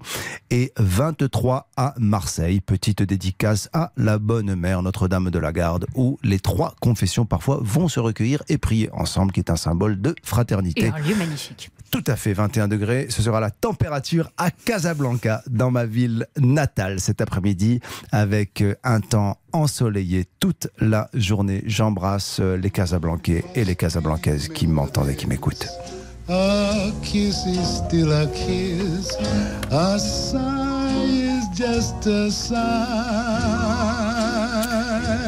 et 0.51 0.73
23 0.79 1.69
à 1.77 1.95
Marseille. 1.99 2.61
Petite 2.61 3.03
dédicace 3.03 3.69
à 3.73 3.91
la 3.97 4.21
bonne 4.21 4.55
mère 4.55 4.83
Notre-Dame 4.83 5.31
de 5.31 5.39
la 5.41 5.53
Garde, 5.53 5.87
où 5.97 6.21
les 6.23 6.39
trois 6.39 6.77
confessions 6.81 7.27
parfois 7.27 7.59
vont 7.61 7.89
se 7.89 7.99
recueillir 7.99 8.45
et 8.49 8.57
prier 8.57 8.89
ensemble, 8.93 9.33
qui 9.33 9.41
est 9.41 9.51
un 9.51 9.57
symbole 9.57 10.01
de 10.01 10.15
fraternité. 10.23 10.92
Un 10.95 10.99
lieu 10.99 11.15
magnifique. 11.15 11.71
Tout 11.91 12.05
à 12.07 12.17
fait, 12.17 12.33
21 12.33 12.69
degrés. 12.69 13.07
Ce 13.11 13.23
sera 13.23 13.41
la 13.41 13.51
température 13.51 14.31
à 14.39 14.51
Casablanca, 14.51 15.43
dans 15.49 15.71
ma 15.71 15.85
ville 15.85 16.27
natale, 16.39 17.01
cet 17.01 17.21
après-midi, 17.21 17.81
avec 18.13 18.63
euh, 18.63 18.75
un 18.83 19.01
temps 19.01 19.37
ensoleillé 19.53 20.27
toute 20.41 20.69
la 20.79 21.11
journée. 21.13 21.63
J'embrasse 21.67 22.39
euh, 22.41 22.57
les 22.57 22.71
Casablancais 22.71 23.45
et 23.55 23.65
les 23.65 23.77
Casablancaises 23.77 24.49
qui 24.49 24.67
m'entendent 24.67 25.11
et 25.11 25.17
qui 25.17 25.27
m'écoutent. 25.27 25.69
A 26.29 26.91
kiss 27.03 27.45
is 27.47 27.79
still 27.87 28.13
a 28.13 28.27
kiss. 28.29 29.17
A 29.71 29.99
sigh 29.99 30.39
is 31.05 31.49
just 31.55 32.07
a 32.07 32.31
sigh. 32.31 34.12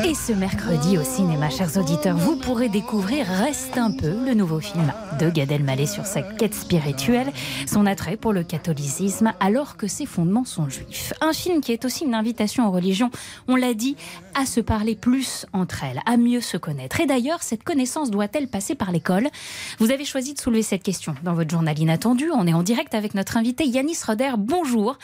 Et 0.07 0.13
ce 0.13 0.33
mercredi 0.35 0.99
au 0.99 1.03
cinéma, 1.03 1.49
chers 1.49 1.79
auditeurs, 1.79 2.19
vous 2.19 2.37
pourrez 2.37 2.69
découvrir 2.69 3.27
Reste 3.27 3.79
un 3.79 3.91
peu, 3.91 4.23
le 4.27 4.35
nouveau 4.35 4.61
film 4.61 4.93
de 5.19 5.31
Gad 5.31 5.51
Elmaleh 5.51 5.87
sur 5.87 6.05
sa 6.05 6.21
quête 6.21 6.53
spirituelle, 6.53 7.33
son 7.67 7.87
attrait 7.87 8.19
pour 8.19 8.35
le 8.35 8.45
catholicisme 8.45 9.33
alors 9.41 9.79
que 9.79 9.87
ses 9.87 10.05
fondements 10.05 10.45
sont 10.45 10.69
juifs. 10.69 11.15
Un 11.23 11.33
film 11.33 11.63
qui 11.63 11.73
est 11.73 11.87
aussi 11.87 12.05
une 12.05 12.15
invitation 12.15 12.69
aux 12.69 12.71
religions, 12.71 13.11
on 13.49 13.57
l'a 13.57 13.73
dit, 13.73 13.97
à 14.35 14.45
se 14.45 14.61
parler 14.61 14.95
plus 14.95 15.47
entre 15.55 15.85
elles, 15.85 16.03
à 16.05 16.19
mieux 16.19 16.43
se 16.43 16.59
connaître. 16.59 17.01
Et 17.01 17.07
d'ailleurs, 17.07 17.43
cette 17.43 17.65
connaissance 17.65 18.11
doit-elle 18.11 18.49
passer 18.49 18.75
par 18.75 18.93
l'école? 18.93 19.29
Vous 19.79 19.91
avez 19.91 20.05
choisi 20.05 20.35
de 20.35 20.39
soulever 20.39 20.63
cette 20.63 20.83
question 20.83 21.15
dans 21.23 21.33
votre 21.33 21.51
journal 21.51 21.79
inattendu. 21.79 22.31
On 22.31 22.47
est 22.47 22.53
en 22.53 22.63
direct 22.63 22.95
avec 22.95 23.15
notre 23.15 23.39
invité 23.39 23.65
Yanis 23.65 23.97
Roder. 24.07 24.33
Bonjour. 24.37 24.99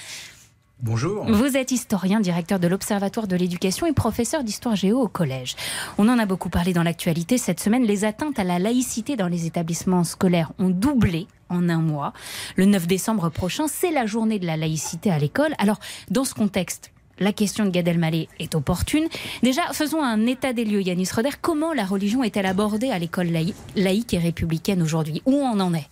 Bonjour. 0.82 1.26
Vous 1.30 1.58
êtes 1.58 1.72
historien, 1.72 2.20
directeur 2.20 2.58
de 2.58 2.66
l'Observatoire 2.66 3.26
de 3.26 3.36
l'éducation 3.36 3.86
et 3.86 3.92
professeur 3.92 4.42
d'histoire 4.44 4.76
géo 4.76 4.98
au 4.98 5.08
collège. 5.08 5.54
On 5.98 6.08
en 6.08 6.18
a 6.18 6.24
beaucoup 6.24 6.48
parlé 6.48 6.72
dans 6.72 6.82
l'actualité 6.82 7.36
cette 7.36 7.60
semaine. 7.60 7.82
Les 7.84 8.06
atteintes 8.06 8.38
à 8.38 8.44
la 8.44 8.58
laïcité 8.58 9.14
dans 9.16 9.28
les 9.28 9.44
établissements 9.44 10.04
scolaires 10.04 10.52
ont 10.58 10.70
doublé 10.70 11.26
en 11.50 11.68
un 11.68 11.82
mois. 11.82 12.14
Le 12.56 12.64
9 12.64 12.86
décembre 12.86 13.28
prochain, 13.28 13.66
c'est 13.68 13.90
la 13.90 14.06
journée 14.06 14.38
de 14.38 14.46
la 14.46 14.56
laïcité 14.56 15.10
à 15.10 15.18
l'école. 15.18 15.54
Alors, 15.58 15.80
dans 16.10 16.24
ce 16.24 16.32
contexte, 16.32 16.92
la 17.18 17.34
question 17.34 17.66
de 17.66 17.70
Gad 17.70 17.86
Elmaleh 17.86 18.28
est 18.38 18.54
opportune. 18.54 19.06
Déjà, 19.42 19.60
faisons 19.74 20.02
un 20.02 20.24
état 20.26 20.54
des 20.54 20.64
lieux, 20.64 20.80
Yanis 20.80 21.10
Roder. 21.14 21.28
Comment 21.42 21.74
la 21.74 21.84
religion 21.84 22.24
est-elle 22.24 22.46
abordée 22.46 22.90
à 22.90 22.98
l'école 22.98 23.26
laï- 23.26 23.52
laïque 23.76 24.14
et 24.14 24.18
républicaine 24.18 24.80
aujourd'hui? 24.80 25.20
Où 25.26 25.34
on 25.34 25.60
en 25.60 25.74
est? 25.74 25.88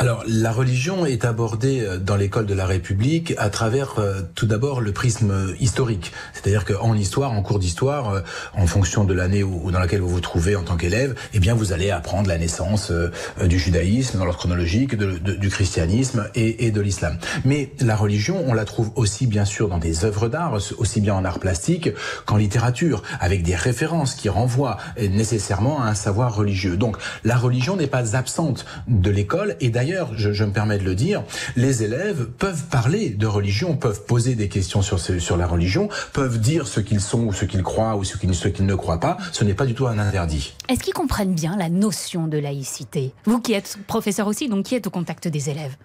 Alors, 0.00 0.24
la 0.26 0.50
religion 0.50 1.06
est 1.06 1.24
abordée 1.24 1.80
euh, 1.80 1.98
dans 1.98 2.16
l'école 2.16 2.46
de 2.46 2.54
la 2.54 2.66
République 2.66 3.32
à 3.38 3.48
travers 3.48 4.00
euh, 4.00 4.22
tout 4.34 4.44
d'abord 4.44 4.80
le 4.80 4.90
prisme 4.90 5.30
euh, 5.30 5.54
historique. 5.60 6.10
C'est-à-dire 6.32 6.64
qu'en 6.64 6.94
histoire, 6.96 7.30
en 7.30 7.42
cours 7.42 7.60
d'histoire, 7.60 8.10
euh, 8.10 8.20
en 8.54 8.66
fonction 8.66 9.04
de 9.04 9.14
l'année 9.14 9.44
où, 9.44 9.60
où 9.62 9.70
dans 9.70 9.78
laquelle 9.78 10.00
vous 10.00 10.08
vous 10.08 10.20
trouvez 10.20 10.56
en 10.56 10.64
tant 10.64 10.76
qu'élève, 10.76 11.14
eh 11.32 11.38
bien, 11.38 11.54
vous 11.54 11.72
allez 11.72 11.92
apprendre 11.92 12.26
la 12.28 12.38
naissance 12.38 12.90
euh, 12.90 13.12
euh, 13.40 13.46
du 13.46 13.56
judaïsme 13.56 14.18
dans 14.18 14.24
l'ordre 14.24 14.40
chronologique, 14.40 14.96
de- 14.96 15.16
de- 15.16 15.34
du 15.36 15.48
christianisme 15.48 16.28
et, 16.34 16.66
et 16.66 16.72
de 16.72 16.80
l'islam. 16.80 17.16
Mais 17.44 17.70
la 17.78 17.94
religion, 17.94 18.42
on 18.48 18.52
la 18.52 18.64
trouve 18.64 18.90
aussi 18.96 19.28
bien 19.28 19.44
sûr 19.44 19.68
dans 19.68 19.78
des 19.78 20.04
œuvres 20.04 20.28
d'art, 20.28 20.58
aussi 20.76 21.00
bien 21.00 21.14
en 21.14 21.24
art 21.24 21.38
plastique 21.38 21.90
qu'en 22.26 22.36
littérature, 22.36 23.04
avec 23.20 23.44
des 23.44 23.54
références 23.54 24.16
qui 24.16 24.28
renvoient 24.28 24.76
nécessairement 25.00 25.80
à 25.80 25.86
un 25.86 25.94
savoir 25.94 26.34
religieux. 26.34 26.76
Donc, 26.76 26.96
la 27.22 27.36
religion 27.36 27.76
n'est 27.76 27.86
pas 27.86 28.16
absente 28.16 28.66
de 28.88 29.10
l'école 29.10 29.54
et 29.60 29.70
d'ailleurs, 29.70 29.83
je, 30.16 30.32
je 30.32 30.44
me 30.44 30.52
permets 30.52 30.78
de 30.78 30.84
le 30.84 30.94
dire, 30.94 31.22
les 31.56 31.82
élèves 31.82 32.26
peuvent 32.38 32.64
parler 32.70 33.10
de 33.10 33.26
religion, 33.26 33.76
peuvent 33.76 34.04
poser 34.04 34.34
des 34.34 34.48
questions 34.48 34.82
sur, 34.82 34.98
sur 34.98 35.36
la 35.36 35.46
religion, 35.46 35.88
peuvent 36.12 36.38
dire 36.40 36.66
ce 36.66 36.80
qu'ils 36.80 37.00
sont 37.00 37.24
ou 37.24 37.32
ce 37.32 37.44
qu'ils 37.44 37.62
croient 37.62 37.96
ou 37.96 38.04
ce 38.04 38.16
qu'ils 38.16 38.34
ce 38.34 38.48
qu'ils 38.48 38.66
ne 38.66 38.74
croient 38.74 39.00
pas. 39.00 39.16
Ce 39.32 39.44
n'est 39.44 39.54
pas 39.54 39.66
du 39.66 39.74
tout 39.74 39.86
un 39.86 39.98
interdit. 39.98 40.54
Est-ce 40.68 40.82
qu'ils 40.82 40.94
comprennent 40.94 41.34
bien 41.34 41.56
la 41.56 41.68
notion 41.68 42.26
de 42.26 42.38
laïcité? 42.38 43.12
Vous 43.24 43.40
qui 43.40 43.52
êtes 43.52 43.78
professeur 43.86 44.26
aussi, 44.26 44.48
donc 44.48 44.66
qui 44.66 44.74
êtes 44.74 44.86
au 44.86 44.90
contact 44.90 45.28
des 45.28 45.50
élèves? 45.50 45.76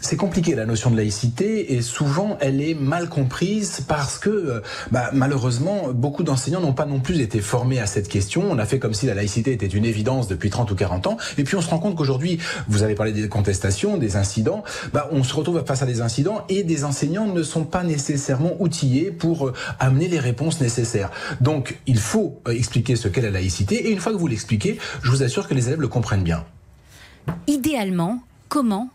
C'est 0.00 0.16
compliqué 0.16 0.54
la 0.54 0.66
notion 0.66 0.90
de 0.90 0.96
laïcité 0.96 1.74
et 1.74 1.82
souvent 1.82 2.38
elle 2.40 2.60
est 2.60 2.74
mal 2.74 3.08
comprise 3.08 3.82
parce 3.86 4.18
que 4.18 4.30
euh, 4.30 4.60
bah, 4.90 5.10
malheureusement 5.12 5.88
beaucoup 5.92 6.22
d'enseignants 6.22 6.60
n'ont 6.60 6.72
pas 6.72 6.86
non 6.86 7.00
plus 7.00 7.20
été 7.20 7.40
formés 7.40 7.80
à 7.80 7.86
cette 7.86 8.08
question. 8.08 8.44
On 8.50 8.58
a 8.58 8.66
fait 8.66 8.78
comme 8.78 8.94
si 8.94 9.06
la 9.06 9.14
laïcité 9.14 9.52
était 9.52 9.66
une 9.66 9.84
évidence 9.84 10.28
depuis 10.28 10.50
30 10.50 10.70
ou 10.70 10.74
40 10.74 11.06
ans 11.06 11.16
et 11.36 11.44
puis 11.44 11.56
on 11.56 11.60
se 11.60 11.68
rend 11.68 11.78
compte 11.78 11.96
qu'aujourd'hui, 11.96 12.38
vous 12.68 12.82
avez 12.82 12.94
parlé 12.94 13.12
des 13.12 13.28
contestations, 13.28 13.98
des 13.98 14.16
incidents, 14.16 14.64
bah, 14.92 15.08
on 15.12 15.22
se 15.22 15.34
retrouve 15.34 15.62
face 15.66 15.82
à 15.82 15.86
des 15.86 16.00
incidents 16.00 16.44
et 16.48 16.62
des 16.62 16.84
enseignants 16.84 17.26
ne 17.26 17.42
sont 17.42 17.64
pas 17.64 17.84
nécessairement 17.84 18.52
outillés 18.58 19.10
pour 19.10 19.48
euh, 19.48 19.54
amener 19.78 20.08
les 20.08 20.18
réponses 20.18 20.60
nécessaires. 20.60 21.10
Donc 21.40 21.78
il 21.86 21.98
faut 21.98 22.40
euh, 22.48 22.52
expliquer 22.52 22.96
ce 22.96 23.08
qu'est 23.08 23.20
la 23.20 23.30
laïcité 23.30 23.88
et 23.88 23.90
une 23.90 24.00
fois 24.00 24.12
que 24.12 24.18
vous 24.18 24.26
l'expliquez, 24.26 24.78
je 25.02 25.10
vous 25.10 25.22
assure 25.22 25.48
que 25.48 25.54
les 25.54 25.68
élèves 25.68 25.80
le 25.80 25.88
comprennent 25.88 26.24
bien. 26.24 26.44
Idéalement, 27.46 28.22
comment 28.48 28.90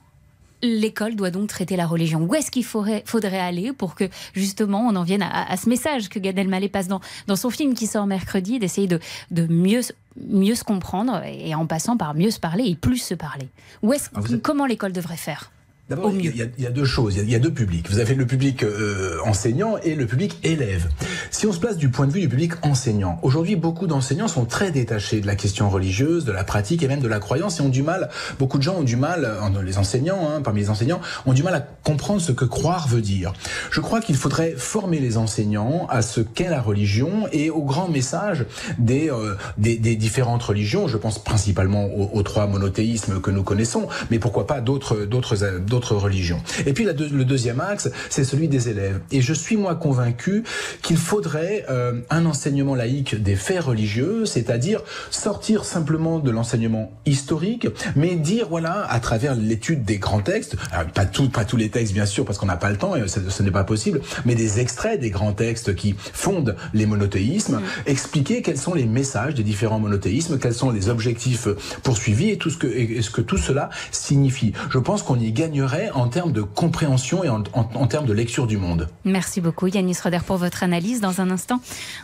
l'école 0.65 1.15
doit 1.15 1.31
donc 1.31 1.47
traiter 1.49 1.75
la 1.75 1.85
religion. 1.87 2.21
Où 2.23 2.35
est-ce 2.35 2.51
qu'il 2.51 2.65
faudrait, 2.65 3.03
faudrait 3.05 3.39
aller 3.39 3.71
pour 3.73 3.95
que 3.95 4.05
justement 4.33 4.87
on 4.87 4.95
en 4.95 5.03
vienne 5.03 5.21
à, 5.23 5.51
à 5.51 5.57
ce 5.57 5.69
message 5.69 6.09
que 6.09 6.19
Gad 6.19 6.37
Elmaleh 6.37 6.69
passe 6.69 6.87
dans, 6.87 7.01
dans 7.27 7.35
son 7.35 7.49
film 7.49 7.73
qui 7.73 7.87
sort 7.87 8.07
mercredi, 8.07 8.59
d'essayer 8.59 8.87
de, 8.87 8.99
de 9.31 9.47
mieux, 9.47 9.81
mieux 10.27 10.55
se 10.55 10.63
comprendre 10.63 11.21
et 11.25 11.55
en 11.55 11.65
passant 11.65 11.97
par 11.97 12.13
mieux 12.15 12.31
se 12.31 12.39
parler 12.39 12.65
et 12.65 12.75
plus 12.75 12.97
se 12.97 13.13
parler. 13.13 13.47
Où 13.83 13.93
est-ce, 13.93 14.09
Ah, 14.15 14.19
êtes- 14.19 14.41
Comment 14.41 14.65
l'école 14.65 14.91
devrait 14.91 15.17
faire? 15.17 15.51
D'abord, 15.87 16.11
il, 16.15 16.35
y 16.35 16.41
a- 16.41 16.47
il 16.57 16.63
y 16.63 16.65
a 16.65 16.71
deux 16.71 16.83
choses, 16.83 17.13
il 17.13 17.17
y 17.17 17.21
a, 17.21 17.23
il 17.25 17.29
y 17.29 17.35
a 17.35 17.39
deux 17.39 17.53
publics. 17.53 17.87
Vous 17.91 17.99
avez 17.99 18.15
le 18.15 18.25
public 18.25 18.63
euh, 18.63 19.19
enseignant 19.23 19.77
et 19.83 19.93
le 19.93 20.07
public 20.07 20.35
élève. 20.43 20.89
Si 21.35 21.45
on 21.45 21.51
se 21.51 21.59
place 21.59 21.75
du 21.75 21.89
point 21.89 22.07
de 22.07 22.13
vue 22.13 22.21
du 22.21 22.29
public 22.29 22.53
enseignant, 22.61 23.19
aujourd'hui, 23.21 23.57
beaucoup 23.57 23.87
d'enseignants 23.87 24.29
sont 24.29 24.45
très 24.45 24.71
détachés 24.71 25.19
de 25.19 25.27
la 25.27 25.35
question 25.35 25.69
religieuse, 25.69 26.23
de 26.23 26.31
la 26.31 26.45
pratique 26.45 26.81
et 26.81 26.87
même 26.87 27.01
de 27.01 27.09
la 27.09 27.19
croyance 27.19 27.59
et 27.59 27.61
ont 27.61 27.67
du 27.67 27.83
mal, 27.83 28.09
beaucoup 28.39 28.57
de 28.57 28.63
gens 28.63 28.75
ont 28.75 28.83
du 28.83 28.95
mal, 28.95 29.25
euh, 29.25 29.61
les 29.61 29.77
enseignants, 29.77 30.29
hein, 30.29 30.41
parmi 30.41 30.61
les 30.61 30.69
enseignants, 30.69 31.01
ont 31.25 31.33
du 31.33 31.43
mal 31.43 31.53
à 31.53 31.59
comprendre 31.59 32.21
ce 32.21 32.31
que 32.31 32.45
croire 32.45 32.87
veut 32.87 33.01
dire. 33.01 33.33
Je 33.69 33.81
crois 33.81 33.99
qu'il 33.99 34.15
faudrait 34.15 34.53
former 34.55 34.99
les 34.99 35.17
enseignants 35.17 35.87
à 35.89 36.01
ce 36.01 36.21
qu'est 36.21 36.47
la 36.47 36.61
religion 36.61 37.27
et 37.33 37.49
au 37.49 37.63
grand 37.63 37.89
message 37.89 38.45
des, 38.77 39.11
euh, 39.11 39.35
des, 39.57 39.75
des 39.75 39.97
différentes 39.97 40.43
religions. 40.43 40.87
Je 40.87 40.95
pense 40.95 41.21
principalement 41.21 41.89
aux, 42.13 42.23
trois 42.23 42.47
monothéismes 42.47 43.19
que 43.19 43.29
nous 43.29 43.43
connaissons, 43.43 43.89
mais 44.09 44.19
pourquoi 44.19 44.47
pas 44.47 44.61
d'autres 44.61 45.03
d'autres 45.03 45.43
euh, 45.43 45.59
d'autres 45.59 45.97
religions. 45.97 46.41
Et 46.65 46.71
puis 46.71 46.85
le 46.85 47.25
deuxième 47.25 47.59
axe, 47.59 47.91
c'est 48.09 48.23
celui 48.23 48.47
des 48.47 48.69
élèves. 48.69 49.01
Et 49.11 49.19
je 49.19 49.33
suis 49.33 49.57
moi 49.57 49.75
convaincu 49.75 50.45
qu'il 50.81 50.95
faudrait 51.29 51.65
euh, 51.71 52.01
un 52.11 52.25
enseignement 52.27 52.75
laïque 52.75 53.15
des 53.21 53.35
faits 53.35 53.61
religieux, 53.61 54.25
c'est-à-dire 54.27 54.81
sortir 55.09 55.65
simplement 55.65 56.19
de 56.19 56.29
l'enseignement 56.29 56.91
historique, 57.07 57.67
mais 57.95 58.15
dire 58.15 58.47
voilà 58.47 58.85
à 58.91 58.99
travers 58.99 59.33
l'étude 59.33 59.83
des 59.83 59.97
grands 59.97 60.21
textes, 60.21 60.55
alors, 60.71 60.91
pas 60.91 61.05
tout, 61.05 61.29
pas 61.29 61.43
tous 61.43 61.57
les 61.57 61.69
textes 61.69 61.93
bien 61.93 62.05
sûr 62.05 62.25
parce 62.25 62.37
qu'on 62.37 62.45
n'a 62.45 62.57
pas 62.57 62.69
le 62.69 62.77
temps 62.77 62.95
et 62.95 63.07
ce, 63.07 63.27
ce 63.27 63.41
n'est 63.41 63.49
pas 63.49 63.63
possible, 63.63 64.01
mais 64.25 64.35
des 64.35 64.59
extraits 64.59 64.99
des 64.99 65.09
grands 65.09 65.33
textes 65.33 65.73
qui 65.75 65.95
fondent 65.97 66.55
les 66.75 66.85
monothéismes, 66.85 67.59
expliquer 67.87 68.43
quels 68.43 68.59
sont 68.59 68.75
les 68.75 68.85
messages 68.85 69.33
des 69.33 69.43
différents 69.43 69.79
monothéismes, 69.79 70.37
quels 70.37 70.53
sont 70.53 70.69
les 70.69 70.89
objectifs 70.89 71.47
poursuivis 71.81 72.29
et 72.29 72.37
tout 72.37 72.51
ce 72.51 72.57
que 72.57 72.67
et 72.67 73.01
ce 73.01 73.09
que 73.09 73.21
tout 73.21 73.37
cela 73.37 73.71
signifie. 73.91 74.53
Je 74.69 74.77
pense 74.77 75.01
qu'on 75.01 75.19
y 75.19 75.31
gagnerait 75.31 75.89
en 75.95 76.07
termes 76.07 76.31
de 76.33 76.43
compréhension 76.43 77.23
et 77.23 77.29
en, 77.29 77.43
en- 77.53 77.67
en 77.73 77.87
termes 77.87 78.05
de 78.05 78.13
lecture 78.13 78.45
du 78.45 78.57
monde. 78.57 78.89
Merci 79.05 79.41
beaucoup 79.41 79.65
Yanis 79.65 79.97
Roder 80.03 80.19
pour 80.25 80.37
votre 80.37 80.61
analyse. 80.61 81.01
Dans 81.01 81.14
un 81.19 81.31
instant, 81.31 81.59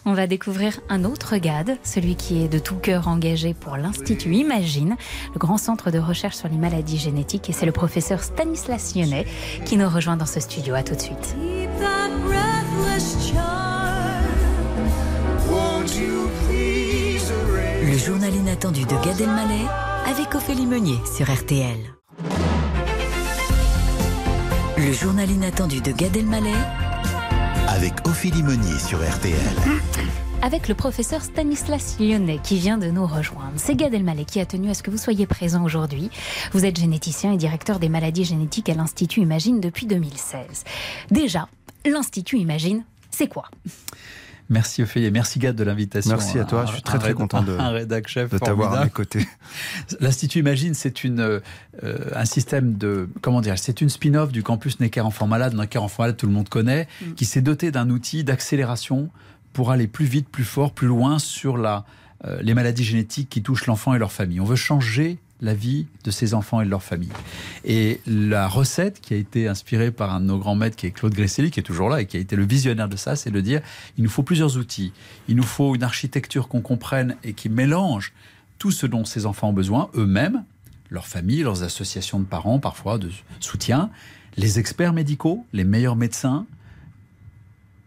on 0.06 0.14
va 0.14 0.28
découvrir 0.28 0.80
un 0.90 1.04
autre 1.04 1.38
GAD, 1.38 1.78
celui 1.84 2.16
qui 2.16 2.44
est 2.44 2.48
de 2.48 2.60
tout 2.60 2.76
cœur 2.76 3.08
engagé 3.08 3.54
pour 3.54 3.78
l'Institut 3.78 4.34
Imagine, 4.34 4.96
le 5.34 5.40
grand 5.40 5.58
centre 5.58 5.92
de 5.92 6.00
recherche 6.00 6.36
sur 6.36 6.50
les 6.50 6.58
maladies 6.58 6.98
génétiques. 6.98 7.50
Et 7.50 7.54
c'est 7.54 7.66
le 7.66 7.72
professeur 7.72 8.24
Stanislas 8.24 8.96
Lyonnais 8.96 9.26
qui 9.66 9.78
nous 9.78 9.90
rejoint 9.90 10.18
dans 10.18 10.26
ce 10.26 10.40
studio. 10.40 10.76
À 10.76 10.84
tout 10.84 10.96
de 10.96 11.02
suite. 11.02 11.36
Le 17.84 17.98
journal 17.98 18.34
inattendu 18.34 18.86
de 18.86 19.04
Gad 19.04 19.20
Elmaleh 19.20 19.68
avec 20.06 20.34
Ophélie 20.34 20.66
Meunier 20.66 20.98
sur 21.16 21.32
RTL. 21.32 21.78
Le 24.78 24.94
journal 24.94 25.30
inattendu 25.30 25.82
de 25.82 25.92
Gad 25.92 26.16
Elmaleh 26.16 26.56
Avec 27.74 28.06
Ophélie 28.06 28.44
Meunier 28.44 28.78
sur 28.80 28.98
RTL. 28.98 29.34
Avec 30.42 30.68
le 30.68 30.76
professeur 30.76 31.22
Stanislas 31.22 31.96
Lyonnais 32.02 32.40
qui 32.44 32.58
vient 32.58 32.78
de 32.78 32.88
nous 32.88 33.08
rejoindre. 33.08 33.54
C'est 33.56 33.76
Gad 33.76 33.94
Elmaleh 33.94 34.26
qui 34.26 34.42
a 34.42 34.46
tenu 34.46 34.70
à 34.70 34.74
ce 34.74 34.84
que 34.84 34.92
vous 34.92 34.98
soyez 34.98 35.26
présent 35.26 35.64
aujourd'hui. 35.64 36.10
Vous 36.52 36.66
êtes 36.66 36.78
généticien 36.78 37.32
et 37.32 37.38
directeur 37.38 37.80
des 37.80 37.88
maladies 37.88 38.26
génétiques 38.26 38.68
à 38.68 38.74
l'Institut 38.74 39.22
Imagine 39.22 39.62
depuis 39.62 39.86
2016. 39.86 40.66
Déjà, 41.12 41.48
l'Institut 41.86 42.40
Imagine, 42.40 42.84
c'est 43.10 43.30
quoi? 43.30 43.46
Merci 44.52 44.84
Ophélie 44.84 45.06
et 45.06 45.12
merci 45.12 45.40
Gad 45.40 45.56
de 45.56 45.64
l'invitation. 45.64 46.12
Merci 46.12 46.38
à 46.38 46.44
toi, 46.44 46.66
je 46.68 46.74
suis 46.74 46.82
très, 46.82 47.00
très 47.00 47.14
content 47.14 47.42
de- 47.42 47.54
un 47.58 47.70
rédac 47.70 48.08
chef 48.08 48.30
de 48.30 48.38
t'avoir 48.38 48.74
à 48.74 48.84
mes 48.86 48.90
formidable. 48.92 49.26
L'Institut 50.02 50.40
Imagine, 50.40 50.74
c'est 50.74 51.04
une, 51.04 51.20
euh, 51.22 51.40
un 52.14 52.26
système 52.26 52.78
de. 52.78 53.08
Comment 53.22 53.40
dire 53.42 53.58
C'est 53.58 53.80
une 53.82 53.90
spin-off 53.90 54.32
du 54.32 54.44
campus 54.44 54.80
Necker 54.80 55.02
Enfants 55.02 55.26
Malades. 55.28 55.56
Necker 55.56 55.80
Enfants 55.80 56.04
Malades, 56.04 56.18
tout 56.18 56.28
le 56.28 56.34
monde 56.34 56.50
connaît, 56.50 56.88
Mm. 57.02 57.14
qui 57.14 57.26
s'est 57.26 57.42
doté 57.42 57.72
d'un 57.72 57.90
outil 57.90 58.24
d'accélération 58.24 59.10
pour 59.54 59.72
aller 59.72 59.88
plus 59.88 60.06
vite, 60.06 60.28
plus 60.30 60.44
fort, 60.44 60.74
plus 60.74 60.88
loin 60.88 61.18
sur 61.18 61.58
la, 61.58 61.86
euh, 62.26 62.40
les 62.42 62.54
maladies 62.54 62.84
génétiques 62.84 63.30
qui 63.30 63.42
touchent 63.42 63.66
l'enfant 63.68 63.94
et 63.94 64.00
leur 64.00 64.12
famille. 64.12 64.40
On 64.42 64.46
veut 64.46 64.56
changer 64.58 65.18
la 65.42 65.54
vie 65.54 65.88
de 66.04 66.12
ces 66.12 66.34
enfants 66.34 66.62
et 66.62 66.66
de 66.66 66.70
leur 66.70 66.84
famille. 66.84 67.12
Et 67.66 68.00
la 68.06 68.48
recette 68.48 69.02
qui 69.02 69.14
a 69.14 69.18
été 69.18 69.48
inspirée 69.48 69.92
par 69.92 70.14
un 70.14 70.20
de 70.20 70.26
nos 70.26 70.38
grands 70.38 70.56
maîtres, 70.56 70.76
qui 70.76 70.86
est 70.86 70.92
Claude 70.92 71.14
Gresselli, 71.14 71.52
qui 71.52 71.60
est 71.60 71.64
toujours 71.64 71.90
là 71.90 72.02
et 72.02 72.06
qui 72.06 72.18
a 72.18 72.20
été 72.20 72.36
le 72.36 72.46
visionnaire 72.46 72.88
de 72.88 72.98
ça, 72.98 73.16
c'est 73.16 73.32
de 73.32 73.42
dire 73.42 73.62
il 73.98 74.04
nous 74.04 74.10
faut 74.10 74.24
plusieurs 74.24 74.58
outils. 74.58 74.94
Il 75.28 75.36
nous 75.36 75.44
faut 75.44 75.76
une 75.76 75.84
architecture 75.84 76.48
qu'on 76.48 76.62
comprenne 76.62 77.16
et 77.24 77.34
qui 77.34 77.50
mélange 77.50 78.14
tout 78.60 78.72
ce 78.72 78.86
dont 78.86 79.06
ces 79.06 79.26
enfants 79.26 79.50
ont 79.50 79.54
besoin, 79.54 79.90
eux-mêmes, 79.96 80.44
leurs 80.92 81.08
familles, 81.08 81.42
leurs 81.42 81.64
associations 81.64 82.20
de 82.20 82.26
parents, 82.26 82.60
parfois 82.60 83.00
de 83.00 83.10
soutien, 83.40 83.90
les 84.38 84.60
experts 84.60 84.94
médicaux, 84.94 85.46
les 85.54 85.64
meilleurs 85.64 85.96
médecins, 85.96 86.46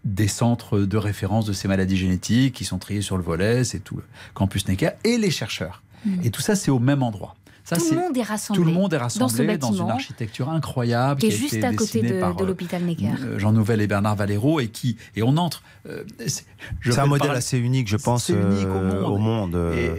des 0.04 0.28
centres 0.28 0.80
de 0.80 0.96
référence 0.96 1.46
de 1.46 1.52
ces 1.52 1.68
maladies 1.68 1.96
génétiques 1.96 2.54
qui 2.54 2.64
sont 2.64 2.78
triés 2.78 3.02
sur 3.02 3.16
le 3.16 3.22
volet, 3.22 3.64
c'est 3.64 3.78
tout 3.78 3.96
le 3.96 4.02
campus 4.34 4.68
Necker, 4.68 4.90
et 5.04 5.16
les 5.16 5.30
chercheurs. 5.30 5.82
Mm. 6.04 6.24
Et 6.24 6.30
tout 6.30 6.42
ça, 6.42 6.56
c'est 6.56 6.70
au 6.70 6.78
même 6.78 7.02
endroit. 7.02 7.34
Ça, 7.64 7.76
Tout 7.76 7.94
le 7.94 8.00
monde 8.00 8.16
est 8.18 8.22
rassemblé 8.22 8.62
Tout 8.62 8.68
le 8.68 8.74
monde 8.74 8.92
est 8.92 8.98
dans 8.98 9.08
ce 9.08 9.18
rassemblé 9.22 9.56
dans, 9.56 9.72
une 9.72 9.90
architecture 9.90 10.50
incroyable 10.50 11.18
qui 11.20 11.28
est 11.28 11.32
a 11.32 11.36
juste 11.36 11.54
été 11.54 11.66
à 11.66 11.72
côté 11.72 12.02
dessinée 12.02 12.16
de, 12.16 12.20
par, 12.20 12.36
de 12.36 12.44
euh, 12.44 12.46
l'hôpital 12.46 12.82
Necker. 12.82 13.08
euh, 13.22 13.38
Jean 13.38 13.52
Nouvel 13.52 13.80
et 13.80 13.86
Bernard 13.86 14.16
Valero 14.16 14.60
et 14.60 14.68
qui 14.68 14.98
et 15.16 15.22
on 15.22 15.36
entre. 15.38 15.62
euh, 15.88 16.04
c'est 16.26 16.44
un 16.98 17.06
modèle 17.06 17.28
parler- 17.28 17.38
assez 17.38 17.56
unique, 17.58 17.88
je 17.88 17.96
pense, 17.96 18.24
c'est 18.24 18.34
unique 18.34 18.66
au 18.66 18.80
monde. 18.80 19.02
au 19.04 19.18
monde. 19.18 19.72
Et 19.74 19.90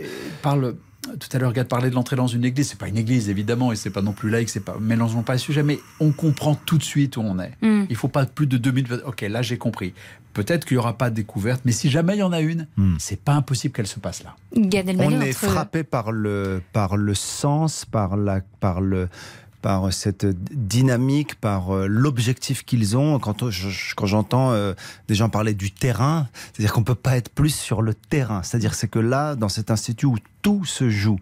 parle. 0.42 0.76
Tout 1.20 1.30
à 1.34 1.38
l'heure, 1.38 1.54
Gad 1.54 1.68
parlait 1.68 1.92
de 1.92 1.96
l'entrée 1.96 2.16
dans 2.16 2.26
une 2.26 2.44
église. 2.44 2.70
C'est 2.70 2.80
pas 2.80 2.88
une 2.88 2.98
église, 2.98 3.30
évidemment, 3.30 3.72
et 3.72 3.76
c'est 3.76 3.92
pas 3.92 4.02
non 4.02 4.12
plus 4.12 4.32
laïque. 4.32 4.50
C'est 4.50 4.60
pas 4.66 4.76
mélangeons 4.80 5.22
pas 5.22 5.34
les 5.34 5.40
sujets, 5.40 5.62
mais 5.62 5.80
on 6.00 6.12
comprend 6.12 6.56
tout 6.56 6.80
de 6.80 6.84
suite 6.84 7.18
où 7.18 7.22
on 7.22 7.38
est. 7.40 7.52
Mm. 7.62 7.86
Il 7.90 7.96
faut 7.96 8.08
pas 8.08 8.26
plus 8.26 8.48
de 8.48 8.58
2000. 8.58 9.02
Ok, 9.06 9.22
là 9.22 9.42
j'ai 9.44 9.58
compris. 9.58 9.94
Peut-être 10.36 10.66
qu'il 10.66 10.76
y 10.76 10.78
aura 10.78 10.98
pas 10.98 11.10
de 11.10 11.16
découverte, 11.16 11.62
mais 11.66 11.72
si 11.72 11.90
jamais 11.90 12.14
il 12.16 12.20
y 12.20 12.24
en 12.24 12.32
a 12.34 12.42
une, 12.42 12.68
c'est 13.00 13.20
pas 13.20 13.34
impossible 13.34 13.74
qu'elle 13.74 13.88
se 13.88 14.00
passe 14.00 14.22
là. 14.24 14.36
Gad 14.56 14.88
Elmaleh, 14.88 15.16
On 15.18 15.22
est 15.22 15.30
entre- 15.30 15.50
frappé 15.50 15.84
par 15.84 16.12
le, 16.12 16.62
par 16.74 16.98
le 16.98 17.14
sens, 17.16 17.86
par, 17.86 18.18
la, 18.18 18.42
par, 18.60 18.82
le, 18.82 19.08
par 19.62 19.92
cette 19.94 20.26
dynamique, 20.54 21.36
par 21.36 21.74
euh, 21.76 21.88
l'objectif 21.88 22.66
qu'ils 22.66 22.98
ont. 22.98 23.18
Quand, 23.20 23.50
je- 23.50 23.96
quand 23.96 24.06
j'entends 24.06 24.52
euh, 24.52 24.74
des 25.08 25.16
gens 25.16 25.30
parler 25.30 25.54
du 25.54 25.72
terrain, 25.72 26.28
c'est-à-dire 26.54 26.74
qu'on 26.74 26.82
ne 26.82 26.86
peut 26.86 26.96
pas 26.96 27.16
être 27.18 27.30
plus 27.30 27.56
sur 27.56 27.82
le 27.82 27.94
terrain. 27.94 28.44
C'est-à-dire 28.44 28.76
c'est 28.76 28.88
que 28.90 29.00
là, 29.00 29.36
dans 29.36 29.50
cet 29.50 29.72
institut 29.72 30.06
où 30.06 30.18
tout 30.46 30.64
se 30.64 30.92
joue, 30.92 31.18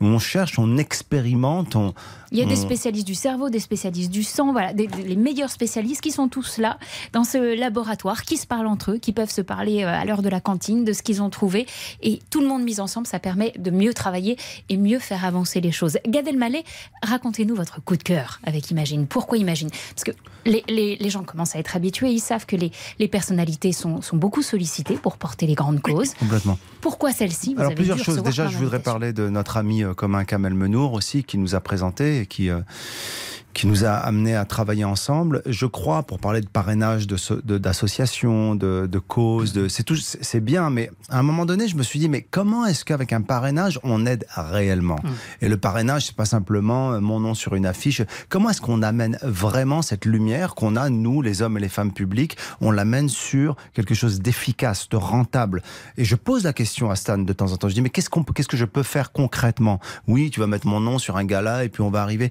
on 0.00 0.20
cherche, 0.20 0.56
on 0.60 0.76
expérimente, 0.78 1.74
on, 1.74 1.94
Il 2.30 2.38
y 2.38 2.42
a 2.42 2.44
des 2.44 2.54
spécialistes 2.54 3.06
du 3.08 3.16
cerveau, 3.16 3.50
des 3.50 3.58
spécialistes 3.58 4.10
du 4.12 4.22
sang, 4.22 4.52
voilà, 4.52 4.72
des- 4.72 4.86
des- 4.86 5.02
les 5.02 5.16
meilleurs 5.16 5.50
spécialistes 5.50 6.00
qui 6.00 6.12
sont 6.12 6.28
tous 6.28 6.58
là 6.58 6.78
dans 7.12 7.24
ce 7.24 7.58
laboratoire, 7.58 8.22
qui 8.22 8.36
se 8.36 8.46
parlent 8.46 8.68
entre 8.68 8.92
eux, 8.92 8.98
qui 8.98 9.12
peuvent 9.12 9.30
se 9.32 9.40
parler 9.40 9.82
euh, 9.82 9.88
à 9.88 10.04
l'heure 10.04 10.22
de 10.22 10.28
la 10.28 10.40
cantine, 10.40 10.84
de 10.84 10.92
ce 10.92 11.02
qu'ils 11.02 11.20
ont 11.22 11.30
trouvé. 11.30 11.66
Et 12.02 12.20
tout 12.30 12.40
le 12.40 12.46
monde 12.46 12.62
mis 12.62 12.78
ensemble, 12.78 13.08
ça 13.08 13.18
permet 13.18 13.52
de 13.58 13.70
mieux 13.72 13.94
travailler 13.94 14.36
et 14.68 14.76
mieux 14.76 15.00
faire 15.00 15.24
avancer 15.24 15.60
les 15.60 15.72
choses. 15.72 15.98
Gad 16.06 16.28
Elmaleh, 16.28 16.62
racontez-nous 17.02 17.56
votre 17.56 17.82
coup 17.82 17.96
de 17.96 18.02
cœur 18.04 18.38
avec 18.44 18.70
Imagine. 18.70 19.06
Pourquoi 19.08 19.38
Imagine? 19.38 19.70
Parce 19.94 20.04
que 20.04 20.12
les, 20.44 20.62
les- 20.68 20.96
les 20.96 21.10
gens 21.10 21.24
commencent 21.24 21.56
à 21.56 21.58
être 21.58 21.74
habitués, 21.74 22.10
ils 22.12 22.20
savent 22.20 22.46
que 22.46 22.54
les, 22.56 22.70
les 23.00 23.08
personnalités 23.08 23.72
sont, 23.72 24.02
sont 24.02 24.16
beaucoup 24.16 24.42
sollicitées 24.42 24.94
pour 24.98 25.16
porter 25.16 25.46
les 25.48 25.54
grandes 25.54 25.80
causes. 25.80 26.14
complètement. 26.14 26.58
Pourquoi 26.80 27.10
celle-ci 27.12 27.56
Alors 27.58 27.74
plusieurs 27.74 27.98
choses. 27.98 28.22
Déjà, 28.22 28.46
je 28.46 28.58
voudrais 28.68 28.82
parler 28.82 29.14
de 29.14 29.30
notre 29.30 29.56
ami 29.56 29.82
euh, 29.82 29.94
commun 29.94 30.26
Kamel 30.26 30.52
Menour 30.52 30.92
aussi, 30.92 31.24
qui 31.24 31.38
nous 31.38 31.54
a 31.54 31.60
présenté 31.60 32.20
et 32.20 32.26
qui 32.26 32.50
euh, 32.50 32.60
qui 33.58 33.66
nous 33.66 33.84
a 33.84 33.90
amené 33.94 34.36
à 34.36 34.44
travailler 34.44 34.84
ensemble. 34.84 35.42
Je 35.44 35.66
crois, 35.66 36.04
pour 36.04 36.20
parler 36.20 36.40
de 36.40 36.46
parrainage 36.46 37.08
de- 37.08 37.58
d'associations, 37.58 38.54
de, 38.54 38.86
de, 38.88 38.98
causes, 39.00 39.52
de, 39.52 39.66
c'est 39.66 39.82
tout, 39.82 39.96
c'est 39.96 40.22
c'est 40.22 40.38
bien, 40.40 40.70
mais 40.70 40.92
à 41.08 41.18
un 41.18 41.22
moment 41.24 41.44
donné, 41.44 41.66
je 41.66 41.74
me 41.74 41.82
suis 41.82 41.98
dit, 41.98 42.08
mais 42.08 42.22
comment 42.22 42.66
est-ce 42.66 42.84
qu'avec 42.84 43.12
un 43.12 43.20
parrainage, 43.22 43.80
on 43.82 44.06
aide 44.06 44.26
réellement? 44.36 45.00
Et 45.40 45.48
le 45.48 45.56
parrainage, 45.56 46.06
c'est 46.06 46.14
pas 46.14 46.24
simplement 46.24 46.92
euh, 46.92 47.00
mon 47.00 47.18
nom 47.18 47.34
sur 47.34 47.56
une 47.56 47.66
affiche. 47.66 48.00
Comment 48.28 48.50
est-ce 48.50 48.60
qu'on 48.60 48.80
amène 48.82 49.18
vraiment 49.22 49.82
cette 49.82 50.04
lumière 50.04 50.54
qu'on 50.54 50.76
a, 50.76 50.88
nous, 50.88 51.20
les 51.20 51.42
hommes 51.42 51.56
et 51.58 51.60
les 51.60 51.68
femmes 51.68 51.92
publics, 51.92 52.36
on 52.60 52.70
l'amène 52.70 53.08
sur 53.08 53.56
quelque 53.74 53.94
chose 53.94 54.20
d'efficace, 54.20 54.88
de 54.88 54.96
rentable 54.96 55.62
Et 55.96 56.04
je 56.04 56.14
pose 56.14 56.44
la 56.44 56.52
question 56.52 56.90
à 56.90 56.94
Stan 56.96 57.18
de 57.18 57.32
temps 57.32 57.50
en 57.50 57.56
temps. 57.56 57.68
Je 57.68 57.74
dis, 57.74 57.82
mais 57.82 57.90
qu'est-ce 57.90 58.10
qu'on, 58.10 58.22
qu'est-ce 58.22 58.48
que 58.48 58.56
je 58.56 58.66
peux 58.66 58.84
faire 58.84 59.10
concrètement? 59.10 59.80
Oui, 60.06 60.30
tu 60.30 60.38
vas 60.38 60.46
mettre 60.46 60.68
mon 60.68 60.78
nom 60.78 60.98
sur 60.98 61.16
un 61.16 61.24
gala 61.24 61.64
et 61.64 61.68
puis 61.70 61.82
on 61.82 61.90
va 61.90 62.02
arriver. 62.02 62.30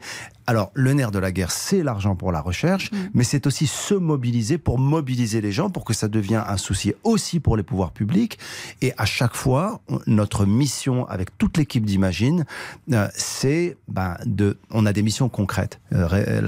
Alors, 0.49 0.71
le 0.73 0.93
nerf 0.93 1.11
de 1.11 1.19
la 1.19 1.31
guerre, 1.33 1.51
c'est 1.51 1.83
l'argent 1.83 2.15
pour 2.15 2.31
la 2.31 2.39
recherche, 2.39 2.89
mais 3.13 3.25
c'est 3.25 3.45
aussi 3.47 3.67
se 3.67 3.93
mobiliser 3.93 4.57
pour 4.57 4.79
mobiliser 4.79 5.41
les 5.41 5.51
gens, 5.51 5.69
pour 5.69 5.83
que 5.83 5.93
ça 5.93 6.07
devienne 6.07 6.41
un 6.47 6.55
souci 6.55 6.93
aussi 7.03 7.41
pour 7.41 7.57
les 7.57 7.63
pouvoirs 7.63 7.91
publics. 7.91 8.39
Et 8.81 8.93
à 8.97 9.05
chaque 9.05 9.35
fois, 9.35 9.81
on- 9.89 9.99
notre 10.07 10.45
mission 10.45 11.05
avec 11.09 11.37
toute 11.37 11.57
l'équipe 11.57 11.85
d'Imagine, 11.85 12.45
euh, 12.93 13.09
c'est 13.13 13.75
ben, 13.89 14.15
de. 14.25 14.57
On 14.71 14.85
a 14.85 14.93
des 14.93 15.01
missions 15.03 15.27
concrètes. 15.29 15.79
Euh, 15.93 16.41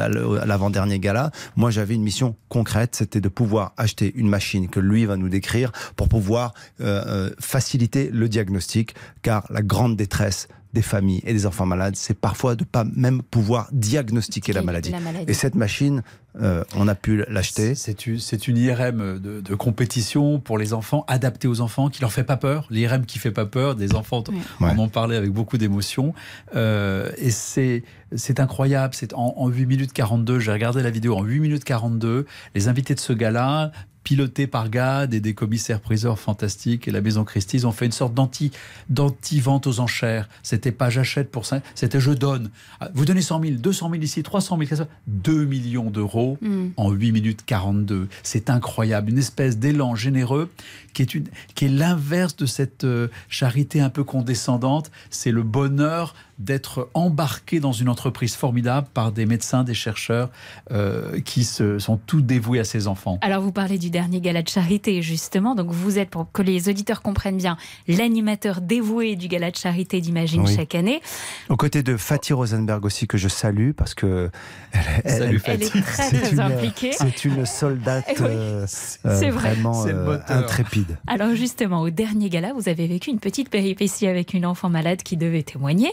L'avant-dernier 0.46 1.00
gala, 1.00 1.32
moi 1.58 1.70
j'avais 1.70 1.96
une 1.96 2.04
mission 2.04 2.36
concrète, 2.48 2.96
c'était 2.96 3.20
de 3.22 3.30
pouvoir 3.30 3.74
acheter 3.78 4.14
une 4.16 4.30
machine 4.30 4.70
que 4.70 4.80
lui 4.80 5.06
va 5.06 5.18
nous 5.18 5.30
décrire 5.30 5.72
pour 5.98 6.08
pouvoir 6.08 6.54
euh, 6.80 7.04
euh, 7.08 7.30
faciliter 7.40 8.10
le 8.12 8.30
diagnostic, 8.30 8.96
car 9.24 9.46
la 9.50 9.62
grande 9.62 9.98
détresse 9.98 10.48
des 10.74 10.82
familles 10.84 11.22
et 11.26 11.34
des 11.34 11.46
enfants 11.48 11.66
malades, 11.66 11.96
c'est 11.96 12.14
parfois 12.18 12.56
de 12.56 12.64
pas 12.64 12.84
même 12.96 13.22
pouvoir 13.24 13.70
diagnostiquer 13.72 14.54
la 14.54 14.62
maladie. 14.62 14.92
la 14.92 15.00
maladie. 15.00 15.26
Et 15.28 15.34
cette 15.34 15.56
machine, 15.56 16.04
euh, 16.40 16.64
on 16.76 16.88
a 16.88 16.94
pu 16.94 17.24
l'acheter. 17.28 17.74
C'est 17.74 18.06
une, 18.06 18.58
IRM 18.58 19.20
de, 19.20 19.42
de 19.42 19.56
compétition 19.56 20.40
pour 20.40 20.60
les 20.60 20.74
enfants, 20.74 21.06
adaptée 21.08 21.48
aux 21.48 21.62
enfants, 21.62 21.90
qui 21.90 22.02
leur 22.02 22.12
fait 22.12 22.24
pas 22.24 22.38
peur. 22.38 22.68
L'IRM 22.70 23.06
qui 23.08 23.18
fait 23.18 23.32
pas 23.32 23.48
peur, 23.48 23.76
des 23.76 23.96
enfants, 23.96 24.24
on 24.60 24.66
Ouais. 24.66 24.72
en 24.78 24.88
parlait 24.90 25.16
avec 25.16 25.32
beaucoup 25.32 25.58
d'émotion. 25.58 26.14
Euh, 26.56 27.12
et 27.18 27.32
c'est, 27.32 27.84
c'est 28.16 28.40
incroyable. 28.40 28.94
C'est 28.94 29.14
en, 29.14 29.34
en 29.38 29.48
8 29.48 29.66
minutes 29.66 29.94
42, 29.94 30.40
j'ai 30.40 30.52
regardé 30.52 30.84
la 30.84 30.92
vidéo 30.92 31.18
en 31.18 31.24
8 31.24 31.40
minutes 31.40 31.64
42. 31.64 32.28
Les 32.54 32.68
invités 32.68 32.94
de 32.94 33.00
ce 33.00 33.14
gala, 33.14 33.72
pilotés 34.10 34.48
par 34.48 34.72
Gad 34.72 35.14
et 35.14 35.20
des 35.20 35.36
commissaires-priseurs 35.36 36.18
fantastiques 36.18 36.88
et 36.88 36.92
la 36.92 37.00
Maison 37.00 37.24
Christie, 37.24 37.58
ils 37.58 37.68
ont 37.68 37.72
fait 37.72 37.86
une 37.86 37.92
sorte 37.92 38.16
d'anti, 38.16 38.50
d'anti-vente 38.90 39.68
aux 39.68 39.80
enchères. 39.82 40.28
C'était 40.42 40.72
pas 40.72 40.90
j'achète 40.90 41.30
pour 41.30 41.46
ça, 41.46 41.62
c'était 41.76 42.00
je 42.00 42.10
donne. 42.10 42.50
Ah, 42.80 42.90
Vous 42.96 43.06
donnez 43.06 43.22
100 43.22 43.40
000, 43.44 43.54
200 43.60 43.92
000 43.92 44.02
ici, 44.02 44.24
300 44.24 44.58
000, 44.58 44.68
400 44.68 44.86
000, 44.86 44.90
2 45.06 45.46
millions 45.46 45.92
d'euros 45.92 46.40
Mm. 46.42 46.70
en 46.78 46.90
8 46.92 47.12
minutes 47.12 47.44
42. 47.46 48.08
C'est 48.24 48.50
incroyable, 48.50 49.12
une 49.12 49.20
espèce 49.20 49.60
d'élan 49.60 49.94
généreux 49.94 50.50
qui 50.94 51.04
est, 51.04 51.14
une, 51.14 51.26
qui 51.54 51.66
est 51.66 51.70
l'inverse 51.70 52.36
de 52.36 52.48
cette 52.48 52.86
euh, 52.86 53.10
charité 53.30 53.80
un 53.80 53.92
peu 53.92 54.04
condescendante. 54.04 54.90
C'est 55.12 55.32
le 55.32 55.44
bonheur 55.44 56.16
d'être 56.40 56.90
embarqué 56.94 57.60
dans 57.60 57.74
une 57.74 57.90
entreprise 57.90 58.36
formidable 58.36 58.88
par 58.94 59.12
des 59.12 59.26
médecins, 59.26 59.64
des 59.64 59.74
chercheurs 59.74 60.30
euh, 60.72 61.20
qui 61.22 61.44
se, 61.44 61.80
sont 61.80 61.98
tout 61.98 62.22
dévoués 62.22 62.60
à 62.60 62.64
ces 62.64 62.88
enfants. 62.88 63.18
Alors 63.22 63.42
vous 63.42 63.52
parlez 63.52 63.78
du 63.78 63.90
dernier 63.90 64.22
gala 64.22 64.42
de 64.42 64.48
charité 64.50 65.02
justement, 65.02 65.54
donc 65.54 65.70
vous 65.72 66.00
êtes 66.00 66.10
pour 66.10 66.32
que 66.32 66.42
les 66.42 66.70
auditeurs 66.70 67.02
comprennent 67.02 67.38
bien 67.38 67.58
l'animateur 67.88 68.62
dévoué 68.62 69.16
du 69.16 69.28
gala 69.28 69.52
de 69.52 69.58
charité 69.58 70.00
d'Imagine 70.02 70.44
Oui. 70.46 70.56
chaque 70.56 70.76
année. 70.76 71.02
Aux 71.50 71.58
côtés 71.58 71.84
de 71.84 71.98
Fatih 71.98 72.34
Rosenberg 72.34 72.86
aussi, 72.86 73.06
que 73.08 73.18
je 73.18 73.28
salue, 73.28 73.72
parce 73.72 73.94
que 73.94 74.30
elle, 74.72 75.12
Salut, 75.12 75.42
Elle 75.46 75.62
est 75.62 75.66
Fatih. 75.66 75.82
très, 75.82 76.04
c'est 76.04 76.22
très 76.22 76.32
une- 76.32 76.40
impliquée. 76.40 76.92
C'est 76.98 77.26
une 77.26 77.46
soldate 77.46 78.06
Eh 78.08 78.14
oui, 78.22 78.28
euh, 78.30 78.66
c'est 78.68 79.06
euh, 79.06 79.32
vrai. 79.32 79.54
vraiment 79.54 79.86
euh, 79.88 80.18
intrépide. 80.30 80.98
Alors 81.08 81.36
justement, 81.36 81.82
au 81.82 81.90
dernier 81.90 82.30
gala, 82.30 82.54
vous 82.54 82.70
avez 82.70 82.88
vécu 82.88 83.10
une 83.10 83.20
petite 83.20 83.50
péripétie 83.50 84.08
avec 84.08 84.34
une 84.34 84.46
enfant 84.46 84.70
malade 84.70 85.04
qui 85.04 85.18
devait 85.18 85.44
témoigner. 85.44 85.92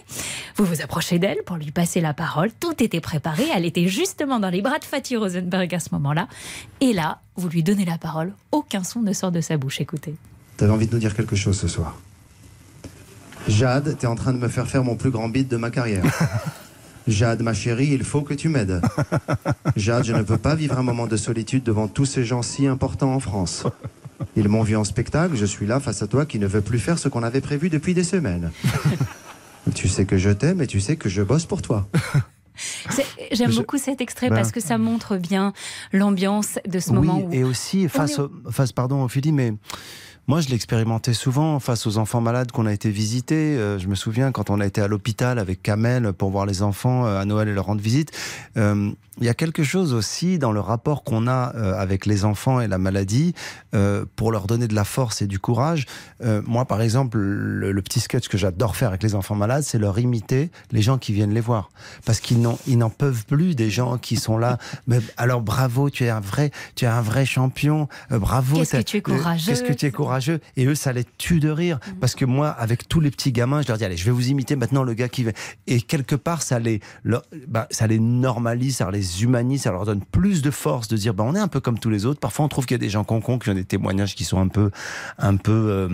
Vous 0.56 0.64
vous 0.64 0.82
approchez 0.82 1.18
d'elle 1.18 1.38
pour 1.44 1.56
lui 1.56 1.70
passer 1.70 2.00
la 2.00 2.14
parole. 2.14 2.50
Tout 2.60 2.82
était 2.82 3.00
préparé. 3.00 3.44
Elle 3.54 3.64
était 3.64 3.88
justement 3.88 4.38
dans 4.40 4.50
les 4.50 4.62
bras 4.62 4.78
de 4.78 4.84
Fatih 4.84 5.16
Rosenberg 5.16 5.74
à 5.74 5.80
ce 5.80 5.88
moment-là. 5.92 6.28
Et 6.80 6.92
là, 6.92 7.20
vous 7.36 7.48
lui 7.48 7.62
donnez 7.62 7.84
la 7.84 7.98
parole. 7.98 8.32
Aucun 8.52 8.84
son 8.84 9.00
ne 9.00 9.12
sort 9.12 9.32
de 9.32 9.40
sa 9.40 9.56
bouche. 9.56 9.80
Écoutez. 9.80 10.14
T'avais 10.56 10.72
envie 10.72 10.86
de 10.86 10.92
nous 10.92 11.00
dire 11.00 11.14
quelque 11.14 11.36
chose 11.36 11.58
ce 11.58 11.68
soir. 11.68 11.98
Jade, 13.48 13.96
t'es 13.98 14.06
en 14.06 14.16
train 14.16 14.32
de 14.32 14.38
me 14.38 14.48
faire 14.48 14.66
faire 14.66 14.82
mon 14.82 14.96
plus 14.96 15.10
grand 15.10 15.28
beat 15.28 15.48
de 15.48 15.56
ma 15.56 15.70
carrière. 15.70 16.02
Jade, 17.06 17.42
ma 17.42 17.54
chérie, 17.54 17.90
il 17.92 18.02
faut 18.02 18.22
que 18.22 18.34
tu 18.34 18.48
m'aides. 18.48 18.80
Jade, 19.76 20.04
je 20.04 20.12
ne 20.12 20.22
peux 20.22 20.38
pas 20.38 20.56
vivre 20.56 20.76
un 20.76 20.82
moment 20.82 21.06
de 21.06 21.16
solitude 21.16 21.62
devant 21.62 21.86
tous 21.86 22.04
ces 22.04 22.24
gens 22.24 22.42
si 22.42 22.66
importants 22.66 23.14
en 23.14 23.20
France. 23.20 23.64
Ils 24.34 24.48
m'ont 24.48 24.62
vu 24.62 24.76
en 24.76 24.84
spectacle, 24.84 25.36
je 25.36 25.44
suis 25.44 25.66
là 25.66 25.78
face 25.78 26.02
à 26.02 26.06
toi 26.06 26.26
qui 26.26 26.38
ne 26.38 26.46
veut 26.46 26.62
plus 26.62 26.78
faire 26.78 26.98
ce 26.98 27.08
qu'on 27.08 27.22
avait 27.22 27.40
prévu 27.40 27.70
depuis 27.70 27.94
des 27.94 28.04
semaines. 28.04 28.50
tu 29.74 29.88
sais 29.88 30.04
que 30.04 30.16
je 30.18 30.30
t'aime 30.30 30.60
et 30.62 30.66
tu 30.66 30.80
sais 30.80 30.96
que 30.96 31.08
je 31.08 31.22
bosse 31.22 31.44
pour 31.46 31.62
toi. 31.62 31.88
J'aime 33.32 33.50
Je- 33.52 33.58
beaucoup 33.58 33.76
cet 33.76 34.00
extrait 34.00 34.30
Ben. 34.30 34.36
parce 34.36 34.50
que 34.50 34.60
ça 34.60 34.78
montre 34.78 35.18
bien 35.18 35.52
l'ambiance 35.92 36.58
de 36.66 36.78
ce 36.78 36.90
oui, 36.90 36.96
moment 36.96 37.18
où 37.18 37.32
et 37.32 37.44
aussi 37.44 37.86
face, 37.88 38.18
au, 38.18 38.30
face 38.50 38.72
pardon, 38.72 39.02
Ophélie, 39.04 39.32
mais 39.32 39.52
moi 40.26 40.40
je 40.40 40.48
l'ai 40.48 40.54
expérimenté 40.54 41.14
souvent 41.14 41.60
face 41.60 41.86
aux 41.86 41.98
enfants 41.98 42.20
malades 42.20 42.50
qu'on 42.52 42.66
a 42.66 42.72
été 42.72 42.90
visités. 42.90 43.56
Euh, 43.56 43.78
je 43.78 43.86
me 43.88 43.94
souviens 43.94 44.32
quand 44.32 44.50
on 44.50 44.60
a 44.60 44.66
été 44.66 44.80
à 44.80 44.88
l'hôpital 44.88 45.38
avec 45.38 45.62
Kamel 45.62 46.12
pour 46.12 46.30
voir 46.30 46.46
les 46.46 46.62
enfants 46.62 47.06
euh, 47.06 47.20
à 47.20 47.24
Noël 47.24 47.48
et 47.48 47.54
leur 47.54 47.66
rendre 47.66 47.80
visite. 47.80 48.10
Euh, 48.56 48.90
il 49.18 49.24
y 49.24 49.30
a 49.30 49.34
quelque 49.34 49.62
chose 49.62 49.94
aussi 49.94 50.38
dans 50.38 50.52
le 50.52 50.60
rapport 50.60 51.02
qu'on 51.02 51.26
a 51.26 51.54
euh, 51.56 51.74
avec 51.78 52.04
les 52.04 52.26
enfants 52.26 52.60
et 52.60 52.68
la 52.68 52.76
maladie 52.76 53.34
pour 54.14 54.32
leur 54.32 54.46
donner 54.46 54.68
de 54.68 54.74
la 54.74 54.84
force 54.84 55.20
et 55.20 55.26
du 55.26 55.38
courage. 55.38 55.84
Moi, 56.22 56.64
par 56.64 56.80
exemple, 56.80 57.18
le, 57.18 57.72
le 57.72 57.82
petit 57.82 58.00
sketch 58.00 58.26
que 58.28 58.38
j'adore 58.38 58.74
faire 58.74 58.88
avec 58.88 59.02
les 59.02 59.14
enfants 59.14 59.34
malades, 59.34 59.64
c'est 59.64 59.78
leur 59.78 59.98
imiter 59.98 60.50
les 60.72 60.80
gens 60.80 60.96
qui 60.96 61.12
viennent 61.12 61.34
les 61.34 61.42
voir, 61.42 61.68
parce 62.06 62.20
qu'ils 62.20 62.40
n'en 62.40 62.58
ils 62.66 62.78
n'en 62.78 62.88
peuvent 62.88 63.26
plus 63.26 63.54
des 63.54 63.68
gens 63.68 63.98
qui 63.98 64.16
sont 64.16 64.38
là. 64.38 64.56
Mais 64.86 65.00
alors 65.18 65.42
bravo, 65.42 65.90
tu 65.90 66.04
es 66.04 66.08
un 66.08 66.20
vrai, 66.20 66.52
tu 66.74 66.86
es 66.86 66.88
un 66.88 67.02
vrai 67.02 67.26
champion. 67.26 67.86
Bravo. 68.08 68.56
Qu'est-ce 68.56 68.78
que 68.78 68.82
tu 68.82 68.96
es 68.96 69.02
courageux. 69.02 69.46
Qu'est-ce 69.46 69.62
que 69.62 69.74
tu 69.74 69.84
es 69.84 69.90
courageux. 69.90 70.15
Et 70.56 70.66
eux, 70.66 70.74
ça 70.74 70.92
les 70.92 71.04
tue 71.18 71.40
de 71.40 71.48
rire, 71.50 71.78
parce 72.00 72.14
que 72.14 72.24
moi, 72.24 72.48
avec 72.48 72.88
tous 72.88 73.00
les 73.00 73.10
petits 73.10 73.32
gamins, 73.32 73.62
je 73.62 73.68
leur 73.68 73.76
dis 73.78 73.84
allez, 73.84 73.96
je 73.96 74.04
vais 74.04 74.10
vous 74.10 74.28
imiter 74.28 74.56
maintenant 74.56 74.82
le 74.82 74.94
gars 74.94 75.08
qui 75.08 75.24
va. 75.24 75.32
Et 75.66 75.80
quelque 75.80 76.14
part, 76.16 76.42
ça 76.42 76.58
les, 76.58 76.80
leur- 77.04 77.24
bah, 77.48 77.66
ça 77.70 77.86
les 77.86 77.98
normalise, 77.98 78.76
ça 78.76 78.90
les 78.90 79.22
humanise, 79.22 79.62
ça 79.62 79.72
leur 79.72 79.84
donne 79.84 80.02
plus 80.02 80.42
de 80.42 80.50
force 80.50 80.88
de 80.88 80.96
dire 80.96 81.14
bah, 81.14 81.24
on 81.26 81.34
est 81.34 81.38
un 81.40 81.48
peu 81.48 81.60
comme 81.60 81.78
tous 81.78 81.90
les 81.90 82.06
autres. 82.06 82.20
Parfois, 82.20 82.44
on 82.44 82.48
trouve 82.48 82.66
qu'il 82.66 82.74
y 82.74 82.80
a 82.80 82.84
des 82.84 82.90
gens 82.90 83.04
concons 83.04 83.38
qui 83.38 83.50
ont 83.50 83.54
des 83.54 83.64
témoignages 83.64 84.14
qui 84.14 84.24
sont 84.24 84.40
un 84.40 84.48
peu, 84.48 84.70
un 85.18 85.36
peu 85.36 85.52
euh, 85.52 85.88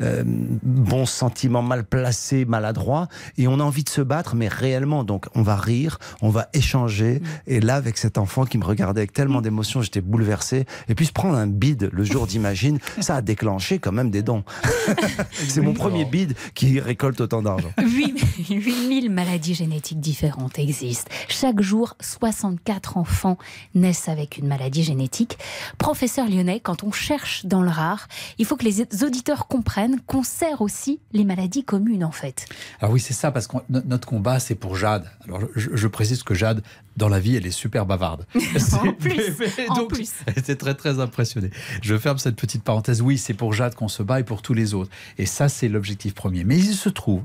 euh, 0.00 0.22
bons 0.26 1.06
sentiments 1.06 1.62
mal 1.62 1.84
placés, 1.84 2.44
maladroits, 2.44 3.08
et 3.36 3.48
on 3.48 3.60
a 3.60 3.62
envie 3.62 3.84
de 3.84 3.88
se 3.88 4.00
battre, 4.00 4.34
mais 4.34 4.48
réellement. 4.48 5.04
Donc, 5.04 5.26
on 5.34 5.42
va 5.42 5.56
rire, 5.56 5.98
on 6.22 6.30
va 6.30 6.48
échanger. 6.52 7.20
Et 7.46 7.60
là, 7.60 7.76
avec 7.76 7.98
cet 7.98 8.18
enfant 8.18 8.44
qui 8.44 8.58
me 8.58 8.64
regardait 8.64 9.00
avec 9.00 9.12
tellement 9.12 9.40
d'émotion, 9.40 9.82
j'étais 9.82 10.00
bouleversé. 10.00 10.66
Et 10.88 10.94
puis, 10.94 11.06
se 11.06 11.12
prendre 11.12 11.36
un 11.36 11.46
bide 11.46 11.90
le 11.92 12.04
jour 12.04 12.26
d'Imagine, 12.28 12.78
ça 13.08 13.16
a 13.16 13.22
déclenché 13.22 13.78
quand 13.78 13.90
même 13.92 14.10
des 14.10 14.20
dons. 14.22 14.44
C'est 15.32 15.62
mon 15.62 15.72
premier 15.72 16.04
bide 16.04 16.34
qui 16.54 16.78
récolte 16.78 17.18
autant 17.22 17.40
d'argent. 17.40 17.70
8000 17.78 19.10
maladies 19.10 19.54
génétiques 19.54 19.98
différentes 19.98 20.58
existent. 20.58 21.10
Chaque 21.28 21.62
jour, 21.62 21.94
64 22.02 22.98
enfants 22.98 23.38
naissent 23.74 24.10
avec 24.10 24.36
une 24.36 24.46
maladie 24.46 24.82
génétique. 24.82 25.38
Professeur 25.78 26.28
Lyonnais, 26.28 26.60
quand 26.60 26.84
on 26.84 26.92
cherche 26.92 27.46
dans 27.46 27.62
le 27.62 27.70
rare, 27.70 28.08
il 28.36 28.44
faut 28.44 28.56
que 28.56 28.64
les 28.66 28.82
auditeurs 29.02 29.46
comprennent 29.46 30.00
qu'on 30.06 30.22
sert 30.22 30.60
aussi 30.60 31.00
les 31.14 31.24
maladies 31.24 31.64
communes 31.64 32.04
en 32.04 32.12
fait. 32.12 32.44
Ah 32.82 32.90
oui, 32.90 33.00
c'est 33.00 33.14
ça, 33.14 33.30
parce 33.30 33.46
que 33.46 33.56
no- 33.70 33.80
notre 33.86 34.06
combat, 34.06 34.38
c'est 34.38 34.54
pour 34.54 34.76
Jade. 34.76 35.10
Alors, 35.24 35.40
je, 35.56 35.70
je 35.72 35.88
précise 35.88 36.22
que 36.22 36.34
Jade, 36.34 36.62
dans 36.98 37.08
la 37.08 37.20
vie, 37.20 37.36
elle 37.36 37.46
est 37.46 37.50
super 37.50 37.86
bavarde. 37.86 38.26
en 38.34 38.92
plus, 38.98 39.36
donc, 39.74 39.94
plus. 39.94 40.10
Elle 40.26 40.38
était 40.38 40.56
très, 40.56 40.74
très 40.74 41.00
impressionnée. 41.00 41.50
Je 41.80 41.96
ferme 41.96 42.18
cette 42.18 42.36
petite 42.36 42.62
parenthèse. 42.62 43.00
Oui, 43.00 43.16
c'est 43.16 43.34
pour 43.34 43.52
Jade 43.54 43.74
qu'on 43.74 43.88
se 43.88 44.02
bat 44.02 44.20
et 44.20 44.24
pour 44.24 44.42
tous 44.42 44.54
les 44.54 44.74
autres. 44.74 44.90
Et 45.16 45.24
ça, 45.24 45.48
c'est 45.48 45.68
l'objectif 45.68 46.14
premier. 46.14 46.44
Mais 46.44 46.58
il 46.58 46.74
se 46.74 46.88
trouve 46.88 47.22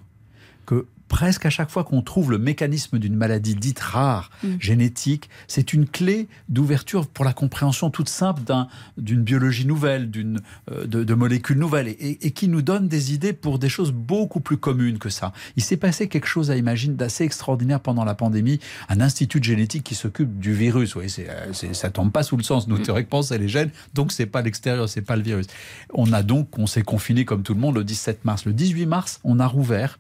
que 0.65 0.86
presque 1.14 1.45
à 1.45 1.51
chaque 1.51 1.70
fois 1.70 1.84
qu'on 1.84 2.01
trouve 2.01 2.32
le 2.32 2.39
mécanisme 2.39 2.97
d'une 2.97 3.16
maladie 3.16 3.53
dite 3.53 3.80
rare, 3.80 4.32
Mm. 4.43 4.47
génétique, 4.59 5.30
c'est 5.47 5.72
une 5.72 5.86
clé 5.86 6.28
d'ouverture 6.49 7.05
pour 7.05 7.24
la 7.24 7.34
compréhension 7.34 7.91
toute 7.91 8.09
simple 8.09 8.41
d'un- 8.41 8.68
d'une 8.97 9.22
biologie 9.22 9.68
nouvelle, 9.68 10.09
d'une 10.09 10.39
euh, 10.72 10.88
de, 10.88 11.03
de 11.03 11.14
molécules 11.14 11.59
nouvelles, 11.59 11.88
et, 11.89 11.91
et- 11.91 12.26
et 12.28 12.32
qui 12.32 12.47
nous 12.47 12.64
donne 12.64 12.88
des 12.88 13.14
idées 13.14 13.32
pour 13.34 13.59
des 13.59 13.70
choses 13.70 13.91
beaucoup 13.91 14.39
plus 14.39 14.57
communes 14.57 14.97
que 14.97 15.09
ça. 15.09 15.34
Il 15.55 15.61
s'est 15.64 15.78
passé 15.78 16.07
quelque 16.07 16.26
chose 16.28 16.49
à 16.49 16.55
imaginer 16.57 16.95
d'assez 16.95 17.24
extraordinaire 17.26 17.80
pendant 17.80 18.05
la 18.05 18.16
pandémie, 18.16 18.59
un 18.89 18.99
institut 18.99 19.39
de 19.39 19.45
génétique 19.45 19.84
qui 19.84 19.93
s'occupe 19.93 20.39
du 20.39 20.53
virus. 20.53 20.95
Oui, 20.95 21.11
c'est, 21.11 21.30
euh, 21.30 21.53
c'est- 21.53 21.76
ça 21.76 21.91
tombe 21.91 22.11
pas 22.11 22.24
sous 22.24 22.38
le 22.38 22.43
sens. 22.43 22.68
Nous, 22.68 22.80
théoriquement, 22.80 23.22
c'est 23.22 23.38
les 23.38 23.49
gènes, 23.49 23.70
donc 23.93 24.11
c'est 24.11 24.26
pas 24.26 24.41
l'extérieur, 24.41 24.89
c'est 24.89 25.01
pas 25.03 25.16
le 25.16 25.22
virus. 25.22 25.45
On 25.93 26.11
a 26.11 26.24
donc, 26.24 26.57
on 26.57 26.66
s'est 26.66 26.82
confiné 26.82 27.24
comme 27.24 27.43
tout 27.43 27.53
le 27.53 27.59
monde 27.59 27.76
le 27.76 27.84
17 27.84 28.26
mars. 28.26 28.45
Le 28.45 28.53
18 28.53 28.88
mars, 28.88 29.20
on 29.24 29.39
a 29.39 29.45
rouvert 29.45 29.99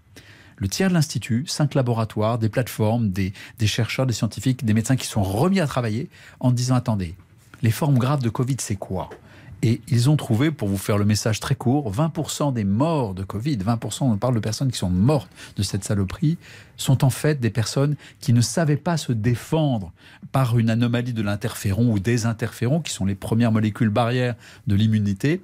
le 0.63 0.69
tiers 0.69 0.87
de 0.87 0.93
l'Institut, 0.93 1.43
cinq 1.45 1.75
laboratoires, 1.75 2.39
des 2.39 2.47
plateformes, 2.47 3.09
des, 3.09 3.33
chercheurs, 3.65 4.05
des 4.05 4.13
scientifiques, 4.13 4.63
des 4.63 4.73
médecins 4.73 4.95
qui 4.95 5.07
sont 5.07 5.21
remis 5.21 5.59
à 5.59 5.67
travailler 5.67 6.09
en 6.39 6.51
disant 6.51 6.75
attendez, 6.75 7.15
les 7.61 7.69
formes 7.69 7.97
graves 7.97 8.23
de 8.23 8.29
Covid, 8.29 8.55
c'est 8.59 8.77
quoi? 8.77 9.09
Et 9.63 9.81
ils 9.87 10.09
ont 10.09 10.17
trouvé, 10.17 10.51
pour 10.51 10.67
vous 10.67 10.77
faire 10.77 10.97
le 10.97 11.05
message 11.05 11.39
très 11.39 11.55
court, 11.55 11.89
20% 11.89 12.53
des 12.53 12.65
morts 12.65 13.13
de 13.13 13.23
Covid, 13.23 13.55
20%, 13.55 14.03
on 14.03 14.17
parle 14.17 14.35
de 14.35 14.41
personnes 14.41 14.69
qui 14.69 14.77
sont 14.77 14.89
mortes 14.89 15.31
de 15.55 15.63
cette 15.63 15.85
saloperie, 15.85 16.37
sont 16.75 17.05
en 17.05 17.09
fait 17.09 17.39
des 17.39 17.49
personnes 17.49 17.95
qui 18.19 18.33
ne 18.33 18.41
savaient 18.41 18.75
pas 18.75 18.97
se 18.97 19.13
défendre 19.13 19.93
par 20.33 20.59
une 20.59 20.69
anomalie 20.69 21.13
de 21.13 21.21
l'interféron 21.21 21.93
ou 21.93 21.99
des 21.99 22.25
interférons, 22.25 22.81
qui 22.81 22.91
sont 22.91 23.05
les 23.05 23.15
premières 23.15 23.53
molécules 23.53 23.89
barrières 23.89 24.35
de 24.67 24.75
l'immunité, 24.75 25.41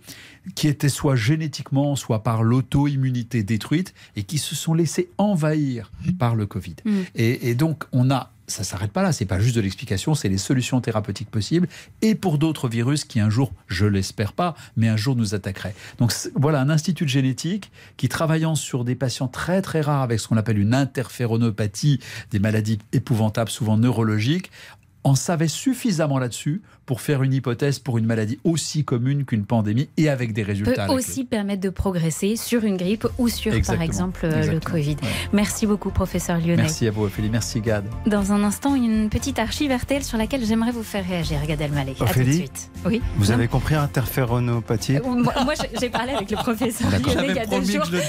qui 0.53 0.67
étaient 0.67 0.89
soit 0.89 1.15
génétiquement, 1.15 1.95
soit 1.95 2.21
par 2.21 2.43
l'auto-immunité 2.43 3.43
détruite, 3.43 3.93
et 4.17 4.23
qui 4.23 4.37
se 4.37 4.53
sont 4.53 4.73
laissés 4.73 5.09
envahir 5.17 5.91
par 6.17 6.35
le 6.35 6.45
Covid. 6.45 6.75
Mm. 6.83 6.99
Et, 7.15 7.49
et 7.49 7.55
donc, 7.55 7.85
on 7.93 8.11
a, 8.11 8.31
ça 8.49 8.63
s'arrête 8.63 8.91
pas 8.91 9.01
là, 9.01 9.11
c'est 9.11 9.25
pas 9.25 9.39
juste 9.39 9.55
de 9.55 9.61
l'explication, 9.61 10.15
c'est 10.15 10.29
les 10.29 10.37
solutions 10.37 10.81
thérapeutiques 10.81 11.29
possibles, 11.29 11.67
et 12.01 12.15
pour 12.15 12.37
d'autres 12.37 12.67
virus 12.67 13.05
qui 13.05 13.19
un 13.19 13.29
jour, 13.29 13.53
je 13.67 13.85
l'espère 13.85 14.33
pas, 14.33 14.55
mais 14.75 14.87
un 14.87 14.97
jour 14.97 15.15
nous 15.15 15.35
attaqueraient. 15.35 15.75
Donc 15.97 16.13
voilà, 16.35 16.61
un 16.61 16.69
institut 16.69 17.05
de 17.05 17.09
génétique 17.09 17.71
qui, 17.97 18.09
travaillant 18.09 18.55
sur 18.55 18.83
des 18.83 18.95
patients 18.95 19.27
très 19.27 19.61
très 19.61 19.81
rares 19.81 20.01
avec 20.01 20.19
ce 20.19 20.27
qu'on 20.27 20.37
appelle 20.37 20.57
une 20.57 20.73
interféronopathie, 20.73 21.99
des 22.31 22.39
maladies 22.39 22.79
épouvantables, 22.91 23.51
souvent 23.51 23.77
neurologiques, 23.77 24.51
en 25.03 25.15
savait 25.15 25.47
suffisamment 25.47 26.19
là-dessus 26.19 26.61
pour 26.89 27.01
faire 27.01 27.21
une 27.21 27.35
hypothèse 27.35 27.77
pour 27.77 27.99
une 27.99 28.07
maladie 28.07 28.39
aussi 28.43 28.83
commune 28.83 29.23
qu'une 29.23 29.45
pandémie 29.45 29.89
et 29.95 30.09
avec 30.09 30.33
des 30.33 30.41
résultats. 30.41 30.87
peut 30.87 30.93
aussi 30.93 31.23
permettre 31.23 31.61
de 31.61 31.69
progresser 31.69 32.35
sur 32.35 32.63
une 32.63 32.77
grippe 32.77 33.05
ou 33.19 33.29
sur, 33.29 33.53
par 33.61 33.83
exemple, 33.83 34.21
euh, 34.23 34.51
le 34.51 34.59
Covid. 34.59 34.95
Merci 35.31 35.67
beaucoup, 35.67 35.91
professeur 35.91 36.39
Lyonnais. 36.39 36.63
Merci 36.63 36.87
à 36.87 36.91
vous, 36.91 37.03
Ophélie. 37.03 37.29
Merci, 37.29 37.61
Gad. 37.61 37.85
Dans 38.07 38.31
un 38.31 38.43
instant, 38.43 38.73
une 38.73 39.09
petite 39.09 39.37
archive 39.37 39.71
RTL 39.71 40.03
sur 40.03 40.17
laquelle 40.17 40.43
j'aimerais 40.43 40.71
vous 40.71 40.81
faire 40.81 41.05
réagir, 41.07 41.37
Gad 41.45 41.61
Elmaleh. 41.61 41.93
Ophélie, 41.99 42.09
à 42.09 42.13
tout 42.13 42.23
de 42.23 42.31
suite. 42.31 42.71
Oui. 42.83 43.01
Vous 43.17 43.29
avez 43.29 43.47
compris 43.47 43.75
interféronopathie 43.75 44.97
euh, 44.97 45.01
Moi, 45.03 45.31
moi 45.45 45.53
j'ai 45.79 45.91
parlé 45.91 46.13
avec 46.13 46.31
le 46.31 46.37
professeur 46.37 46.89
Lyonnais 46.89 47.27
il 47.29 47.35
y 47.35 47.39
a 47.39 47.45
deux 47.45 47.71
jours. 47.71 47.85
je 47.85 47.91
le 47.91 48.01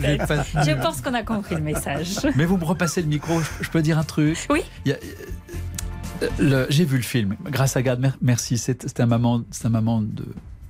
dirais 0.00 0.26
pas. 0.26 0.44
Je 0.62 0.80
pense 0.80 1.02
qu'on 1.02 1.12
a 1.12 1.22
compris 1.22 1.56
le 1.56 1.60
message. 1.60 2.20
Mais 2.36 2.46
vous 2.46 2.56
me 2.56 2.64
repassez 2.64 3.02
le 3.02 3.08
micro, 3.08 3.38
je 3.60 3.68
peux 3.68 3.82
dire 3.82 3.98
un 3.98 4.04
truc 4.04 4.38
Oui. 4.48 4.62
Il 4.86 4.92
y 4.92 4.94
a, 4.94 4.96
j'ai 6.68 6.84
vu 6.84 6.96
le 6.96 7.02
film. 7.02 7.36
Grâce 7.44 7.76
à 7.76 7.82
Gad, 7.82 8.00
merci. 8.20 8.58
C'est 8.58 9.00
un 9.00 9.06
moment, 9.06 9.42
c'est 9.50 9.66
un 9.66 9.70
de 9.70 10.24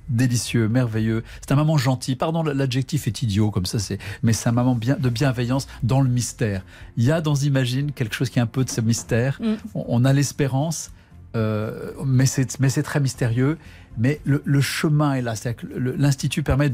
délicieux, 0.09 0.67
merveilleux. 0.67 1.23
C'est 1.41 1.51
un 1.51 1.55
moment 1.55 1.77
gentil. 1.77 2.15
Pardon, 2.15 2.43
l'adjectif 2.43 3.07
est 3.07 3.21
idiot 3.21 3.51
comme 3.51 3.65
ça, 3.65 3.79
c'est, 3.79 3.97
mais 4.23 4.33
c'est 4.33 4.49
un 4.49 4.53
moment 4.53 4.75
bien, 4.75 4.95
de 4.97 5.09
bienveillance 5.09 5.67
dans 5.83 6.01
le 6.01 6.09
mystère. 6.09 6.63
Il 6.95 7.03
y 7.03 7.11
a 7.11 7.21
dans 7.21 7.35
Imagine 7.35 7.91
quelque 7.91 8.15
chose 8.15 8.29
qui 8.29 8.39
est 8.39 8.41
un 8.41 8.47
peu 8.47 8.63
de 8.63 8.69
ce 8.69 8.81
mystère. 8.81 9.39
Mm. 9.41 9.55
On, 9.75 10.05
a 10.05 10.13
l'espérance, 10.13 10.91
euh, 11.35 11.91
mais 12.05 12.25
c'est, 12.25 12.59
mais 12.59 12.69
c'est 12.69 12.83
très 12.83 12.99
mystérieux. 12.99 13.57
Mais 13.97 14.21
le, 14.25 14.41
le 14.45 14.61
chemin 14.61 15.15
est 15.15 15.21
là. 15.21 15.33
L'institut 15.75 16.43
permet 16.43 16.71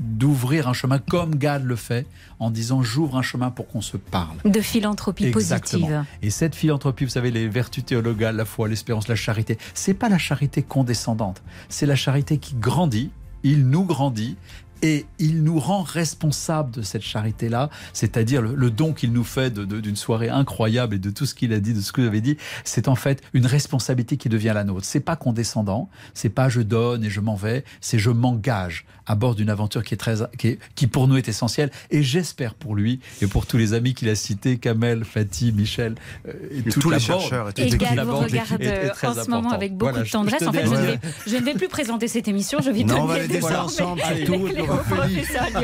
d'ouvrir 0.00 0.68
un 0.68 0.72
chemin 0.72 0.98
comme 0.98 1.36
Gad 1.36 1.64
le 1.64 1.76
fait 1.76 2.06
en 2.38 2.50
disant 2.50 2.82
j'ouvre 2.82 3.16
un 3.16 3.22
chemin 3.22 3.50
pour 3.50 3.66
qu'on 3.68 3.80
se 3.80 3.96
parle. 3.96 4.36
De 4.44 4.60
philanthropie 4.60 5.30
positive. 5.30 6.04
Et 6.22 6.30
cette 6.30 6.54
philanthropie, 6.54 7.04
vous 7.04 7.10
savez, 7.10 7.30
les 7.30 7.48
vertus 7.48 7.84
théologales, 7.84 8.36
la 8.36 8.44
foi, 8.44 8.68
l'espérance, 8.68 9.08
la 9.08 9.16
charité, 9.16 9.58
c'est 9.74 9.94
pas 9.94 10.08
la 10.08 10.18
charité 10.18 10.62
condescendante, 10.62 11.42
c'est 11.68 11.86
la 11.86 11.96
charité 11.96 12.38
qui 12.38 12.54
grandit, 12.54 13.10
il 13.42 13.68
nous 13.68 13.84
grandit 13.84 14.36
et 14.82 15.06
il 15.18 15.42
nous 15.42 15.58
rend 15.58 15.82
responsables 15.82 16.70
de 16.70 16.82
cette 16.82 17.02
charité-là, 17.02 17.70
c'est-à-dire 17.92 18.42
le, 18.42 18.70
don 18.70 18.92
qu'il 18.92 19.12
nous 19.12 19.24
fait 19.24 19.52
d'une 19.52 19.96
soirée 19.96 20.28
incroyable 20.28 20.96
et 20.96 20.98
de 20.98 21.10
tout 21.10 21.26
ce 21.26 21.34
qu'il 21.34 21.52
a 21.52 21.60
dit, 21.60 21.72
de 21.72 21.80
ce 21.80 21.92
que 21.92 22.00
vous 22.00 22.06
avez 22.06 22.20
dit, 22.20 22.36
c'est 22.64 22.88
en 22.88 22.94
fait 22.94 23.22
une 23.32 23.46
responsabilité 23.46 24.16
qui 24.16 24.28
devient 24.28 24.52
la 24.54 24.64
nôtre. 24.64 24.84
C'est 24.84 25.00
pas 25.00 25.16
condescendant, 25.16 25.88
c'est 26.14 26.28
pas 26.28 26.48
je 26.48 26.60
donne 26.60 27.04
et 27.04 27.10
je 27.10 27.20
m'en 27.20 27.36
vais, 27.36 27.64
c'est 27.80 27.98
je 27.98 28.10
m'engage 28.10 28.84
à 29.06 29.14
bord 29.14 29.34
d'une 29.34 29.50
aventure 29.50 29.84
qui 29.84 29.94
est 29.94 29.96
très, 29.96 30.16
qui, 30.36 30.58
qui, 30.74 30.86
pour 30.86 31.08
nous 31.08 31.16
est 31.16 31.28
essentielle. 31.28 31.70
Et 31.90 32.02
j'espère 32.02 32.54
pour 32.54 32.74
lui 32.74 33.00
et 33.22 33.26
pour 33.26 33.46
tous 33.46 33.56
les 33.56 33.72
amis 33.72 33.94
qu'il 33.94 34.08
a 34.08 34.14
cités, 34.14 34.58
Kamel, 34.58 35.04
Fatih, 35.04 35.52
Michel, 35.52 35.94
euh, 36.28 36.32
et, 36.50 36.68
tous 36.70 36.90
les 36.90 36.98
chercheurs. 36.98 37.50
Et, 37.56 37.62
et 37.62 37.70
Gad 37.70 37.98
vous 38.00 38.16
regarde 38.16 38.62
en 39.02 39.24
ce 39.24 39.30
moment 39.30 39.50
avec 39.50 39.76
beaucoup 39.76 39.98
de 39.98 40.10
tendresse. 40.10 40.42
en 40.46 40.52
fait, 40.52 40.66
je, 40.66 40.70
ne 40.70 40.76
vais, 40.76 40.98
je 41.26 41.36
ne, 41.36 41.44
vais, 41.44 41.54
plus 41.54 41.68
présenter 41.68 42.08
cette 42.08 42.28
émission. 42.28 42.58
Je 42.60 42.70
vais 42.70 42.84
non, 42.84 43.02
on 43.02 43.06
va 43.06 43.64
ensemble, 43.64 44.02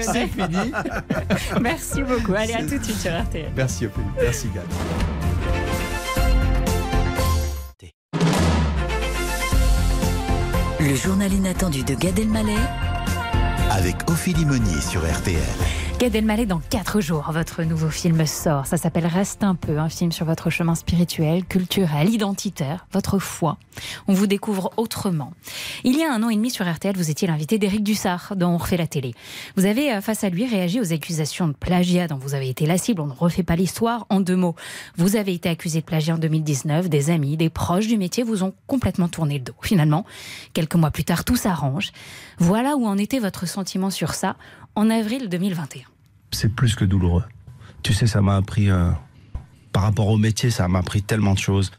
C'est 0.01 0.29
fini. 0.29 0.73
Merci 1.61 2.03
beaucoup. 2.03 2.35
Allez, 2.35 2.55
à 2.55 2.63
tout 2.63 2.79
de 2.79 2.85
suite 2.85 3.01
sur 3.01 3.11
RTL. 3.11 3.51
Merci, 3.57 3.87
Ophélie. 3.87 4.07
Merci, 4.21 4.49
Gad. 4.55 4.65
Le 10.81 10.97
journal 10.97 11.33
inattendu 11.33 11.85
de 11.85 11.95
Gad 11.95 12.19
Elmaleh 12.19 12.57
avec 13.71 13.97
Ophélie 14.11 14.45
Meunier 14.45 14.81
sur 14.81 15.01
RTL. 15.01 15.39
Gad 16.03 16.17
Elmaleh 16.17 16.47
dans 16.47 16.59
4 16.59 17.01
jours, 17.01 17.31
votre 17.31 17.63
nouveau 17.63 17.89
film 17.89 18.27
sort. 18.27 18.67
Ça 18.67 18.77
s'appelle 18.77 19.07
Reste 19.07 19.45
un 19.45 19.55
peu, 19.55 19.79
un 19.79 19.89
film 19.89 20.11
sur 20.11 20.27
votre 20.27 20.51
chemin 20.51 20.75
spirituel, 20.75 21.45
culturel, 21.45 22.11
identitaire, 22.11 22.89
votre 22.91 23.21
foi. 23.21 23.57
On 24.09 24.13
vous 24.13 24.27
découvre 24.27 24.73
autrement. 24.77 25.33
Il 25.85 25.97
y 25.97 26.03
a 26.03 26.13
un 26.13 26.25
an 26.25 26.29
et 26.29 26.35
demi 26.35 26.51
sur 26.51 26.69
RTL, 26.69 26.97
vous 26.97 27.13
étiez 27.13 27.29
l'invité 27.29 27.57
d'Éric 27.57 27.85
Dussard 27.85 28.33
dont 28.35 28.49
On 28.49 28.57
refait 28.57 28.77
la 28.77 28.89
télé. 28.89 29.15
Vous 29.55 29.65
avez 29.65 29.93
euh, 29.93 30.01
face 30.01 30.25
à 30.25 30.29
lui 30.29 30.45
réagi 30.45 30.81
aux 30.81 30.93
accusations 30.93 31.47
de 31.47 31.53
plagiat 31.53 32.09
dont 32.09 32.19
vous 32.19 32.35
avez 32.35 32.49
été 32.49 32.67
la 32.67 32.79
cible. 32.79 33.01
On 33.01 33.07
ne 33.07 33.13
refait 33.13 33.45
pas 33.45 33.55
l'histoire 33.55 34.05
en 34.11 34.19
deux 34.19 34.35
mots. 34.35 34.57
Vous 34.97 35.15
avez 35.15 35.33
été 35.33 35.49
accusé 35.49 35.83
de 35.83 35.87
plagiat 35.87 36.17
en 36.17 36.19
2019. 36.19 36.89
Des 36.89 37.11
amis, 37.11 37.37
des 37.37 37.49
proches 37.49 37.87
du 37.87 37.97
métier 37.97 38.25
vous 38.25 38.43
ont 38.43 38.55
complètement 38.67 39.07
tourné 39.07 39.35
le 39.35 39.45
dos. 39.45 39.55
Finalement, 39.63 40.05
quelques 40.53 40.75
mois 40.75 40.91
plus 40.91 41.05
tard, 41.05 41.25
tout 41.25 41.37
s'arrange. 41.37 41.93
Voilà 42.39 42.75
où 42.75 42.87
en 42.87 42.99
était 42.99 43.21
votre 43.21 43.47
sentiment 43.47 43.91
sur 43.91 44.15
ça 44.15 44.35
en 44.75 44.91
avril 44.91 45.29
2021 45.29 45.92
c'est 46.33 46.55
plus 46.55 46.75
que 46.75 46.85
douloureux. 46.85 47.25
Tu 47.83 47.93
sais, 47.93 48.07
ça 48.07 48.21
m'a 48.21 48.37
appris, 48.37 48.71
euh, 48.71 48.91
par 49.73 49.83
rapport 49.83 50.09
au 50.09 50.17
métier, 50.17 50.51
ça 50.51 50.69
m'a 50.69 50.81
appris 50.81 51.03
tellement 51.03 51.35
de 51.35 51.39
choses. 51.39 51.73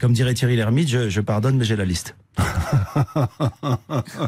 Comme 0.00 0.12
dirait 0.12 0.34
Thierry 0.34 0.56
Lhermitte, 0.56 0.88
je, 0.88 1.20
pardonne, 1.20 1.56
mais 1.56 1.64
j'ai 1.64 1.76
la 1.76 1.84
liste. 1.84 2.16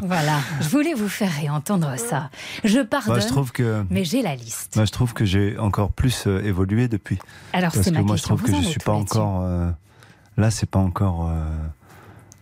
voilà, 0.03 0.39
je 0.61 0.69
voulais 0.69 0.93
vous 0.93 1.07
faire 1.09 1.31
réentendre 1.31 1.97
ça. 1.97 2.29
Je 2.63 2.79
pardonne, 2.81 3.21
je 3.21 3.27
trouve 3.27 3.51
que, 3.51 3.83
mais 3.89 4.03
j'ai 4.05 4.21
la 4.21 4.35
liste. 4.35 4.75
Moi, 4.75 4.85
je 4.85 4.91
trouve 4.91 5.13
que 5.13 5.25
j'ai 5.25 5.57
encore 5.57 5.91
plus 5.91 6.27
euh, 6.27 6.43
évolué 6.43 6.87
depuis. 6.87 7.17
Alors, 7.53 7.71
Parce 7.71 7.89
que 7.89 7.99
moi, 7.99 8.17
je 8.17 8.23
trouve 8.23 8.43
que 8.43 8.53
je 8.53 8.61
suis 8.61 8.79
pas 8.79 8.91
encore. 8.91 9.41
Euh, 9.43 9.69
là, 10.37 10.51
c'est 10.51 10.69
pas 10.69 10.79
encore. 10.79 11.31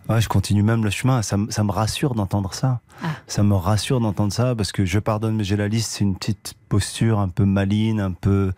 Ouais, 0.09 0.19
je 0.19 0.27
continue 0.27 0.63
même 0.63 0.83
le 0.83 0.89
chemin. 0.89 1.21
Ça, 1.21 1.37
ça 1.49 1.63
me 1.63 1.71
rassure 1.71 2.15
d'entendre 2.15 2.53
ça. 2.53 2.81
Ah. 3.03 3.07
Ça 3.27 3.43
me 3.43 3.55
rassure 3.55 3.99
d'entendre 3.99 4.33
ça 4.33 4.55
parce 4.55 4.71
que 4.71 4.85
je 4.85 4.99
pardonne, 4.99 5.35
mais 5.35 5.43
j'ai 5.43 5.55
la 5.55 5.67
liste. 5.67 5.91
C'est 5.91 6.03
une 6.03 6.15
petite 6.15 6.53
posture 6.69 7.19
un 7.19 7.29
peu 7.29 7.45
maligne, 7.45 8.01
un 8.01 8.11
peu. 8.11 8.51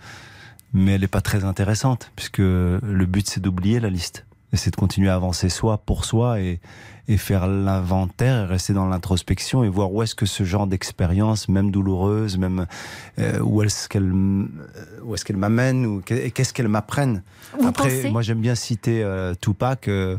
Mais 0.74 0.94
elle 0.94 1.02
n'est 1.02 1.08
pas 1.08 1.22
très 1.22 1.44
intéressante 1.44 2.12
puisque 2.16 2.40
le 2.40 3.06
but 3.06 3.30
c'est 3.30 3.40
d'oublier 3.40 3.80
la 3.80 3.90
liste. 3.90 4.26
Et 4.52 4.58
c'est 4.58 4.72
de 4.72 4.76
continuer 4.76 5.10
à 5.10 5.16
avancer 5.16 5.50
soi 5.50 5.80
pour 5.80 6.06
soi 6.06 6.40
et, 6.40 6.60
et 7.08 7.18
faire 7.18 7.48
l'inventaire 7.48 8.44
et 8.44 8.46
rester 8.46 8.74
dans 8.74 8.88
l'introspection 8.88 9.64
et 9.64 9.70
voir 9.70 9.92
où 9.92 10.04
est-ce 10.04 10.14
que 10.14 10.28
ce 10.28 10.44
genre 10.44 10.68
d'expérience, 10.68 11.50
même 11.50 11.72
douloureuse, 11.72 12.38
même 12.38 12.68
euh, 13.18 13.40
où 13.40 13.64
est-ce 13.64 13.90
qu'elle 13.90 14.12
où 14.12 15.16
est-ce 15.16 15.26
qu'elle 15.26 15.38
m'amène 15.38 15.88
ou 15.88 16.02
qu'est-ce 16.02 16.54
qu'elle 16.54 16.68
m'apprenne? 16.68 17.24
Après, 17.66 18.10
moi 18.12 18.22
j'aime 18.22 18.42
bien 18.42 18.56
citer 18.56 19.04
euh, 19.04 19.34
Tupac. 19.40 19.88
Euh, 19.88 20.18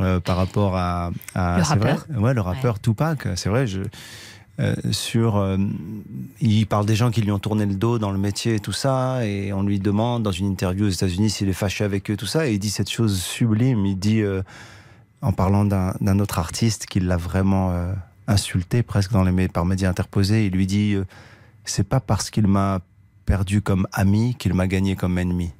euh, 0.00 0.20
par 0.20 0.36
rapport 0.36 0.76
à, 0.76 1.10
le 1.34 1.62
rappeur. 1.62 2.06
ouais, 2.16 2.34
le 2.34 2.40
rappeur 2.40 2.80
Tupac. 2.80 3.26
C'est 3.36 3.48
vrai. 3.48 3.66
Je, 3.66 3.80
euh, 4.60 4.74
sur, 4.90 5.36
euh, 5.36 5.56
il 6.40 6.66
parle 6.66 6.86
des 6.86 6.96
gens 6.96 7.10
qui 7.10 7.22
lui 7.22 7.30
ont 7.30 7.38
tourné 7.38 7.64
le 7.64 7.74
dos 7.74 7.98
dans 7.98 8.10
le 8.10 8.18
métier 8.18 8.56
et 8.56 8.60
tout 8.60 8.72
ça, 8.72 9.24
et 9.24 9.52
on 9.52 9.62
lui 9.62 9.78
demande 9.78 10.24
dans 10.24 10.32
une 10.32 10.46
interview 10.46 10.86
aux 10.86 10.90
États-Unis 10.90 11.30
s'il 11.30 11.48
est 11.48 11.52
fâché 11.52 11.84
avec 11.84 12.10
eux, 12.10 12.16
tout 12.16 12.26
ça, 12.26 12.48
et 12.48 12.54
il 12.54 12.58
dit 12.58 12.70
cette 12.70 12.90
chose 12.90 13.20
sublime. 13.20 13.86
Il 13.86 13.98
dit, 13.98 14.22
en 15.22 15.32
parlant 15.32 15.64
d'un 15.64 16.18
autre 16.18 16.38
artiste 16.40 16.86
qui 16.86 16.98
l'a 16.98 17.16
vraiment 17.16 17.72
insulté 18.26 18.82
presque 18.82 19.12
dans 19.12 19.22
les 19.22 19.48
par 19.48 19.64
médias 19.64 19.90
interposés, 19.90 20.46
il 20.46 20.52
lui 20.52 20.66
dit 20.66 20.96
c'est 21.64 21.88
pas 21.88 22.00
parce 22.00 22.30
qu'il 22.30 22.46
m'a 22.48 22.80
perdu 23.26 23.62
comme 23.62 23.86
ami 23.92 24.34
qu'il 24.38 24.54
m'a 24.54 24.66
gagné 24.66 24.96
comme 24.96 25.18
ennemi. 25.18 25.52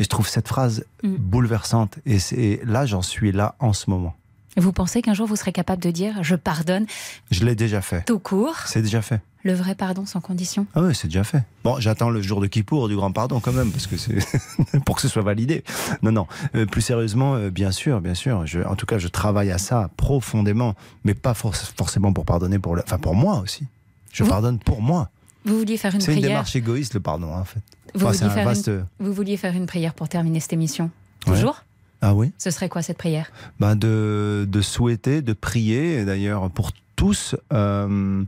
Et 0.00 0.04
je 0.04 0.08
trouve 0.08 0.26
cette 0.26 0.48
phrase 0.48 0.84
mm. 1.02 1.14
bouleversante. 1.16 1.98
Et, 2.06 2.60
là, 2.64 2.86
j'en 2.86 3.02
suis 3.02 3.32
là 3.32 3.54
en 3.60 3.74
ce 3.74 3.90
moment. 3.90 4.16
Vous 4.56 4.72
pensez 4.72 5.02
qu'un 5.02 5.14
jour 5.14 5.28
vous 5.28 5.36
serez 5.36 5.52
capable 5.52 5.82
de 5.82 5.90
dire 5.90 6.24
je 6.24 6.34
pardonne 6.34 6.86
Je 7.30 7.44
l'ai 7.44 7.54
déjà 7.54 7.82
fait. 7.82 8.04
Tout 8.06 8.18
court 8.18 8.56
C'est 8.66 8.82
déjà 8.82 9.02
fait. 9.02 9.20
Le 9.44 9.52
vrai 9.52 9.74
pardon 9.74 10.06
sans 10.06 10.20
condition? 10.20 10.66
Ah 10.74 10.82
oui, 10.82 10.94
c'est 10.94 11.06
déjà 11.06 11.22
fait. 11.22 11.42
Bon, 11.64 11.78
j'attends 11.78 12.10
le 12.10 12.20
jour 12.20 12.40
de 12.40 12.46
Kippour 12.46 12.88
du 12.88 12.96
grand 12.96 13.12
pardon 13.12 13.40
quand 13.40 13.52
même, 13.52 13.70
parce 13.70 13.86
que 13.86 13.96
c'est 13.96 14.18
pour 14.84 14.96
que 14.96 15.02
ce 15.02 15.08
soit 15.08 15.22
validé. 15.22 15.64
Non, 16.02 16.12
non. 16.12 16.26
Euh, 16.54 16.66
plus 16.66 16.82
sérieusement, 16.82 17.34
euh, 17.34 17.50
bien 17.50 17.70
sûr, 17.70 18.00
bien 18.00 18.14
sûr. 18.14 18.46
Je, 18.46 18.60
en 18.60 18.76
tout 18.76 18.86
cas, 18.86 18.98
je 18.98 19.08
travaille 19.08 19.50
à 19.50 19.58
ça 19.58 19.90
profondément, 19.96 20.74
mais 21.04 21.14
pas 21.14 21.34
forcément 21.34 22.12
pour 22.12 22.24
pardonner 22.24 22.58
pour 22.58 22.74
le, 22.74 22.82
enfin 22.82 22.98
pour 22.98 23.14
moi 23.14 23.40
aussi. 23.40 23.66
Je 24.12 24.24
pardonne 24.24 24.58
pour 24.58 24.82
moi. 24.82 25.10
Vous 25.44 25.58
vouliez 25.58 25.76
faire 25.76 25.94
une 25.94 26.00
prière 26.00 26.14
C'est 26.14 26.20
une 26.20 26.28
démarche 26.28 26.56
égoïste 26.56 26.94
le 26.94 27.00
pardon, 27.00 27.32
en 27.32 27.44
fait. 27.44 27.60
Vous, 27.94 29.12
vouliez 29.12 29.36
faire 29.36 29.54
une... 29.54 29.66
prière 29.66 29.94
pour 29.94 30.08
terminer 30.08 30.40
cette 30.40 30.52
émission 30.52 30.90
Toujours? 31.26 31.64
Ah 32.02 32.14
oui. 32.14 32.32
Ce 32.38 32.50
serait 32.50 32.68
quoi 32.68 32.82
cette 32.82 32.98
prière? 32.98 33.30
Ben 33.58 33.76
de, 33.76 34.46
de, 34.48 34.60
souhaiter, 34.62 35.20
de 35.20 35.32
prier, 35.34 36.04
d'ailleurs 36.04 36.50
pour 36.50 36.70
tous, 36.96 37.36
euh, 37.52 38.24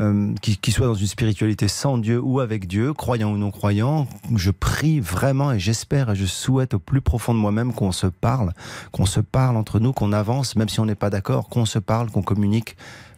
euh, 0.00 0.34
qui, 0.42 0.72
soient 0.72 0.88
dans 0.88 0.94
une 0.94 1.06
spiritualité 1.06 1.68
sans 1.68 1.98
Dieu 1.98 2.20
ou 2.20 2.40
avec 2.40 2.66
Dieu, 2.66 2.92
croyants 2.92 3.30
ou 3.30 3.36
non 3.36 3.52
croyants, 3.52 4.08
je 4.34 4.50
prie 4.50 4.98
vraiment 4.98 5.52
et 5.52 5.60
j'espère 5.60 6.10
et 6.10 6.16
je 6.16 6.26
souhaite 6.26 6.74
au 6.74 6.80
plus 6.80 7.00
profond 7.00 7.32
de 7.32 7.38
moi-même 7.38 7.72
qu'on 7.72 7.92
se 7.92 8.08
parle, 8.08 8.52
qu'on 8.90 9.06
se 9.06 9.20
parle 9.20 9.56
entre 9.56 9.78
nous, 9.78 9.92
qu'on 9.92 10.12
avance, 10.12 10.56
même 10.56 10.68
si 10.68 10.80
on 10.80 10.86
n'est 10.86 10.96
pas 10.96 11.10
d'accord, 11.10 11.48
qu'on 11.48 11.64
se 11.64 11.78
parle, 11.78 12.10
qu'on 12.10 12.22
communique 12.22 12.76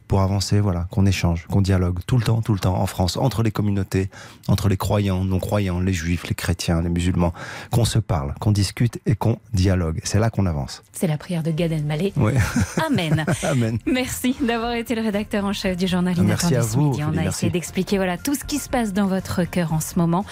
pour 0.09 0.21
avancer, 0.21 0.61
voilà, 0.61 0.87
qu'on 0.91 1.07
échange, 1.07 1.47
qu'on 1.47 1.61
dialogue 1.61 1.99
tout 2.07 2.17
le 2.17 2.25
temps, 2.25 2.43
tout 2.43 2.53
le 2.53 2.59
temps 2.59 2.77
en 2.77 2.87
France, 2.87 3.17
entre 3.17 3.43
les 3.43 3.51
communautés, 3.51 4.11
entre 4.49 4.69
les 4.69 4.77
croyants, 4.77 5.25
non-croyants, 5.25 5.81
les 5.81 5.93
juifs, 5.93 6.27
les 6.29 6.35
chrétiens, 6.35 6.83
les 6.83 6.89
musulmans, 6.89 7.33
qu'on 7.71 7.85
se 7.85 7.99
parle, 7.99 8.35
qu'on 8.41 8.53
discute 8.53 9.01
et 9.07 9.17
qu'on 9.17 9.39
dialogue. 9.53 10.01
C'est 10.05 10.19
là 10.19 10.31
qu'on 10.31 10.47
avance. 10.47 10.83
C'est 10.93 11.07
la 11.07 11.19
prière 11.19 11.43
de 11.43 11.51
Gad 11.51 11.73
Elmaleh. 11.73 12.13
Oui. 12.17 12.33
Amen. 12.87 13.25
Amen. 13.43 13.79
Merci 13.87 14.37
d'avoir 14.41 14.73
été 14.73 14.95
le 14.95 15.03
rédacteur 15.03 15.45
en 15.45 15.53
chef 15.53 15.77
du 15.77 15.87
journal 15.87 16.15
Merci 16.23 16.55
à 16.55 16.61
vous. 16.61 16.91
Midi. 16.91 17.03
On 17.05 17.17
a 17.17 17.25
essayé 17.25 17.51
d'expliquer 17.51 17.97
voilà 17.97 18.19
tout 18.19 18.35
ce 18.35 18.45
qui 18.45 18.59
se 18.59 18.69
passe 18.69 18.93
dans 18.93 19.07
votre 19.07 19.45
cœur 19.45 19.73
en 19.73 19.81
ce 19.81 19.99
moment 19.99 20.25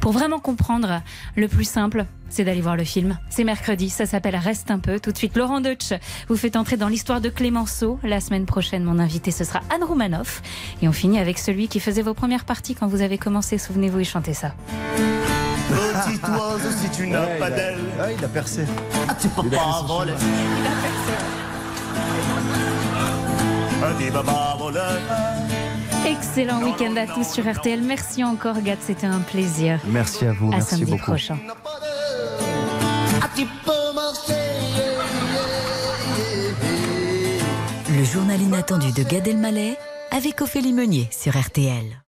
pour 0.00 0.12
vraiment 0.12 0.40
comprendre 0.40 1.02
le 1.36 1.48
plus 1.48 1.68
simple 1.68 2.06
c'est 2.30 2.44
d'aller 2.44 2.60
voir 2.60 2.76
le 2.76 2.84
film. 2.84 3.18
C'est 3.28 3.44
mercredi, 3.44 3.90
ça 3.90 4.06
s'appelle 4.06 4.36
Reste 4.36 4.70
un 4.70 4.78
peu. 4.78 4.98
Tout 5.00 5.12
de 5.12 5.16
suite, 5.18 5.36
Laurent 5.36 5.60
Deutsch 5.60 5.92
vous 6.28 6.36
fait 6.36 6.56
entrer 6.56 6.76
dans 6.76 6.88
l'histoire 6.88 7.20
de 7.20 7.28
Clémenceau. 7.28 7.98
La 8.02 8.20
semaine 8.20 8.46
prochaine, 8.46 8.84
mon 8.84 8.98
invité, 8.98 9.30
ce 9.30 9.44
sera 9.44 9.60
Anne 9.74 9.84
Roumanoff. 9.84 10.42
Et 10.82 10.88
on 10.88 10.92
finit 10.92 11.18
avec 11.18 11.38
celui 11.38 11.68
qui 11.68 11.80
faisait 11.80 12.02
vos 12.02 12.14
premières 12.14 12.44
parties 12.44 12.74
quand 12.74 12.86
vous 12.86 13.02
avez 13.02 13.18
commencé. 13.18 13.58
Souvenez-vous, 13.58 14.00
il 14.00 14.04
chantait 14.04 14.34
ça. 14.34 14.54
Petit 15.68 16.18
oiseau, 16.30 16.70
si 16.70 16.88
tu 16.90 17.06
n'as 17.08 17.26
pas 17.38 17.50
d'aile. 17.50 17.78
Ah, 18.00 18.10
il 18.16 18.24
a 18.24 18.28
percé. 18.28 18.64
Ah, 19.08 19.14
tu 19.20 19.28
peux 19.28 19.48
pas 19.48 19.84
voler. 19.86 20.14
Ah, 23.82 23.92
dis, 23.98 24.10
baba, 24.10 24.56
voleur. 24.58 24.98
Excellent 26.06 26.62
week-end 26.62 26.96
à 26.96 27.06
tous 27.06 27.28
sur 27.30 27.50
RTL. 27.50 27.82
Merci 27.82 28.24
encore, 28.24 28.60
Gad. 28.62 28.78
C'était 28.80 29.06
un 29.06 29.20
plaisir. 29.20 29.78
Merci 29.86 30.26
à 30.26 30.32
vous. 30.32 30.48
À 30.48 30.56
merci 30.56 30.70
samedi 30.70 30.92
beaucoup. 30.92 31.04
prochain. 31.04 31.38
Le 37.88 38.04
journal 38.04 38.40
inattendu 38.40 38.92
de 38.92 39.02
Gad 39.02 39.28
Elmaleh 39.28 39.76
avec 40.10 40.40
Ophélie 40.40 40.72
Meunier 40.72 41.08
sur 41.10 41.38
RTL. 41.38 42.02